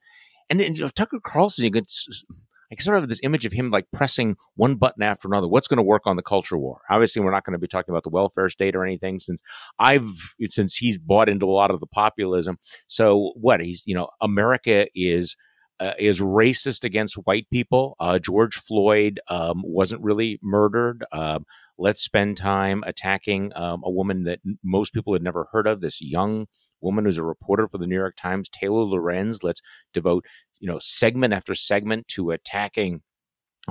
and, 0.49 0.61
and 0.61 0.77
you 0.77 0.83
know 0.83 0.89
Tucker 0.89 1.19
Carlson, 1.19 1.65
you 1.65 1.71
could 1.71 1.89
I 2.79 2.81
sort 2.81 2.97
of 2.97 3.09
this 3.09 3.19
image 3.23 3.45
of 3.45 3.53
him 3.53 3.69
like 3.69 3.87
pressing 3.91 4.35
one 4.55 4.75
button 4.75 5.03
after 5.03 5.27
another. 5.27 5.47
What's 5.47 5.67
going 5.67 5.77
to 5.77 5.83
work 5.83 6.03
on 6.05 6.15
the 6.15 6.23
culture 6.23 6.57
war? 6.57 6.81
Obviously, 6.89 7.21
we're 7.21 7.31
not 7.31 7.45
going 7.45 7.53
to 7.53 7.59
be 7.59 7.67
talking 7.67 7.91
about 7.91 8.03
the 8.03 8.09
welfare 8.09 8.49
state 8.49 8.75
or 8.75 8.83
anything 8.83 9.19
since 9.19 9.41
I've 9.79 10.35
since 10.45 10.75
he's 10.75 10.97
bought 10.97 11.29
into 11.29 11.45
a 11.45 11.51
lot 11.51 11.71
of 11.71 11.79
the 11.79 11.87
populism. 11.87 12.57
So 12.87 13.33
what 13.35 13.61
he's 13.61 13.83
you 13.85 13.95
know 13.95 14.09
America 14.21 14.87
is. 14.95 15.35
Uh, 15.79 15.93
is 15.99 16.21
racist 16.21 16.85
against 16.85 17.15
white 17.25 17.49
people. 17.49 17.95
Uh, 17.99 18.17
George 18.17 18.55
Floyd 18.55 19.19
um, 19.27 19.63
wasn't 19.65 20.01
really 20.01 20.39
murdered. 20.41 21.03
Um, 21.11 21.45
let's 21.77 21.99
spend 21.99 22.37
time 22.37 22.83
attacking 22.85 23.51
um, 23.55 23.81
a 23.83 23.89
woman 23.89 24.23
that 24.23 24.39
most 24.63 24.93
people 24.93 25.13
had 25.13 25.23
never 25.23 25.47
heard 25.51 25.67
of, 25.67 25.81
this 25.81 25.99
young 25.99 26.45
woman 26.83 27.05
who's 27.05 27.17
a 27.17 27.23
reporter 27.23 27.67
for 27.67 27.77
the 27.77 27.87
New 27.87 27.95
York 27.95 28.15
Times, 28.17 28.49
Taylor 28.49 28.83
Lorenz. 28.83 29.43
Let's 29.43 29.61
devote, 29.93 30.25
you 30.59 30.67
know, 30.67 30.79
segment 30.79 31.33
after 31.33 31.55
segment 31.55 32.07
to 32.09 32.31
attacking 32.31 33.01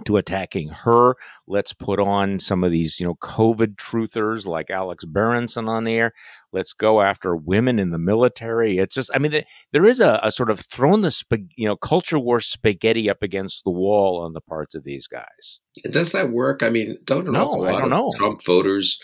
to 0.06 0.16
attacking 0.16 0.68
her. 0.68 1.16
Let's 1.46 1.72
put 1.72 2.00
on 2.00 2.40
some 2.40 2.64
of 2.64 2.70
these, 2.70 2.98
you 2.98 3.06
know, 3.06 3.16
COVID 3.16 3.76
truthers 3.76 4.46
like 4.46 4.70
Alex 4.70 5.04
Berenson 5.04 5.68
on 5.68 5.84
the 5.84 5.94
air. 5.94 6.12
Let's 6.50 6.72
go 6.72 7.02
after 7.02 7.36
women 7.36 7.78
in 7.78 7.90
the 7.90 7.98
military. 7.98 8.78
It's 8.78 8.94
just, 8.94 9.10
I 9.14 9.18
mean, 9.18 9.42
there 9.72 9.84
is 9.84 10.00
a, 10.00 10.18
a 10.22 10.32
sort 10.32 10.50
of 10.50 10.60
throwing 10.60 11.02
the, 11.02 11.10
sp- 11.12 11.52
you 11.56 11.66
know, 11.66 11.76
culture 11.76 12.18
war 12.18 12.40
spaghetti 12.40 13.10
up 13.10 13.22
against 13.22 13.64
the 13.64 13.70
wall 13.70 14.22
on 14.22 14.32
the 14.32 14.40
parts 14.40 14.74
of 14.74 14.84
these 14.84 15.06
guys. 15.06 15.60
Does 15.90 16.12
that 16.12 16.30
work? 16.30 16.62
I 16.62 16.70
mean, 16.70 16.98
don't 17.04 17.28
know. 17.28 17.64
I 17.64 17.78
don't 17.78 17.90
know. 17.90 18.10
Trump 18.16 18.42
voters 18.44 18.98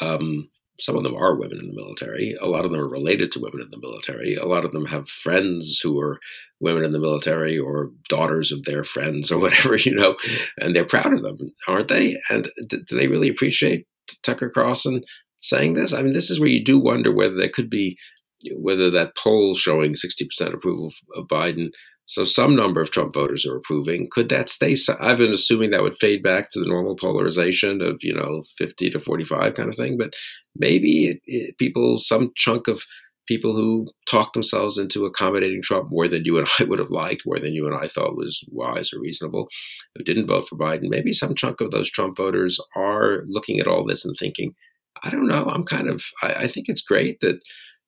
um, 0.00 0.48
some 0.82 0.96
of 0.96 1.04
them 1.04 1.14
are 1.14 1.36
women 1.36 1.60
in 1.60 1.68
the 1.68 1.80
military. 1.80 2.34
A 2.40 2.48
lot 2.48 2.64
of 2.64 2.72
them 2.72 2.80
are 2.80 2.88
related 2.88 3.30
to 3.30 3.40
women 3.40 3.60
in 3.60 3.70
the 3.70 3.78
military. 3.78 4.34
A 4.34 4.46
lot 4.46 4.64
of 4.64 4.72
them 4.72 4.86
have 4.86 5.08
friends 5.08 5.78
who 5.78 6.00
are 6.00 6.18
women 6.58 6.84
in 6.84 6.90
the 6.90 6.98
military 6.98 7.56
or 7.56 7.92
daughters 8.08 8.50
of 8.50 8.64
their 8.64 8.82
friends 8.82 9.30
or 9.30 9.38
whatever, 9.40 9.76
you 9.76 9.94
know, 9.94 10.16
and 10.60 10.74
they're 10.74 10.84
proud 10.84 11.12
of 11.12 11.22
them, 11.22 11.54
aren't 11.68 11.86
they? 11.86 12.20
And 12.30 12.50
do, 12.66 12.80
they 12.90 13.06
really 13.06 13.28
appreciate 13.28 13.86
Tucker 14.24 14.50
Carlson 14.50 15.02
saying 15.38 15.74
this? 15.74 15.92
I 15.92 16.02
mean, 16.02 16.14
this 16.14 16.30
is 16.30 16.40
where 16.40 16.48
you 16.48 16.64
do 16.64 16.80
wonder 16.80 17.12
whether 17.12 17.36
there 17.36 17.48
could 17.48 17.70
be, 17.70 17.96
whether 18.56 18.90
that 18.90 19.16
poll 19.16 19.54
showing 19.54 19.92
60% 19.92 20.52
approval 20.52 20.92
of 21.14 21.28
Biden 21.28 21.68
so 22.06 22.24
some 22.24 22.56
number 22.56 22.80
of 22.80 22.90
Trump 22.90 23.14
voters 23.14 23.46
are 23.46 23.56
approving. 23.56 24.08
Could 24.10 24.28
that 24.30 24.48
stay? 24.48 24.76
I've 25.00 25.18
been 25.18 25.32
assuming 25.32 25.70
that 25.70 25.82
would 25.82 25.94
fade 25.94 26.22
back 26.22 26.50
to 26.50 26.60
the 26.60 26.66
normal 26.66 26.96
polarization 26.96 27.80
of 27.80 28.02
you 28.02 28.14
know 28.14 28.42
fifty 28.56 28.90
to 28.90 29.00
forty 29.00 29.24
five 29.24 29.54
kind 29.54 29.68
of 29.68 29.76
thing. 29.76 29.96
But 29.96 30.14
maybe 30.56 31.06
it, 31.06 31.20
it, 31.26 31.58
people, 31.58 31.98
some 31.98 32.32
chunk 32.36 32.68
of 32.68 32.82
people 33.28 33.54
who 33.54 33.86
talked 34.04 34.34
themselves 34.34 34.78
into 34.78 35.06
accommodating 35.06 35.62
Trump 35.62 35.90
more 35.90 36.08
than 36.08 36.24
you 36.24 36.38
and 36.38 36.48
I 36.58 36.64
would 36.68 36.80
have 36.80 36.90
liked, 36.90 37.22
more 37.24 37.38
than 37.38 37.54
you 37.54 37.66
and 37.66 37.74
I 37.74 37.86
thought 37.86 38.16
was 38.16 38.44
wise 38.50 38.92
or 38.92 39.00
reasonable, 39.00 39.48
who 39.96 40.02
didn't 40.02 40.26
vote 40.26 40.48
for 40.48 40.58
Biden. 40.58 40.88
Maybe 40.88 41.12
some 41.12 41.34
chunk 41.34 41.60
of 41.60 41.70
those 41.70 41.90
Trump 41.90 42.16
voters 42.16 42.58
are 42.74 43.22
looking 43.28 43.60
at 43.60 43.68
all 43.68 43.84
this 43.84 44.04
and 44.04 44.16
thinking, 44.16 44.54
I 45.04 45.10
don't 45.10 45.26
know. 45.28 45.46
I'm 45.46 45.64
kind 45.64 45.88
of. 45.88 46.04
I, 46.22 46.34
I 46.34 46.46
think 46.46 46.68
it's 46.68 46.82
great 46.82 47.20
that 47.20 47.40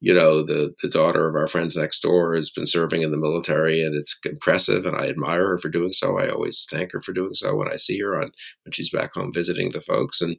you 0.04 0.12
know, 0.12 0.44
the, 0.44 0.74
the 0.82 0.88
daughter 0.88 1.26
of 1.26 1.34
our 1.34 1.48
friends 1.48 1.78
next 1.78 2.00
door 2.00 2.34
has 2.34 2.50
been 2.50 2.66
serving 2.66 3.00
in 3.00 3.10
the 3.10 3.16
military 3.16 3.82
and 3.82 3.94
it's 3.94 4.20
impressive 4.26 4.84
and 4.84 4.94
I 4.94 5.08
admire 5.08 5.48
her 5.48 5.56
for 5.56 5.70
doing 5.70 5.92
so. 5.92 6.18
I 6.18 6.28
always 6.28 6.66
thank 6.70 6.92
her 6.92 7.00
for 7.00 7.14
doing 7.14 7.32
so 7.32 7.56
when 7.56 7.72
I 7.72 7.76
see 7.76 7.98
her 8.00 8.14
on 8.14 8.30
when 8.64 8.72
she's 8.72 8.90
back 8.90 9.14
home 9.14 9.32
visiting 9.32 9.70
the 9.70 9.80
folks. 9.80 10.20
And 10.20 10.36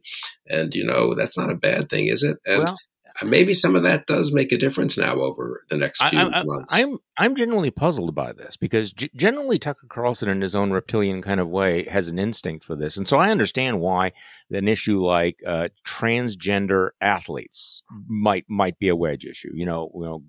and 0.48 0.72
you 0.72 0.86
know, 0.86 1.14
that's 1.14 1.36
not 1.36 1.50
a 1.50 1.56
bad 1.56 1.88
thing, 1.88 2.06
is 2.06 2.22
it? 2.22 2.38
And 2.46 2.62
well, 2.62 2.76
maybe 3.24 3.54
some 3.54 3.76
of 3.76 3.82
that 3.82 4.06
does 4.06 4.32
make 4.32 4.52
a 4.52 4.58
difference 4.58 4.98
now 4.98 5.14
over 5.14 5.64
the 5.68 5.76
next 5.76 6.02
few 6.02 6.18
I, 6.18 6.40
I, 6.40 6.42
months. 6.44 6.72
I'm 6.74 6.98
I'm 7.16 7.36
genuinely 7.36 7.70
puzzled 7.70 8.14
by 8.14 8.32
this 8.32 8.56
because 8.56 8.92
g- 8.92 9.10
generally 9.16 9.58
Tucker 9.58 9.86
Carlson, 9.88 10.28
in 10.28 10.40
his 10.40 10.54
own 10.54 10.70
reptilian 10.70 11.22
kind 11.22 11.40
of 11.40 11.48
way, 11.48 11.84
has 11.84 12.08
an 12.08 12.18
instinct 12.18 12.64
for 12.64 12.76
this, 12.76 12.96
and 12.96 13.06
so 13.06 13.18
I 13.18 13.30
understand 13.30 13.80
why 13.80 14.12
an 14.50 14.68
issue 14.68 15.04
like 15.04 15.42
uh, 15.46 15.68
transgender 15.86 16.90
athletes 17.00 17.82
might 18.08 18.44
might 18.48 18.78
be 18.78 18.88
a 18.88 18.96
wedge 18.96 19.24
issue. 19.24 19.50
You 19.54 19.66
know, 19.66 19.90
you 19.94 20.02
know, 20.02 20.22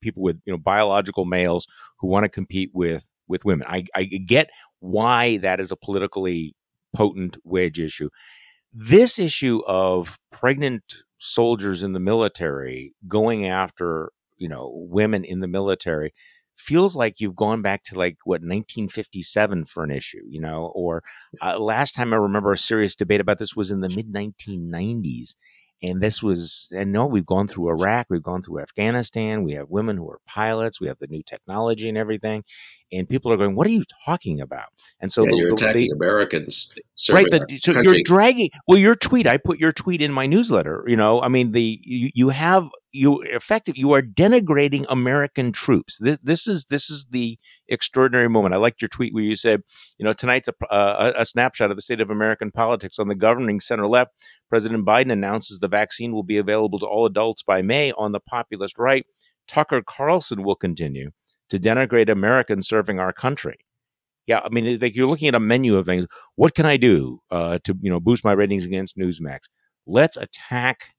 people 0.00 0.22
with 0.22 0.40
you 0.44 0.52
know 0.52 0.58
biological 0.58 1.24
males 1.24 1.66
who 1.98 2.08
want 2.08 2.24
to 2.24 2.28
compete 2.28 2.70
with 2.72 3.08
with 3.26 3.44
women. 3.44 3.66
I, 3.68 3.84
I 3.94 4.04
get 4.04 4.50
why 4.80 5.38
that 5.38 5.60
is 5.60 5.72
a 5.72 5.76
politically 5.76 6.54
potent 6.94 7.36
wedge 7.44 7.80
issue. 7.80 8.10
This 8.72 9.18
issue 9.18 9.62
of 9.66 10.18
pregnant 10.30 10.82
soldiers 11.24 11.82
in 11.82 11.92
the 11.92 12.00
military 12.00 12.94
going 13.08 13.46
after 13.46 14.12
you 14.36 14.48
know 14.48 14.70
women 14.74 15.24
in 15.24 15.40
the 15.40 15.48
military 15.48 16.12
feels 16.56 16.94
like 16.94 17.18
you've 17.18 17.34
gone 17.34 17.62
back 17.62 17.82
to 17.82 17.98
like 17.98 18.18
what 18.24 18.42
1957 18.42 19.64
for 19.64 19.82
an 19.82 19.90
issue 19.90 20.22
you 20.28 20.40
know 20.40 20.70
or 20.74 21.02
uh, 21.42 21.58
last 21.58 21.94
time 21.94 22.12
i 22.12 22.16
remember 22.16 22.52
a 22.52 22.58
serious 22.58 22.94
debate 22.94 23.20
about 23.20 23.38
this 23.38 23.56
was 23.56 23.70
in 23.70 23.80
the 23.80 23.88
mid 23.88 24.12
1990s 24.12 25.34
And 25.84 26.00
this 26.00 26.22
was, 26.22 26.68
and 26.74 26.92
no, 26.92 27.04
we've 27.06 27.26
gone 27.26 27.46
through 27.46 27.68
Iraq, 27.68 28.06
we've 28.10 28.22
gone 28.22 28.42
through 28.42 28.60
Afghanistan, 28.60 29.44
we 29.44 29.52
have 29.52 29.68
women 29.68 29.96
who 29.98 30.08
are 30.10 30.18
pilots, 30.26 30.80
we 30.80 30.88
have 30.88 30.98
the 30.98 31.06
new 31.08 31.22
technology 31.22 31.88
and 31.88 31.98
everything. 31.98 32.42
And 32.92 33.08
people 33.08 33.32
are 33.32 33.36
going, 33.36 33.54
what 33.54 33.66
are 33.66 33.70
you 33.70 33.84
talking 34.06 34.40
about? 34.40 34.68
And 35.00 35.12
so 35.12 35.24
Yeah, 35.24 35.30
the, 35.30 35.36
you're 35.36 35.48
the- 35.50 35.54
attacking 35.56 35.88
they- 35.90 35.94
Americans. 36.06 36.72
right 37.10 37.26
the, 37.30 37.58
so 37.62 37.72
country. 37.74 37.92
you're 37.96 38.02
dragging 38.04 38.48
well 38.66 38.78
your 38.78 38.94
tweet 38.94 39.26
i 39.26 39.36
put 39.36 39.58
your 39.58 39.72
tweet 39.72 40.00
in 40.00 40.12
my 40.12 40.26
newsletter 40.26 40.84
you 40.86 40.96
know 40.96 41.20
i 41.22 41.28
mean 41.28 41.50
the 41.52 41.78
you, 41.82 42.08
you 42.14 42.28
have 42.30 42.68
you 42.94 43.20
effective 43.22 43.76
you 43.76 43.92
are 43.92 44.02
denigrating 44.02 44.86
american 44.88 45.52
troops. 45.52 45.98
This 45.98 46.18
this 46.22 46.46
is 46.46 46.66
this 46.66 46.90
is 46.90 47.06
the 47.10 47.38
extraordinary 47.68 48.28
moment. 48.28 48.54
I 48.54 48.58
liked 48.58 48.80
your 48.80 48.88
tweet 48.88 49.12
where 49.12 49.22
you 49.22 49.36
said 49.36 49.62
you 49.98 50.04
know 50.04 50.12
tonight's 50.12 50.48
a, 50.48 50.72
uh, 50.72 51.12
a, 51.16 51.22
a 51.22 51.24
snapshot 51.24 51.70
of 51.70 51.76
the 51.76 51.82
state 51.82 52.00
of 52.00 52.10
american 52.10 52.50
politics. 52.50 52.98
On 52.98 53.08
the 53.08 53.14
governing 53.14 53.60
center 53.60 53.86
left 53.86 54.12
president 54.48 54.86
biden 54.86 55.10
announces 55.10 55.58
the 55.58 55.68
vaccine 55.68 56.12
will 56.12 56.22
be 56.22 56.38
available 56.38 56.78
to 56.78 56.86
all 56.86 57.04
adults 57.06 57.42
by 57.42 57.62
may 57.62 57.92
on 57.92 58.12
the 58.12 58.20
populist 58.20 58.78
right. 58.78 59.04
Tucker 59.48 59.82
carlson 59.82 60.42
will 60.42 60.56
continue 60.56 61.10
to 61.50 61.58
denigrate 61.58 62.08
americans 62.08 62.68
serving 62.68 62.98
our 62.98 63.12
country. 63.12 63.58
Yeah, 64.26 64.40
I 64.42 64.48
mean, 64.48 64.78
like 64.80 64.96
you're 64.96 65.08
looking 65.08 65.28
at 65.28 65.34
a 65.34 65.40
menu 65.40 65.76
of 65.76 65.84
things. 65.84 66.06
What 66.36 66.54
can 66.54 66.64
I 66.64 66.78
do 66.78 67.20
uh, 67.30 67.58
to 67.64 67.76
you 67.80 67.90
know 67.90 68.00
boost 68.00 68.24
my 68.24 68.32
ratings 68.32 68.64
against 68.64 68.96
Newsmax? 68.96 69.40
Let's 69.86 70.16
attack 70.16 70.93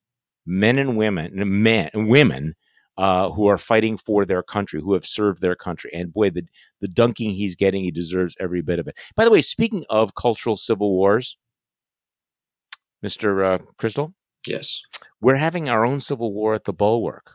men 0.45 0.77
and 0.77 0.97
women, 0.97 1.31
men 1.61 1.89
and 1.93 2.07
women 2.07 2.55
uh, 2.97 3.29
who 3.31 3.47
are 3.47 3.57
fighting 3.57 3.97
for 3.97 4.25
their 4.25 4.43
country, 4.43 4.79
who 4.81 4.93
have 4.93 5.05
served 5.05 5.41
their 5.41 5.55
country. 5.55 5.91
And 5.93 6.13
boy, 6.13 6.29
the 6.29 6.43
the 6.81 6.87
dunking 6.87 7.31
he's 7.31 7.55
getting, 7.55 7.83
he 7.83 7.91
deserves 7.91 8.35
every 8.39 8.61
bit 8.61 8.79
of 8.79 8.87
it. 8.87 8.95
By 9.15 9.25
the 9.25 9.31
way, 9.31 9.41
speaking 9.41 9.83
of 9.89 10.15
cultural 10.15 10.57
civil 10.57 10.91
wars, 10.91 11.37
Mister 13.01 13.43
uh, 13.43 13.57
Kristol, 13.77 14.13
yes. 14.47 14.81
we're 15.21 15.35
having 15.35 15.69
our 15.69 15.85
own 15.85 15.99
civil 15.99 16.33
war 16.33 16.55
at 16.55 16.63
the 16.65 16.73
Bulwark. 16.73 17.31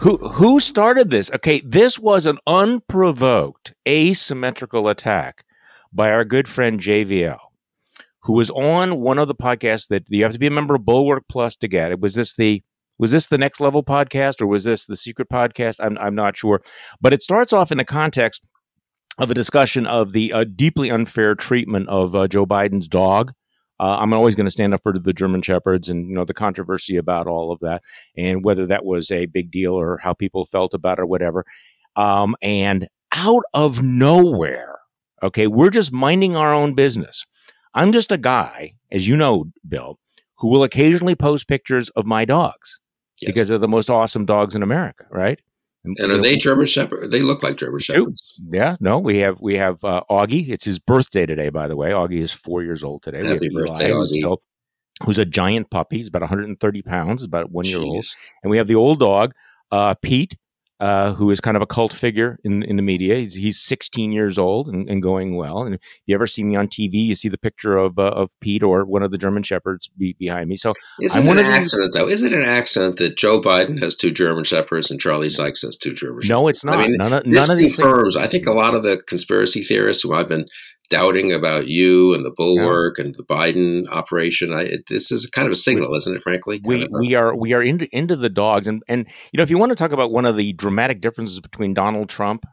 Who 0.00 0.16
who 0.16 0.60
started 0.60 1.10
this? 1.10 1.30
Okay, 1.30 1.60
this 1.64 1.98
was 1.98 2.26
an 2.26 2.38
unprovoked 2.46 3.74
asymmetrical 3.86 4.88
attack 4.88 5.44
by 5.92 6.10
our 6.10 6.24
good 6.24 6.48
friend 6.48 6.80
JVL, 6.80 7.38
who 8.22 8.32
was 8.32 8.50
on 8.50 9.00
one 9.00 9.18
of 9.18 9.28
the 9.28 9.34
podcasts 9.34 9.88
that 9.88 10.04
you 10.08 10.22
have 10.22 10.32
to 10.32 10.38
be 10.38 10.46
a 10.46 10.50
member 10.50 10.74
of 10.74 10.84
Bulwark 10.84 11.24
Plus 11.28 11.56
to 11.56 11.68
get. 11.68 11.92
It 11.92 12.00
was 12.00 12.14
this 12.14 12.34
the 12.34 12.62
was 12.98 13.10
this 13.10 13.26
the 13.26 13.38
next 13.38 13.60
level 13.60 13.82
podcast 13.82 14.40
or 14.40 14.46
was 14.46 14.64
this 14.64 14.86
the 14.86 14.96
secret 14.96 15.28
podcast? 15.28 15.76
I'm 15.80 15.98
I'm 15.98 16.14
not 16.14 16.36
sure, 16.36 16.62
but 17.00 17.12
it 17.12 17.22
starts 17.22 17.52
off 17.52 17.72
in 17.72 17.78
the 17.78 17.84
context 17.84 18.42
of 19.18 19.30
a 19.30 19.34
discussion 19.34 19.86
of 19.86 20.12
the 20.12 20.32
uh, 20.32 20.44
deeply 20.44 20.90
unfair 20.90 21.34
treatment 21.34 21.88
of 21.88 22.14
uh, 22.14 22.28
Joe 22.28 22.46
Biden's 22.46 22.88
dog. 22.88 23.32
Uh, 23.80 23.96
I'm 23.98 24.12
always 24.12 24.34
going 24.36 24.46
to 24.46 24.50
stand 24.50 24.74
up 24.74 24.82
for 24.82 24.96
the 24.96 25.12
German 25.12 25.42
Shepherds 25.42 25.88
and 25.88 26.08
you 26.08 26.14
know 26.14 26.24
the 26.24 26.34
controversy 26.34 26.96
about 26.96 27.26
all 27.26 27.50
of 27.50 27.58
that 27.60 27.82
and 28.16 28.44
whether 28.44 28.66
that 28.66 28.84
was 28.84 29.10
a 29.10 29.26
big 29.26 29.50
deal 29.50 29.74
or 29.74 29.98
how 29.98 30.12
people 30.12 30.46
felt 30.46 30.72
about 30.72 30.98
it 30.98 31.02
or 31.02 31.06
whatever. 31.06 31.44
Um, 31.96 32.36
and 32.40 32.88
out 33.12 33.42
of 33.52 33.82
nowhere, 33.82 34.78
okay, 35.22 35.46
we're 35.46 35.70
just 35.70 35.92
minding 35.92 36.36
our 36.36 36.52
own 36.52 36.74
business. 36.74 37.24
I'm 37.74 37.92
just 37.92 38.12
a 38.12 38.18
guy, 38.18 38.74
as 38.90 39.08
you 39.08 39.16
know, 39.16 39.46
Bill, 39.68 39.98
who 40.38 40.48
will 40.48 40.62
occasionally 40.64 41.14
post 41.14 41.48
pictures 41.48 41.88
of 41.90 42.04
my 42.06 42.24
dogs 42.24 42.78
Yes. 43.20 43.32
because 43.32 43.48
they're 43.48 43.58
the 43.58 43.68
most 43.68 43.88
awesome 43.90 44.26
dogs 44.26 44.54
in 44.54 44.62
America, 44.62 45.04
right? 45.10 45.40
and 45.98 46.12
are 46.12 46.18
they 46.20 46.36
German 46.36 46.66
Shepherd? 46.66 47.10
They 47.10 47.22
look 47.22 47.42
like 47.42 47.56
German 47.56 47.80
Shepherds. 47.80 48.34
Yeah, 48.52 48.76
no, 48.78 48.98
we 49.00 49.18
have 49.18 49.40
we 49.40 49.56
have 49.56 49.82
uh, 49.84 50.02
Augie. 50.10 50.48
It's 50.48 50.64
his 50.64 50.78
birthday 50.78 51.26
today, 51.26 51.48
by 51.48 51.66
the 51.66 51.74
way. 51.76 51.90
Augie 51.90 52.20
is 52.22 52.30
four 52.30 52.62
years 52.62 52.84
old 52.84 53.02
today. 53.02 53.26
Happy 53.26 53.48
birthday, 53.48 53.90
who's 53.90 54.12
Augie. 54.12 54.18
still- 54.18 54.42
who's 55.04 55.18
a 55.18 55.24
giant 55.24 55.68
puppy. 55.70 55.96
He's 55.96 56.06
about 56.06 56.22
130 56.22 56.82
pounds, 56.82 57.24
about 57.24 57.50
one 57.50 57.64
year 57.64 57.80
old. 57.80 58.06
And 58.44 58.50
we 58.50 58.58
have 58.58 58.68
the 58.68 58.76
old 58.76 59.00
dog, 59.00 59.32
uh, 59.72 59.94
Pete, 60.02 60.36
uh, 60.82 61.14
who 61.14 61.30
is 61.30 61.40
kind 61.40 61.56
of 61.56 61.62
a 61.62 61.66
cult 61.66 61.92
figure 61.92 62.40
in 62.42 62.64
in 62.64 62.74
the 62.74 62.82
media. 62.82 63.14
He's, 63.14 63.34
he's 63.34 63.60
16 63.60 64.10
years 64.10 64.36
old 64.36 64.66
and, 64.66 64.90
and 64.90 65.00
going 65.00 65.36
well. 65.36 65.62
And 65.62 65.76
if 65.76 65.80
you 66.06 66.14
ever 66.16 66.26
see 66.26 66.42
me 66.42 66.56
on 66.56 66.66
TV, 66.66 66.94
you 66.94 67.14
see 67.14 67.28
the 67.28 67.38
picture 67.38 67.76
of 67.76 68.00
uh, 68.00 68.08
of 68.08 68.30
Pete 68.40 68.64
or 68.64 68.84
one 68.84 69.04
of 69.04 69.12
the 69.12 69.18
German 69.18 69.44
shepherds 69.44 69.88
be, 69.96 70.16
behind 70.18 70.48
me. 70.48 70.56
So 70.56 70.74
Is 70.98 71.14
it 71.14 71.24
an 71.24 71.38
accident, 71.38 71.94
though? 71.94 72.08
Is 72.08 72.24
it 72.24 72.32
an 72.32 72.42
accident 72.42 72.96
that 72.96 73.16
Joe 73.16 73.40
Biden 73.40 73.80
has 73.80 73.94
two 73.94 74.10
German 74.10 74.42
Shepherds 74.42 74.90
and 74.90 75.00
Charlie 75.00 75.30
Sykes 75.30 75.62
has 75.62 75.76
two 75.76 75.92
German 75.92 76.22
Shepherds? 76.22 76.28
no, 76.30 76.48
it's 76.48 76.64
not. 76.64 76.78
I 76.78 76.88
mean, 76.88 76.96
none 76.96 77.12
of 77.12 77.22
this 77.22 77.48
of 77.48 77.58
these 77.58 77.76
things. 77.76 77.86
confirms. 77.86 78.16
I 78.16 78.26
think 78.26 78.46
a 78.46 78.52
lot 78.52 78.74
of 78.74 78.82
the 78.82 79.00
conspiracy 79.06 79.62
theorists 79.62 80.02
who 80.02 80.12
I've 80.12 80.26
been 80.26 80.46
doubting 80.90 81.32
about 81.32 81.68
you 81.68 82.14
and 82.14 82.24
the 82.24 82.32
Bulwark 82.36 82.98
and 82.98 83.14
the 83.14 83.24
Biden 83.24 83.86
operation. 83.88 84.52
I, 84.52 84.62
it, 84.64 84.86
this 84.88 85.10
is 85.10 85.26
kind 85.26 85.46
of 85.46 85.52
a 85.52 85.56
signal, 85.56 85.94
isn't 85.94 86.16
it? 86.16 86.22
Frankly, 86.22 86.60
we 86.64 86.80
Kind 86.80 86.84
of 86.84 86.90
we 87.00 87.14
are 87.14 87.34
we 87.36 87.52
are 87.52 87.62
into 87.62 87.88
into 87.96 88.16
the 88.16 88.28
dogs 88.28 88.66
and 88.66 88.82
and 88.88 89.06
you 89.32 89.36
know 89.38 89.42
if 89.42 89.50
you 89.50 89.58
want 89.58 89.70
to 89.70 89.76
talk 89.76 89.92
about 89.92 90.12
one 90.12 90.26
of 90.26 90.36
the 90.36 90.52
dramatic 90.52 91.00
differences 91.00 91.40
between 91.40 91.72
Donald 91.74 92.08
Trump 92.08 92.44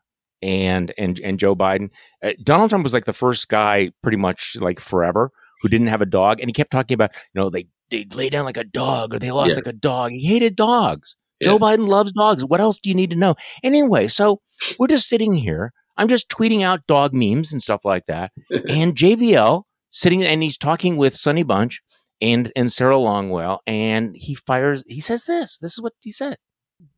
and 0.41 0.93
and 0.97 1.19
and 1.19 1.37
Joe 1.39 1.55
Biden, 1.55 1.89
uh, 2.23 2.31
Donald 2.43 2.69
Trump 2.69 2.83
was 2.83 2.93
like 2.93 3.05
the 3.05 3.13
first 3.13 3.49
guy 3.49 3.91
pretty 4.01 4.17
much 4.17 4.55
like 4.59 4.79
forever 4.79 5.31
who 5.61 5.67
didn't 5.69 5.87
have 5.87 6.01
a 6.01 6.05
dog 6.05 6.39
and 6.39 6.47
he 6.49 6.53
kept 6.53 6.71
talking 6.71 6.95
about 6.95 7.13
you 7.13 7.41
know 7.41 7.49
they 7.49 7.67
they 7.91 8.05
lay 8.13 8.29
down 8.29 8.45
like 8.45 8.55
a 8.57 8.63
dog 8.63 9.13
or 9.13 9.19
they 9.19 9.31
lost 9.31 9.49
Yeah. 9.49 9.55
like 9.55 9.67
a 9.67 9.73
dog. 9.73 10.11
He 10.11 10.25
hated 10.27 10.55
dogs. 10.55 11.15
Yeah. 11.41 11.49
Joe 11.49 11.59
Biden 11.59 11.87
loves 11.87 12.11
dogs. 12.13 12.45
What 12.45 12.61
else 12.61 12.77
do 12.79 12.89
you 12.89 12.95
need 12.95 13.09
to 13.09 13.15
know? 13.15 13.35
Anyway, 13.63 14.07
so 14.07 14.41
we're 14.77 14.87
just 14.87 15.07
sitting 15.09 15.33
here. 15.33 15.73
I'm 15.99 16.07
just 16.07 16.29
tweeting 16.29 16.63
out 16.63 16.87
dog 16.87 17.13
memes 17.13 17.51
and 17.51 17.61
stuff 17.61 17.83
like 17.83 18.05
that. 18.07 18.31
and 18.49 18.95
JVL 18.95 19.63
sitting 19.91 20.23
and 20.23 20.41
he's 20.41 20.57
talking 20.57 20.95
with 20.97 21.15
Sonny 21.15 21.43
Bunch 21.43 21.81
and 22.21 22.51
and 22.55 22.71
Sarah 22.71 22.95
Longwell, 22.95 23.59
and 23.67 24.15
he 24.15 24.33
fires. 24.35 24.83
He 24.87 24.99
says 25.01 25.25
this. 25.25 25.57
This 25.59 25.73
is 25.73 25.81
what 25.81 25.93
he 26.01 26.11
said. 26.11 26.37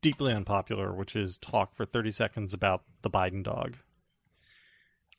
deeply 0.01 0.33
unpopular, 0.33 0.93
which 0.93 1.15
is 1.15 1.37
talk 1.37 1.75
for 1.75 1.85
30 1.85 2.11
seconds 2.11 2.53
about 2.53 2.83
the 3.01 3.09
Biden 3.09 3.43
dog. 3.43 3.77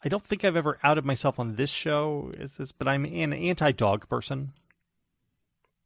I 0.05 0.09
don't 0.09 0.25
think 0.25 0.45
I've 0.45 0.57
ever 0.57 0.79
outed 0.83 1.05
myself 1.05 1.39
on 1.39 1.57
this 1.57 1.71
show, 1.71 2.33
is 2.37 2.57
this, 2.57 2.73
but 2.73 2.89
I'm 2.89 3.05
an 3.05 3.33
anti-dog 3.33 4.09
person. 4.09 4.53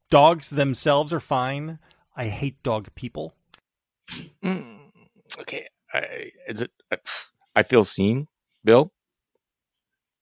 Dogs 0.08 0.50
themselves 0.50 1.12
are 1.12 1.20
fine. 1.20 1.78
I 2.16 2.26
hate 2.26 2.62
dog 2.62 2.88
people. 2.94 3.34
Mm, 4.42 4.78
okay, 5.40 5.66
I, 5.92 6.30
is 6.48 6.62
it? 6.62 6.70
I 6.90 6.96
feel 7.62 7.84
seen, 7.84 8.28
Bill. 8.64 8.92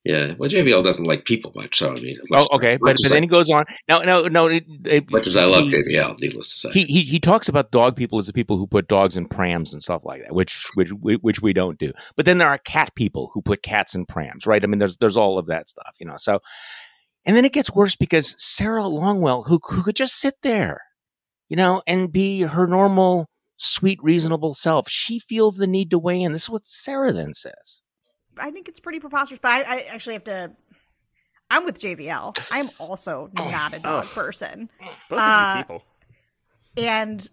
yeah. 0.05 0.35
Well, 0.39 0.51
JVL 0.51 0.85
doesn't 0.85 1.07
like 1.07 1.24
people 1.24 1.53
much, 1.55 1.78
so 1.78 1.91
I 1.93 2.01
mean, 2.01 2.18
Oh, 2.32 2.47
okay, 2.55 2.76
but, 2.80 2.97
but 2.97 3.07
I- 3.07 3.09
then 3.09 3.22
he 3.22 3.26
goes 3.28 3.49
on. 3.51 3.64
No, 3.89 4.01
no, 4.03 4.22
no. 4.28 4.47
It, 4.49 4.64
it, 4.85 5.11
much 5.11 5.26
as 5.26 5.37
I 5.37 5.45
love 5.47 5.64
he- 5.64 5.70
JVL, 5.72 6.20
needless 6.20 6.53
to 6.53 6.59
say. 6.68 6.70
he, 6.72 6.85
he 6.85 7.01
he 7.03 7.18
talks 7.20 7.49
about 7.49 7.70
dog 7.70 7.97
people 7.97 8.18
as 8.18 8.26
the 8.26 8.32
people 8.35 8.59
who 8.59 8.66
put 8.66 8.87
dogs 8.87 9.16
in 9.16 9.26
prams 9.26 9.72
and 9.72 9.82
stuff 9.82 10.03
like 10.05 10.22
that, 10.22 10.35
which 10.35 10.66
which 10.74 10.91
which 11.01 11.41
we 11.41 11.53
don't 11.55 11.78
do. 11.78 11.93
But 12.16 12.26
then 12.26 12.39
there 12.39 12.49
are 12.49 12.59
cat 12.59 12.95
people 12.95 13.30
who 13.32 13.41
put 13.43 13.62
cats 13.62 13.95
in 13.95 14.05
prams, 14.07 14.47
right? 14.47 14.62
I 14.62 14.66
mean, 14.66 14.78
there's 14.78 14.99
there's 14.99 15.16
all 15.16 15.39
of 15.39 15.47
that 15.47 15.68
stuff, 15.70 15.95
you 15.99 16.07
know. 16.07 16.16
So, 16.18 16.41
and 17.24 17.35
then 17.35 17.45
it 17.47 17.53
gets 17.55 17.70
worse 17.72 17.97
because 17.97 18.35
Sarah 18.39 18.82
Longwell, 18.82 19.47
who 19.49 19.59
who 19.64 19.82
could 19.82 19.97
just 19.97 20.16
sit 20.20 20.35
there, 20.43 20.82
you 21.49 21.57
know, 21.57 21.80
and 21.87 22.12
be 22.12 22.43
her 22.43 22.66
normal, 22.66 23.26
sweet, 23.57 23.98
reasonable 24.02 24.55
self, 24.55 24.88
she 24.88 25.18
feels 25.18 25.57
the 25.57 25.66
need 25.66 25.90
to 25.90 25.98
weigh 25.98 26.22
in. 26.22 26.32
This 26.32 26.44
is 26.44 26.50
what 26.50 26.66
Sarah 26.66 27.12
then 27.12 27.34
says. 27.34 27.80
I 28.38 28.50
think 28.50 28.68
it's 28.68 28.80
pretty 28.80 29.00
preposterous, 29.00 29.38
but 29.40 29.50
I, 29.50 29.61
I 29.62 29.80
actually 29.90 30.14
have 30.14 30.24
to. 30.24 30.52
I'm 31.50 31.64
with 31.64 31.78
JVL. 31.80 32.36
I'm 32.50 32.68
also 32.80 33.30
not 33.34 33.74
a 33.74 33.78
dog 33.78 34.07
person, 34.07 34.68
Both 35.09 35.18
Uh, 35.18 35.62
people. 35.62 35.82
and 36.76 37.28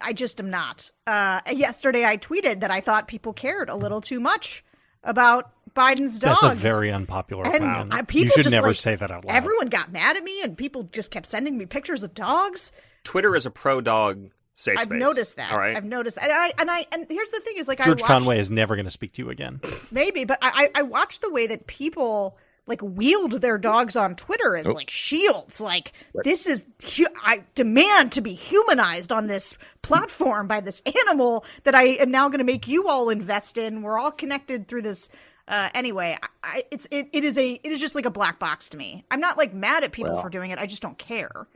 I 0.00 0.12
just 0.12 0.38
am 0.40 0.50
not. 0.50 0.90
Uh, 1.06 1.40
yesterday, 1.52 2.04
I 2.04 2.16
tweeted 2.16 2.60
that 2.60 2.70
I 2.70 2.80
thought 2.80 3.08
people 3.08 3.32
cared 3.32 3.68
a 3.68 3.74
little 3.74 4.00
too 4.00 4.20
much 4.20 4.62
about 5.02 5.50
Biden's 5.74 6.18
dog. 6.18 6.38
That's 6.42 6.52
a 6.54 6.56
very 6.56 6.92
unpopular 6.92 7.44
and 7.44 7.54
opinion. 7.56 7.92
I, 7.92 7.98
you 7.98 8.04
people 8.04 8.34
should 8.34 8.44
just 8.44 8.52
never 8.54 8.68
like, 8.68 8.76
say 8.76 8.94
that 8.94 9.10
out 9.10 9.24
loud. 9.24 9.34
Everyone 9.34 9.68
got 9.68 9.90
mad 9.90 10.16
at 10.16 10.22
me, 10.22 10.42
and 10.42 10.56
people 10.56 10.84
just 10.84 11.10
kept 11.10 11.26
sending 11.26 11.58
me 11.58 11.66
pictures 11.66 12.02
of 12.04 12.14
dogs. 12.14 12.70
Twitter 13.04 13.34
is 13.34 13.46
a 13.46 13.50
pro 13.50 13.80
dog 13.80 14.30
safe 14.56 14.76
I've 14.78 14.86
space. 14.88 14.98
noticed 14.98 15.36
that. 15.36 15.52
All 15.52 15.58
right. 15.58 15.76
I've 15.76 15.84
noticed, 15.84 16.18
and 16.20 16.32
I 16.32 16.52
and 16.58 16.68
I 16.70 16.86
and 16.90 17.06
here's 17.08 17.30
the 17.30 17.40
thing: 17.40 17.54
is 17.58 17.68
like 17.68 17.78
George 17.84 18.02
I 18.02 18.04
watched, 18.04 18.24
Conway 18.24 18.38
is 18.40 18.50
never 18.50 18.74
going 18.74 18.86
to 18.86 18.90
speak 18.90 19.12
to 19.12 19.22
you 19.22 19.30
again. 19.30 19.60
maybe, 19.92 20.24
but 20.24 20.38
I 20.42 20.68
I 20.74 20.80
I 20.80 20.82
watched 20.82 21.22
the 21.22 21.30
way 21.30 21.46
that 21.48 21.66
people 21.66 22.36
like 22.68 22.80
wield 22.82 23.30
their 23.40 23.58
dogs 23.58 23.94
on 23.94 24.16
Twitter 24.16 24.56
Oh. 24.56 24.58
as 24.58 24.66
like 24.66 24.90
shields. 24.90 25.60
Like 25.60 25.92
this 26.24 26.46
is 26.48 26.64
hu- 26.96 27.06
I 27.22 27.44
demand 27.54 28.12
to 28.12 28.20
be 28.22 28.32
humanized 28.34 29.12
on 29.12 29.28
this 29.28 29.56
platform 29.82 30.48
by 30.48 30.60
this 30.62 30.82
animal 31.06 31.44
that 31.62 31.76
I 31.76 31.84
am 31.84 32.10
now 32.10 32.28
going 32.28 32.38
to 32.38 32.44
make 32.44 32.66
you 32.66 32.88
all 32.88 33.08
invest 33.10 33.56
in. 33.58 33.82
We're 33.82 33.98
all 33.98 34.10
connected 34.10 34.66
through 34.66 34.82
this. 34.82 35.10
Uh, 35.46 35.68
anyway, 35.74 36.18
I, 36.20 36.28
I, 36.42 36.64
it's 36.72 36.88
it, 36.90 37.10
it 37.12 37.22
is 37.22 37.38
a 37.38 37.52
it 37.52 37.70
is 37.70 37.78
just 37.78 37.94
like 37.94 38.04
a 38.06 38.10
black 38.10 38.40
box 38.40 38.70
to 38.70 38.76
me. 38.78 39.04
I'm 39.12 39.20
not 39.20 39.38
like 39.38 39.54
mad 39.54 39.84
at 39.84 39.92
people 39.92 40.14
Well. 40.14 40.22
for 40.22 40.28
doing 40.30 40.50
it. 40.50 40.58
I 40.58 40.66
just 40.66 40.82
don't 40.82 40.98
care. 40.98 41.46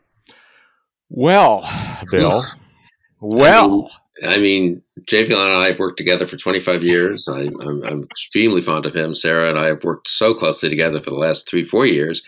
Well, 1.08 1.68
Bill. 2.10 2.42
Well, 3.20 3.90
I 4.26 4.38
mean, 4.38 4.82
JVL 5.06 5.32
and 5.32 5.54
I 5.56 5.66
have 5.66 5.78
worked 5.78 5.98
together 5.98 6.26
for 6.26 6.36
25 6.36 6.82
years. 6.82 7.28
I, 7.28 7.40
I'm, 7.62 7.82
I'm 7.84 8.02
extremely 8.04 8.62
fond 8.62 8.86
of 8.86 8.94
him. 8.94 9.14
Sarah 9.14 9.48
and 9.48 9.58
I 9.58 9.66
have 9.66 9.84
worked 9.84 10.08
so 10.08 10.34
closely 10.34 10.68
together 10.68 11.00
for 11.00 11.10
the 11.10 11.16
last 11.16 11.48
three, 11.48 11.64
four 11.64 11.86
years. 11.86 12.22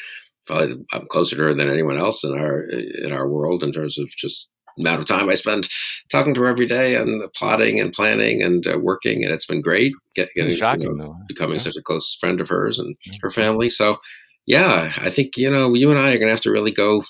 Probably 0.46 0.76
I'm 0.92 1.06
closer 1.06 1.36
to 1.36 1.42
her 1.44 1.54
than 1.54 1.70
anyone 1.70 1.96
else 1.98 2.24
in 2.24 2.32
our 2.32 2.62
in 2.64 3.12
our 3.12 3.28
world 3.28 3.62
in 3.62 3.72
terms 3.72 3.96
of 3.98 4.08
just 4.16 4.48
amount 4.78 4.98
of 5.00 5.06
time 5.06 5.28
I 5.28 5.34
spend 5.34 5.68
talking 6.10 6.34
to 6.34 6.40
her 6.42 6.48
every 6.48 6.66
day 6.66 6.96
and 6.96 7.22
plotting 7.34 7.78
and 7.78 7.92
planning 7.92 8.42
and 8.42 8.66
uh, 8.66 8.78
working, 8.78 9.22
and 9.24 9.32
it's 9.32 9.46
been 9.46 9.60
great. 9.60 9.92
Get, 10.16 10.30
getting 10.34 10.54
shocking, 10.56 10.82
you 10.82 10.96
know, 10.96 11.04
though. 11.04 11.16
becoming 11.28 11.56
Yeah. 11.58 11.62
such 11.62 11.76
a 11.76 11.82
close 11.82 12.16
friend 12.18 12.40
of 12.40 12.48
hers 12.48 12.78
and 12.78 12.96
her 13.22 13.30
family. 13.30 13.70
So, 13.70 13.98
yeah, 14.46 14.92
I 14.98 15.10
think 15.10 15.36
you 15.36 15.48
know 15.50 15.74
you 15.74 15.90
and 15.90 15.98
I 15.98 16.08
are 16.12 16.18
going 16.18 16.22
to 16.28 16.30
have 16.30 16.40
to 16.40 16.50
really 16.50 16.72
go 16.72 17.04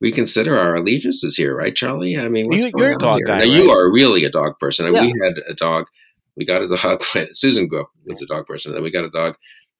reconsider 0.00 0.58
our 0.58 0.74
allegiances 0.74 1.36
here, 1.36 1.56
right, 1.56 1.74
Charlie? 1.74 2.16
I 2.16 2.28
mean, 2.28 2.46
what's 2.48 2.64
You- 2.64 2.72
going 2.72 2.94
on 2.94 2.98
dog 2.98 3.18
here? 3.18 3.26
guy, 3.26 3.38
now, 3.40 3.44
you 3.46 3.70
are 3.70 3.92
really 3.92 4.24
a 4.24 4.30
dog 4.30 4.58
person, 4.58 4.92
Yeah. 4.94 5.02
we 5.02 5.12
had 5.24 5.38
a 5.48 5.54
dog. 5.54 5.86
We 6.36 6.44
got 6.44 6.62
a 6.62 6.68
dog. 6.68 7.02
when 7.14 7.32
Susan 7.32 7.66
grew 7.66 7.80
up 7.82 7.90
was 8.04 8.20
a 8.22 8.26
dog 8.26 8.46
person. 8.46 8.74
Then 8.74 8.82
we 8.82 8.90
got 8.90 9.04
a 9.04 9.10
dog 9.10 9.36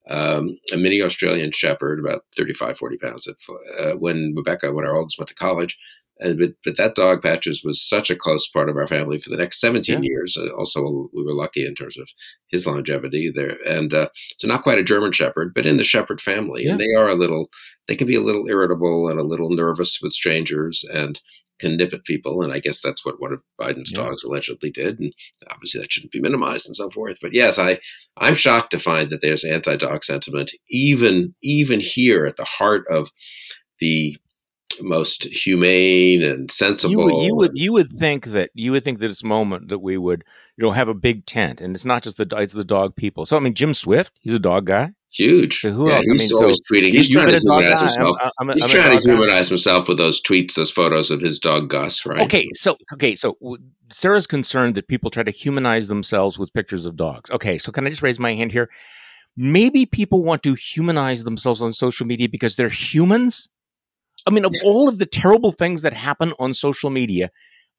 um, 0.08 0.56
a 0.72 0.76
mini 0.76 1.02
Australian 1.02 1.50
Shepherd, 1.50 1.98
about 1.98 2.22
35, 2.36 2.78
40 2.78 2.96
pounds, 2.98 3.26
at, 3.26 3.36
uh, 3.80 3.96
when 3.96 4.34
Rebecca, 4.36 4.72
when 4.72 4.86
our 4.86 4.94
oldest, 4.94 5.18
went 5.18 5.28
to 5.28 5.34
college. 5.34 5.76
And 6.18 6.38
but, 6.38 6.50
but 6.64 6.76
that 6.78 6.94
dog 6.94 7.22
Patches 7.22 7.62
was 7.64 7.80
such 7.86 8.08
a 8.10 8.16
close 8.16 8.48
part 8.48 8.70
of 8.70 8.76
our 8.76 8.86
family 8.86 9.18
for 9.18 9.28
the 9.30 9.36
next 9.36 9.60
17 9.60 10.02
Yeah. 10.02 10.08
years. 10.08 10.36
Uh, 10.36 10.48
also, 10.54 11.10
we 11.12 11.22
were 11.22 11.34
lucky 11.34 11.66
in 11.66 11.74
terms 11.74 11.98
of 11.98 12.08
his 12.48 12.66
longevity 12.66 13.30
there. 13.34 13.58
And 13.66 13.92
uh, 13.92 14.08
so, 14.38 14.48
not 14.48 14.62
quite 14.62 14.78
a 14.78 14.82
German 14.84 15.12
Shepherd, 15.12 15.52
but 15.54 15.66
in 15.66 15.76
the 15.76 15.84
Shepherd 15.84 16.20
family. 16.20 16.66
And 16.66 16.80
they 16.80 16.94
are 16.96 17.08
a 17.08 17.14
little, 17.14 17.48
they 17.86 17.96
can 17.96 18.06
be 18.06 18.16
a 18.16 18.20
little 18.22 18.48
irritable 18.48 19.08
and 19.08 19.20
a 19.20 19.24
little 19.26 19.50
nervous 19.50 19.98
with 20.02 20.12
strangers 20.12 20.84
and 20.92 21.20
can 21.58 21.76
nip 21.76 21.92
at 21.94 22.04
people. 22.04 22.42
And 22.42 22.52
I 22.52 22.58
guess 22.60 22.80
that's 22.82 23.04
what 23.04 23.20
one 23.20 23.32
of 23.32 23.42
Biden's 23.60 23.92
Yeah. 23.92 23.98
dogs 24.04 24.24
allegedly 24.24 24.70
did. 24.70 24.98
And 24.98 25.12
obviously, 25.50 25.80
that 25.80 25.92
shouldn't 25.92 26.12
be 26.12 26.20
minimized 26.20 26.66
and 26.66 26.76
so 26.76 26.88
forth. 26.90 27.18
But 27.20 27.34
yes, 27.34 27.58
I 27.58 27.78
I'm 28.16 28.34
shocked 28.34 28.70
to 28.72 28.78
find 28.78 29.10
that 29.10 29.20
there's 29.20 29.44
anti-dog 29.44 30.02
sentiment 30.04 30.52
even 30.70 31.34
even 31.42 31.80
here 31.80 32.24
at 32.26 32.36
the 32.36 32.44
heart 32.44 32.84
of 32.90 33.10
the 33.80 34.16
most 34.82 35.24
humane 35.24 36.22
and 36.24 36.50
sensible. 36.50 36.92
You 36.92 36.98
would, 37.00 37.24
you 37.24 37.34
would 37.36 37.50
you 37.54 37.72
would 37.72 37.92
think 37.98 38.26
that 38.26 38.50
you 38.54 38.72
would 38.72 38.84
think 38.84 38.98
that 39.00 39.08
this 39.08 39.24
moment 39.24 39.68
that 39.68 39.78
we 39.80 39.96
would 39.98 40.24
you 40.56 40.64
know 40.64 40.72
have 40.72 40.88
a 40.88 40.94
big 40.94 41.26
tent 41.26 41.60
and 41.60 41.74
it's 41.74 41.84
not 41.84 42.02
just 42.02 42.16
the 42.16 42.26
it's 42.36 42.54
the 42.54 42.64
dog 42.64 42.96
people. 42.96 43.26
So 43.26 43.36
I 43.36 43.40
mean 43.40 43.54
Jim 43.54 43.74
Swift, 43.74 44.12
he's 44.20 44.34
a 44.34 44.38
dog 44.38 44.66
guy. 44.66 44.92
huge. 45.10 45.60
So 45.60 45.70
who 45.72 45.88
yeah, 45.88 45.96
else? 45.96 46.06
I 46.08 46.12
he's 46.12 46.32
mean, 46.32 46.42
always 46.42 46.58
so 46.64 46.74
tweeting. 46.74 46.90
He's 46.92 47.08
trying 47.10 47.26
to 47.28 47.32
been 47.32 47.42
a 47.42 47.44
dog 47.44 47.60
humanize 47.60 47.80
himself. 47.80 48.16
I'm- 48.20 48.30
I'm 48.40 48.48
he's 48.52 48.64
I'm 48.64 48.70
a 48.70 48.72
trying 48.74 48.98
to 48.98 49.06
guy. 49.06 49.12
humanize 49.12 49.48
himself 49.48 49.88
with 49.88 49.98
those 49.98 50.20
tweets, 50.22 50.54
those 50.54 50.70
photos 50.70 51.10
of 51.10 51.20
his 51.20 51.38
dog 51.38 51.68
Gus. 51.70 52.04
Right? 52.06 52.20
Okay, 52.20 52.46
so 52.54 52.76
okay, 52.92 53.14
so 53.16 53.36
Sarah's 53.90 54.26
concerned 54.26 54.74
that 54.74 54.88
people 54.88 55.10
try 55.10 55.22
to 55.22 55.30
humanize 55.30 55.88
themselves 55.88 56.38
with 56.38 56.52
pictures 56.52 56.86
of 56.86 56.96
dogs. 56.96 57.30
Okay, 57.30 57.56
so 57.58 57.70
can 57.72 57.86
I 57.86 57.90
just 57.90 58.02
raise 58.02 58.18
my 58.18 58.34
hand 58.34 58.52
here? 58.52 58.68
Maybe 59.38 59.84
people 59.84 60.22
want 60.24 60.42
to 60.44 60.54
humanize 60.54 61.24
themselves 61.24 61.60
on 61.60 61.72
social 61.74 62.06
media 62.06 62.28
because 62.28 62.56
they're 62.56 62.70
humans. 62.70 63.48
I 64.26 64.30
mean, 64.30 64.44
of 64.44 64.54
all 64.64 64.88
of 64.88 64.98
the 64.98 65.06
terrible 65.06 65.52
things 65.52 65.82
that 65.82 65.92
happen 65.92 66.32
on 66.38 66.52
social 66.52 66.90
media, 66.90 67.30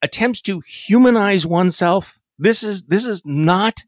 attempts 0.02 0.42
to 0.42 0.62
humanize 0.62 1.46
oneself. 1.46 2.20
This 2.40 2.64
is 2.64 2.84
this 2.84 3.06
is 3.06 3.22
not 3.26 3.84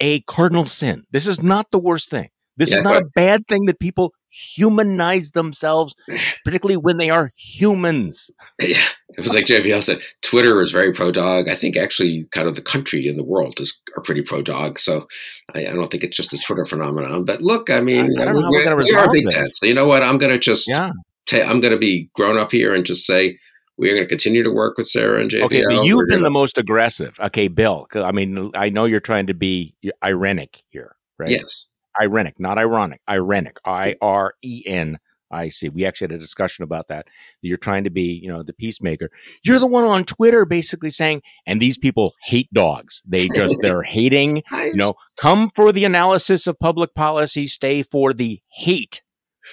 a 0.00 0.20
cardinal 0.22 0.66
sin. 0.66 1.04
This 1.10 1.26
is 1.26 1.42
not 1.42 1.70
the 1.70 1.78
worst 1.78 2.10
thing. 2.10 2.30
This 2.56 2.70
Yeah, 2.70 2.78
is 2.78 2.82
not 2.82 3.02
a 3.02 3.06
bad 3.14 3.46
thing 3.48 3.66
that 3.66 3.78
people 3.80 4.12
humanize 4.28 5.30
themselves, 5.32 5.94
particularly 6.44 6.76
when 6.76 6.98
they 6.98 7.10
are 7.10 7.30
humans. 7.36 8.30
Yeah, 8.60 8.84
it 9.16 9.18
was 9.18 9.34
like 9.34 9.46
JVL 9.46 9.82
said. 9.82 10.02
Twitter 10.22 10.60
is 10.60 10.70
very 10.70 10.92
pro 10.92 11.10
dog. 11.10 11.48
I 11.48 11.54
think 11.54 11.76
actually, 11.76 12.26
kind 12.30 12.46
of 12.46 12.56
the 12.56 12.62
country 12.62 13.08
and 13.08 13.18
the 13.18 13.24
world 13.24 13.60
is 13.60 13.80
are 13.96 14.02
pretty 14.02 14.22
pro 14.22 14.42
dog. 14.42 14.78
So 14.78 15.06
I, 15.54 15.66
I 15.66 15.72
don't 15.72 15.90
think 15.90 16.04
it's 16.04 16.16
just 16.16 16.32
a 16.32 16.38
Twitter 16.38 16.64
phenomenon. 16.64 17.24
But 17.24 17.42
look, 17.42 17.70
I 17.70 17.80
mean, 17.80 18.20
I 18.20 18.26
know 18.26 18.32
we, 18.34 18.44
we're 18.44 18.64
gonna 18.64 18.76
we 18.76 18.94
are 18.94 19.12
big 19.12 19.24
this. 19.26 19.34
tent. 19.34 19.56
So 19.56 19.66
you 19.66 19.74
know 19.74 19.86
what? 19.86 20.02
I'm 20.02 20.18
going 20.18 20.32
to 20.32 20.38
just 20.38 20.68
Yeah. 20.68 20.92
I'm 21.34 21.60
going 21.60 21.72
to 21.72 21.78
be 21.78 22.10
grown 22.14 22.38
up 22.38 22.52
here 22.52 22.74
and 22.74 22.84
just 22.84 23.06
say 23.06 23.38
we're 23.76 23.94
going 23.94 24.04
to 24.04 24.08
continue 24.08 24.42
to 24.42 24.50
work 24.50 24.76
with 24.76 24.86
Sarah 24.86 25.20
and 25.20 25.30
JVL. 25.30 25.44
Okay, 25.44 25.62
but 25.66 25.76
We're 25.76 25.84
you've 25.84 26.08
been 26.08 26.18
gonna- 26.18 26.24
the 26.24 26.30
most 26.30 26.58
aggressive. 26.58 27.14
Okay, 27.18 27.48
Bill. 27.48 27.86
I 27.94 28.12
mean, 28.12 28.50
I 28.54 28.68
know 28.68 28.84
you're 28.84 29.00
trying 29.00 29.26
to 29.28 29.34
be 29.34 29.74
ironic 30.04 30.62
here, 30.68 30.96
right? 31.18 31.30
yes. 31.30 31.66
Ironic, 32.00 32.38
not 32.38 32.56
ironic. 32.56 33.00
Ironic. 33.08 33.56
I 33.64 33.96
R 34.00 34.34
E 34.42 34.62
N 34.66 34.98
I 35.30 35.48
C. 35.48 35.68
We 35.68 35.84
actually 35.84 36.06
had 36.06 36.12
a 36.12 36.18
discussion 36.18 36.62
about 36.62 36.88
that. 36.88 37.08
You're 37.42 37.56
trying 37.56 37.84
to 37.84 37.90
be, 37.90 38.20
you 38.22 38.28
know, 38.28 38.42
the 38.42 38.52
peacemaker. 38.52 39.10
You're 39.42 39.58
the 39.58 39.66
one 39.66 39.84
on 39.84 40.04
Twitter 40.04 40.44
basically 40.44 40.90
saying, 40.90 41.22
and 41.46 41.60
these 41.60 41.78
people 41.78 42.14
hate 42.22 42.48
dogs. 42.52 43.02
They 43.06 43.28
just, 43.28 43.56
they're 43.62 43.82
hating, 43.82 44.42
you 44.52 44.74
know, 44.74 44.92
come 45.16 45.50
for 45.54 45.72
the 45.72 45.84
analysis 45.84 46.46
of 46.46 46.58
public 46.58 46.94
policy, 46.94 47.46
stay 47.46 47.82
for 47.82 48.12
the 48.12 48.40
hate 48.52 49.02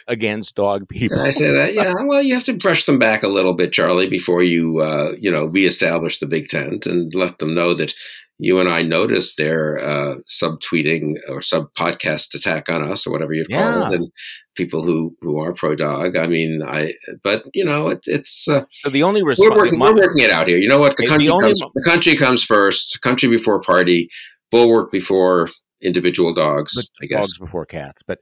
against 0.08 0.56
dog 0.56 0.88
people. 0.90 1.18
Can 1.18 1.26
I 1.26 1.30
say 1.32 1.52
that? 1.52 1.74
Yeah. 1.74 1.94
Well, 2.06 2.22
you 2.22 2.34
have 2.34 2.44
to 2.46 2.54
brush 2.54 2.86
them 2.86 3.00
back 3.00 3.24
a 3.24 3.28
little 3.28 3.54
bit, 3.54 3.72
Charlie, 3.74 4.10
before 4.10 4.44
you, 4.44 4.80
uh, 4.82 5.14
you 5.20 5.32
know, 5.32 5.46
reestablish 5.46 6.20
the 6.20 6.26
big 6.28 6.48
tent 6.50 6.86
and 6.86 7.14
let 7.16 7.40
them 7.40 7.54
know 7.54 7.74
that 7.74 7.94
you 8.40 8.60
and 8.60 8.70
I 8.70 8.84
noticed 8.84 9.38
their 9.38 9.80
uh, 9.84 10.16
subtweeting 10.30 11.16
or 11.28 11.42
sub 11.42 11.74
podcast 11.74 12.36
attack 12.36 12.70
on 12.70 12.84
us 12.84 13.08
or 13.08 13.12
whatever 13.12 13.34
you'd 13.34 13.50
call 13.52 13.86
it, 13.92 13.96
and 13.96 14.12
people 14.56 14.84
who 14.84 15.16
who 15.22 15.40
are 15.40 15.54
pro 15.54 15.76
dog. 15.76 16.16
I 16.16 16.28
mean, 16.28 16.62
I. 16.62 16.94
But 17.24 17.46
you 17.56 17.66
know, 17.66 17.88
it, 17.90 18.02
it's 18.06 18.48
uh, 18.48 18.66
So 18.72 18.90
the 18.92 19.02
only 19.04 19.24
we're 19.24 19.30
response, 19.30 19.56
working. 19.58 19.80
We're 19.80 19.96
working 19.96 20.24
it 20.24 20.30
out 20.30 20.48
here. 20.48 20.60
You 20.60 20.68
know 20.70 20.78
what? 20.78 20.98
The 20.98 21.04
Hey, 21.04 21.08
the 21.08 21.12
country 21.14 21.28
comes. 21.48 21.62
mo- 21.64 21.72
The 21.74 21.84
country 21.90 22.16
comes 22.16 22.44
first. 22.44 23.02
Country 23.02 23.28
before 23.30 23.60
party. 23.60 24.10
Bulwark 24.52 24.92
before 24.92 25.50
individual 25.82 26.32
dogs. 26.34 26.76
but 26.76 26.86
I 27.04 27.08
guess. 27.08 27.18
dogs 27.32 27.38
before 27.40 27.66
cats. 27.66 28.04
But 28.06 28.20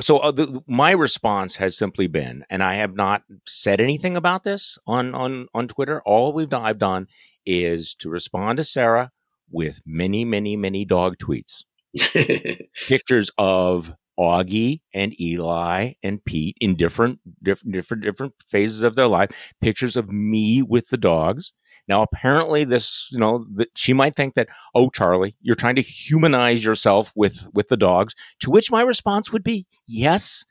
so 0.00 0.18
uh, 0.18 0.30
the, 0.30 0.62
my 0.66 0.92
response 0.92 1.56
has 1.56 1.76
simply 1.76 2.06
been, 2.06 2.44
and 2.48 2.62
I 2.62 2.74
have 2.74 2.94
not 2.94 3.22
said 3.46 3.80
anything 3.80 4.16
about 4.16 4.44
this 4.44 4.78
on 4.86 5.14
on 5.14 5.48
on 5.54 5.68
Twitter. 5.68 6.02
All 6.04 6.32
we've 6.32 6.48
done, 6.48 6.64
I've 6.64 6.78
done, 6.78 7.08
is 7.44 7.94
to 8.00 8.08
respond 8.08 8.58
to 8.58 8.64
Sarah 8.64 9.10
with 9.50 9.80
many, 9.84 10.24
many, 10.24 10.56
many 10.56 10.84
dog 10.84 11.16
tweets, 11.18 11.64
pictures 12.86 13.30
of 13.38 13.92
Augie 14.18 14.80
and 14.94 15.18
Eli 15.20 15.94
and 16.02 16.24
Pete 16.24 16.56
in 16.60 16.76
different 16.76 17.20
different 17.42 17.72
different 17.72 18.02
different 18.02 18.34
phases 18.48 18.82
of 18.82 18.94
their 18.94 19.08
life. 19.08 19.30
Pictures 19.60 19.96
of 19.96 20.10
me 20.10 20.62
with 20.62 20.88
the 20.88 20.96
dogs. 20.96 21.52
Now, 21.88 22.02
apparently, 22.02 22.64
this 22.64 23.08
you 23.10 23.18
know 23.18 23.44
that 23.54 23.68
she 23.74 23.92
might 23.92 24.14
think 24.14 24.34
that 24.34 24.48
oh, 24.74 24.90
Charlie, 24.90 25.36
you're 25.40 25.56
trying 25.56 25.76
to 25.76 25.82
humanize 25.82 26.64
yourself 26.64 27.12
with 27.14 27.48
with 27.52 27.68
the 27.68 27.76
dogs. 27.76 28.14
To 28.40 28.50
which 28.50 28.70
my 28.70 28.82
response 28.82 29.32
would 29.32 29.42
be 29.42 29.66
yes, 29.86 30.44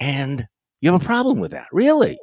and 0.00 0.46
you 0.80 0.92
have 0.92 1.00
a 1.00 1.04
problem 1.04 1.40
with 1.40 1.50
that, 1.50 1.68
really, 1.72 2.18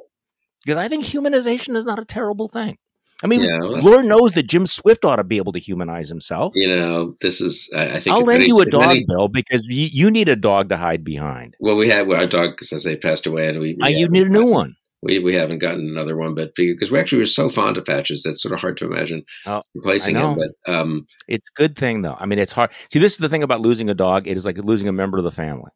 because 0.64 0.78
I 0.78 0.88
think 0.88 1.04
humanization 1.04 1.76
is 1.76 1.84
not 1.84 2.00
a 2.00 2.04
terrible 2.04 2.48
thing. 2.48 2.78
I 3.22 3.28
mean, 3.28 3.42
Yeah, 3.42 3.60
well- 3.60 3.82
Lord 3.82 4.06
knows 4.06 4.32
that 4.32 4.46
Jim 4.46 4.66
Swift 4.66 5.04
ought 5.04 5.16
to 5.16 5.24
be 5.24 5.38
able 5.38 5.52
to 5.52 5.58
humanize 5.58 6.08
himself. 6.08 6.52
you 6.54 6.68
know, 6.68 7.14
this 7.20 7.40
is. 7.40 7.70
I, 7.74 7.94
I 7.94 7.98
think. 8.00 8.14
I'll 8.14 8.24
lend 8.24 8.44
you 8.44 8.60
a 8.60 8.66
dog, 8.66 8.98
Bill, 9.08 9.28
because 9.28 9.66
you, 9.66 9.88
you 9.90 10.10
need 10.10 10.28
a 10.28 10.36
dog 10.36 10.68
to 10.68 10.76
hide 10.76 11.02
behind. 11.02 11.56
Well, 11.60 11.76
we 11.76 11.88
had 11.88 12.06
well, 12.06 12.20
our 12.20 12.26
dog, 12.26 12.58
as 12.60 12.72
I 12.72 12.76
say, 12.76 12.96
passed 12.96 13.26
away, 13.26 13.48
and 13.48 13.58
we, 13.58 13.74
we 13.74 13.82
Uh, 13.82 13.88
you 13.88 14.08
need 14.08 14.26
a 14.26 14.30
new 14.30 14.46
one. 14.46 14.76
We 15.06 15.18
we 15.20 15.34
haven't 15.34 15.58
gotten 15.58 15.88
another 15.88 16.16
one, 16.16 16.34
but 16.34 16.54
because 16.54 16.90
we 16.90 16.98
actually 16.98 17.18
were 17.18 17.26
so 17.26 17.48
fond 17.48 17.76
of 17.76 17.84
Patches, 17.84 18.22
that's 18.24 18.42
sort 18.42 18.54
of 18.54 18.60
hard 18.60 18.76
to 18.78 18.86
imagine 18.86 19.22
Oh, 19.46 19.60
replacing 19.74 20.16
him. 20.16 20.36
But 20.36 20.72
um, 20.72 21.06
It's 21.28 21.48
good 21.48 21.76
thing 21.76 22.02
though. 22.02 22.16
I 22.18 22.26
mean, 22.26 22.38
it's 22.38 22.52
hard. 22.52 22.70
See, 22.92 22.98
this 22.98 23.12
is 23.12 23.18
the 23.18 23.28
thing 23.28 23.42
about 23.42 23.60
losing 23.60 23.88
a 23.88 23.94
dog. 23.94 24.26
It 24.26 24.36
is 24.36 24.44
like 24.44 24.58
losing 24.58 24.88
a 24.88 24.92
member 24.92 25.18
of 25.18 25.24
the 25.24 25.30
family. 25.30 25.70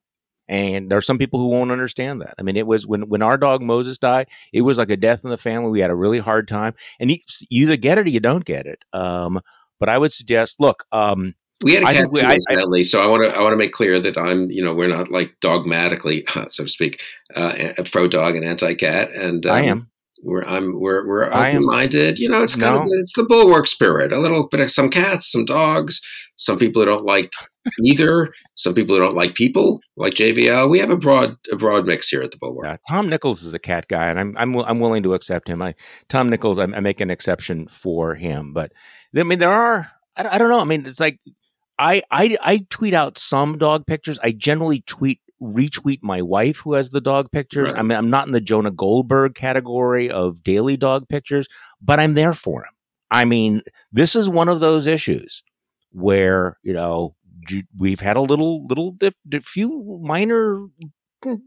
And 0.49 0.91
there 0.91 0.99
are 0.99 1.03
some 1.03 1.16
people 1.18 1.39
who 1.39 1.47
won't 1.47 1.70
understand 1.70 2.22
that. 2.22 2.35
I 2.37 2.43
mean, 2.43 2.57
it 2.57 2.66
was 2.66 2.85
when 2.87 3.03
when 3.03 3.22
our 3.22 3.37
dog 3.37 3.62
Moses 3.62 3.99
died, 3.99 4.26
it 4.53 4.62
was 4.62 4.78
like 4.78 4.91
a 4.91 4.97
death 4.97 5.22
in 5.22 5.31
the 5.31 5.39
family. 5.39 5.70
We 5.70 5.81
had 5.81 5.91
a 5.91 5.95
really 5.95 6.18
hard 6.18 6.49
time, 6.49 6.74
and 6.99 7.09
you, 7.09 7.18
you 7.49 7.62
either 7.62 7.76
get 7.76 7.99
it 7.99 8.07
or 8.07 8.11
you 8.11 8.18
don't 8.18 8.45
get 8.45 8.66
it. 8.66 8.85
Um, 8.93 9.41
but 9.78 9.89
I 9.89 9.97
would 9.97 10.12
suggest, 10.12 10.57
look, 10.59 10.85
um, 10.91 11.35
we 11.65 11.75
had 11.75 11.83
a 11.83 11.87
cat 11.87 12.11
we- 12.11 12.21
too, 12.21 12.27
I- 12.27 12.39
I- 12.55 12.83
so 12.83 13.03
I 13.03 13.07
want 13.07 13.31
to 13.31 13.37
I 13.39 13.43
want 13.43 13.53
to 13.53 13.57
make 13.57 13.73
clear 13.73 13.99
that 14.01 14.17
I'm 14.17 14.51
you 14.51 14.65
know 14.65 14.75
we're 14.75 14.89
not 14.89 15.11
like 15.11 15.35
dogmatically, 15.41 16.25
so 16.49 16.65
to 16.65 16.69
speak, 16.69 17.01
uh, 17.37 17.73
a 17.79 17.85
pro 17.85 18.09
dog 18.09 18.37
and 18.37 18.45
anti 18.45 18.75
cat, 18.75 19.13
and 19.13 19.45
um, 19.47 19.53
I 19.53 19.63
am. 19.63 19.91
We're 20.23 20.45
I'm 20.45 20.79
we're 20.79 21.07
we're 21.07 21.25
open 21.25 21.65
minded. 21.65 22.19
You 22.19 22.29
know, 22.29 22.43
it's 22.43 22.55
kind 22.57 22.77
of 22.77 22.83
it's 23.01 23.15
the 23.15 23.25
bulwark 23.25 23.67
spirit. 23.67 24.13
A 24.13 24.19
little 24.19 24.49
bit 24.49 24.61
of 24.61 24.71
some 24.71 24.91
cats, 24.91 25.31
some 25.33 25.47
dogs, 25.47 26.01
some 26.37 26.59
people 26.59 26.83
who 26.83 26.89
don't 26.89 27.07
like 27.07 27.33
either. 27.85 28.33
Some 28.55 28.75
people 28.75 28.95
who 28.97 29.03
don't 29.03 29.17
like 29.17 29.35
people, 29.35 29.81
like 29.97 30.13
JVL. 30.13 30.69
We 30.69 30.79
have 30.81 30.91
a 30.91 30.97
broad 30.97 31.37
a 31.51 31.57
broad 31.57 31.87
mix 31.87 32.11
here 32.11 32.21
at 32.21 32.31
the 32.33 32.37
bulwark. 32.37 32.67
Yeah, 32.67 32.77
Tom 32.89 33.09
Nichols 33.09 33.43
is 33.43 33.55
a 33.55 33.59
cat 33.59 33.87
guy, 33.89 34.09
and 34.09 34.21
I'm 34.21 34.37
I'm 34.37 34.55
I'm 34.57 34.81
willing 34.81 35.03
to 35.05 35.15
accept 35.15 35.49
him. 35.49 35.63
I 35.63 35.75
Tom 36.11 36.29
Nichols, 36.29 36.59
I, 36.59 36.65
I 36.65 36.81
make 36.81 37.01
an 37.01 37.09
exception 37.11 37.69
for 37.69 38.15
him, 38.15 38.53
but 38.53 38.73
I 39.17 39.23
mean 39.23 39.39
there 39.39 39.51
are 39.53 39.91
I, 40.17 40.29
I 40.35 40.39
don't 40.39 40.51
know. 40.51 40.61
I 40.61 40.65
mean 40.65 40.85
it's 40.85 41.01
like 41.01 41.19
I 41.81 42.03
I 42.11 42.37
I 42.43 42.66
tweet 42.70 42.95
out 42.95 43.18
some 43.18 43.59
dog 43.59 43.87
pictures. 43.87 44.18
I 44.22 44.33
generally 44.33 44.83
tweet 44.83 45.20
retweet 45.43 46.01
my 46.03 46.20
wife 46.20 46.59
who 46.59 46.74
has 46.74 46.91
the 46.91 47.01
dog 47.01 47.33
pictures. 47.33 47.70
Right. 47.70 47.78
I 47.78 47.83
mean 47.83 47.97
I'm 47.97 48.11
not 48.11 48.26
in 48.26 48.35
the 48.35 48.41
Jonah 48.41 48.70
Goldberg 48.70 49.35
category 49.35 50.11
of 50.11 50.45
daily 50.45 50.76
dog 50.76 51.09
pictures, 51.09 51.49
but 51.81 51.99
I'm 51.99 52.14
there 52.14 52.35
for 52.35 52.64
him. 52.64 52.72
I 53.11 53.24
mean, 53.24 53.62
this 53.91 54.14
is 54.14 54.28
one 54.28 54.49
of 54.49 54.61
those 54.61 54.87
issues 54.87 55.43
where 55.93 56.59
you 56.62 56.74
know 56.74 57.16
we've 57.78 58.01
had 58.01 58.16
a 58.16 58.20
little 58.20 58.66
little 58.66 58.93
dif- 58.93 59.14
dif- 59.28 59.45
few 59.45 60.01
minor 60.03 60.66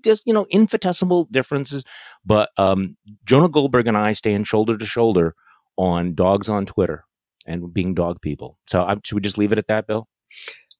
just 0.04 0.24
you 0.26 0.34
know 0.34 0.46
infinitesimal 0.52 1.26
differences 1.32 1.84
but 2.26 2.50
um, 2.58 2.96
jonah 3.26 3.50
goldberg 3.50 3.88
and 3.88 3.98
i 3.98 4.12
stand 4.12 4.48
shoulder 4.48 4.78
to 4.78 4.86
shoulder 4.86 5.36
on 5.78 6.14
dogs 6.14 6.50
on 6.50 6.66
twitter 6.66 7.06
and 7.46 7.74
being 7.74 7.94
dog 7.94 8.22
people 8.22 8.58
so 8.68 8.82
um, 8.82 9.02
should 9.04 9.16
we 9.16 9.22
just 9.22 9.38
leave 9.38 9.52
it 9.52 9.58
at 9.58 9.68
that 9.68 9.88
bill 9.88 10.08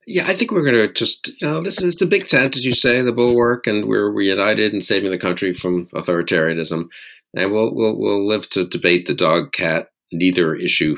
yeah, 0.06 0.28
I 0.28 0.34
think 0.34 0.52
we're 0.52 0.70
going 0.70 0.88
to 0.88 0.94
just, 0.94 1.30
you 1.42 1.48
know, 1.48 1.62
this 1.62 1.82
is 1.82 1.94
it's 1.94 2.02
a 2.02 2.08
big 2.08 2.28
tent, 2.28 2.56
as 2.56 2.66
you 2.66 2.74
say, 2.74 3.02
the 3.02 3.14
bulwark, 3.14 3.68
and 3.68 3.86
we're, 3.86 4.12
we're 4.14 4.22
united 4.22 4.74
in 4.74 4.82
saving 4.82 5.12
the 5.12 5.18
country 5.18 5.54
from 5.54 5.88
authoritarianism. 5.88 6.90
And 7.36 7.52
we'll, 7.52 7.74
we'll, 7.74 7.98
we'll 7.98 8.28
live 8.28 8.50
to 8.50 8.66
debate 8.66 9.08
the 9.08 9.14
dog 9.14 9.54
cat 9.54 9.88
neither 10.12 10.54
issue 10.54 10.96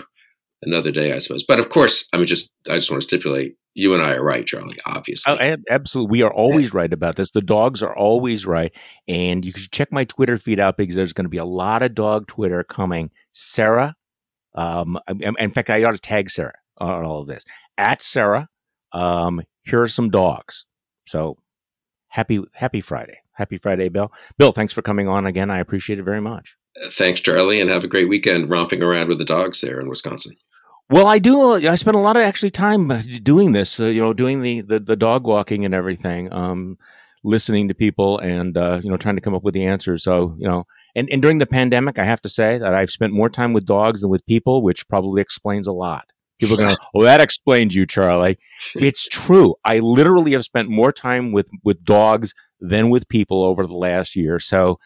another 0.61 0.91
day, 0.91 1.13
I 1.13 1.19
suppose. 1.19 1.43
But 1.43 1.59
of 1.59 1.69
course, 1.69 2.07
I 2.13 2.17
mean, 2.17 2.25
just 2.25 2.53
I 2.69 2.75
just 2.75 2.91
want 2.91 3.01
to 3.01 3.07
stipulate 3.07 3.55
you 3.75 3.93
and 3.93 4.01
I 4.01 4.15
are 4.15 4.23
right, 4.23 4.45
Charlie. 4.45 4.77
Obviously, 4.85 5.37
oh, 5.39 5.57
absolutely, 5.69 6.11
we 6.11 6.23
are 6.23 6.33
always 6.33 6.73
right 6.73 6.91
about 6.91 7.15
this. 7.15 7.31
The 7.31 7.41
dogs 7.41 7.81
are 7.83 7.95
always 7.95 8.45
right, 8.45 8.73
and 9.07 9.45
you 9.45 9.51
should 9.51 9.71
check 9.71 9.91
my 9.91 10.05
Twitter 10.05 10.37
feed 10.37 10.59
out 10.59 10.77
because 10.77 10.95
there's 10.95 11.13
going 11.13 11.25
to 11.25 11.29
be 11.29 11.37
a 11.37 11.45
lot 11.45 11.83
of 11.83 11.93
dog 11.93 12.27
Twitter 12.27 12.63
coming. 12.63 13.11
Sarah, 13.33 13.95
um, 14.55 14.99
in 15.19 15.51
fact, 15.51 15.69
I 15.69 15.83
ought 15.83 15.91
to 15.91 15.99
tag 15.99 16.29
Sarah 16.29 16.53
on 16.77 17.05
all 17.05 17.21
of 17.21 17.27
this 17.27 17.45
at 17.77 18.01
Sarah. 18.01 18.49
Um, 18.91 19.41
here 19.63 19.81
are 19.81 19.87
some 19.87 20.09
dogs. 20.09 20.65
So 21.07 21.37
happy 22.07 22.41
happy 22.53 22.81
Friday, 22.81 23.19
happy 23.33 23.57
Friday, 23.57 23.89
Bill. 23.89 24.11
Bill, 24.37 24.51
thanks 24.51 24.73
for 24.73 24.81
coming 24.81 25.07
on 25.07 25.25
again. 25.25 25.49
I 25.49 25.59
appreciate 25.59 25.99
it 25.99 26.03
very 26.03 26.21
much. 26.21 26.55
Thanks, 26.91 27.21
Charlie, 27.21 27.61
and 27.61 27.69
have 27.69 27.83
a 27.83 27.87
great 27.87 28.09
weekend 28.09 28.49
romping 28.49 28.83
around 28.83 29.07
with 29.07 29.17
the 29.17 29.25
dogs 29.25 29.61
there 29.61 29.79
in 29.79 29.87
Wisconsin. 29.87 30.35
Well, 30.89 31.07
I 31.07 31.19
do. 31.19 31.53
I 31.53 31.75
spend 31.75 31.95
a 31.95 31.99
lot 31.99 32.17
of 32.17 32.23
actually 32.23 32.51
time 32.51 32.91
uh, 32.91 33.01
doing 33.23 33.53
this. 33.53 33.79
Uh, 33.79 33.85
you 33.85 34.01
know, 34.01 34.13
doing 34.13 34.41
the, 34.41 34.61
the, 34.61 34.79
the 34.79 34.95
dog 34.95 35.25
walking 35.25 35.65
and 35.65 35.73
everything. 35.73 36.31
Um, 36.31 36.77
listening 37.25 37.67
to 37.67 37.73
people 37.73 38.19
and 38.19 38.55
uh, 38.55 38.79
you 38.83 38.89
know 38.89 38.97
trying 38.97 39.15
to 39.15 39.21
come 39.21 39.33
up 39.33 39.43
with 39.43 39.53
the 39.53 39.65
answers. 39.65 40.03
So 40.03 40.35
you 40.37 40.47
know, 40.47 40.65
and, 40.95 41.09
and 41.11 41.21
during 41.21 41.39
the 41.39 41.45
pandemic, 41.45 41.99
I 41.99 42.05
have 42.05 42.21
to 42.21 42.29
say 42.29 42.57
that 42.57 42.73
I've 42.73 42.91
spent 42.91 43.13
more 43.13 43.29
time 43.29 43.51
with 43.51 43.65
dogs 43.65 44.01
than 44.01 44.09
with 44.09 44.25
people, 44.25 44.61
which 44.61 44.87
probably 44.87 45.21
explains 45.21 45.67
a 45.67 45.73
lot. 45.73 46.05
People 46.39 46.55
are 46.55 46.63
going, 46.65 46.77
"Oh, 46.93 47.03
that 47.03 47.21
explains 47.21 47.75
you, 47.75 47.85
Charlie." 47.85 48.37
it's 48.75 49.07
true. 49.07 49.55
I 49.63 49.79
literally 49.79 50.33
have 50.33 50.43
spent 50.43 50.69
more 50.69 50.91
time 50.91 51.31
with 51.31 51.49
with 51.63 51.83
dogs 51.83 52.33
than 52.59 52.89
with 52.89 53.07
people 53.07 53.43
over 53.43 53.65
the 53.65 53.77
last 53.77 54.15
year. 54.15 54.39
So, 54.39 54.79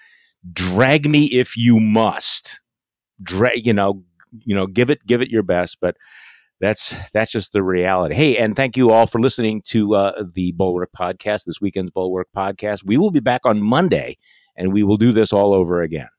drag 0.52 1.10
me 1.10 1.26
if 1.26 1.58
you 1.58 1.80
must. 1.80 2.62
Drag, 3.22 3.66
you 3.66 3.74
know, 3.74 4.04
you 4.32 4.56
know, 4.56 4.68
give 4.68 4.90
it 4.90 5.06
give 5.06 5.22
it 5.22 5.30
your 5.30 5.44
best, 5.44 5.78
but 5.82 5.98
that's 6.60 6.96
that's 7.14 7.32
just 7.32 7.54
the 7.54 7.64
reality. 7.64 8.16
Hey, 8.16 8.38
and 8.38 8.56
thank 8.56 8.76
you 8.78 8.92
all 8.92 9.08
for 9.08 9.20
listening 9.20 9.62
to 9.68 9.96
uh, 9.96 10.24
the 10.34 10.52
Bulwark 10.54 10.90
podcast, 10.98 11.46
this 11.46 11.62
weekend's 11.62 11.92
Bulwark 11.92 12.28
podcast. 12.36 12.84
We 12.86 12.98
will 12.98 13.12
be 13.12 13.22
back 13.22 13.42
on 13.46 13.62
Monday, 13.62 14.18
and 14.56 14.74
we 14.74 14.84
will 14.84 14.98
do 14.98 15.12
this 15.12 15.32
all 15.32 15.54
over 15.54 15.82
again. 15.82 16.10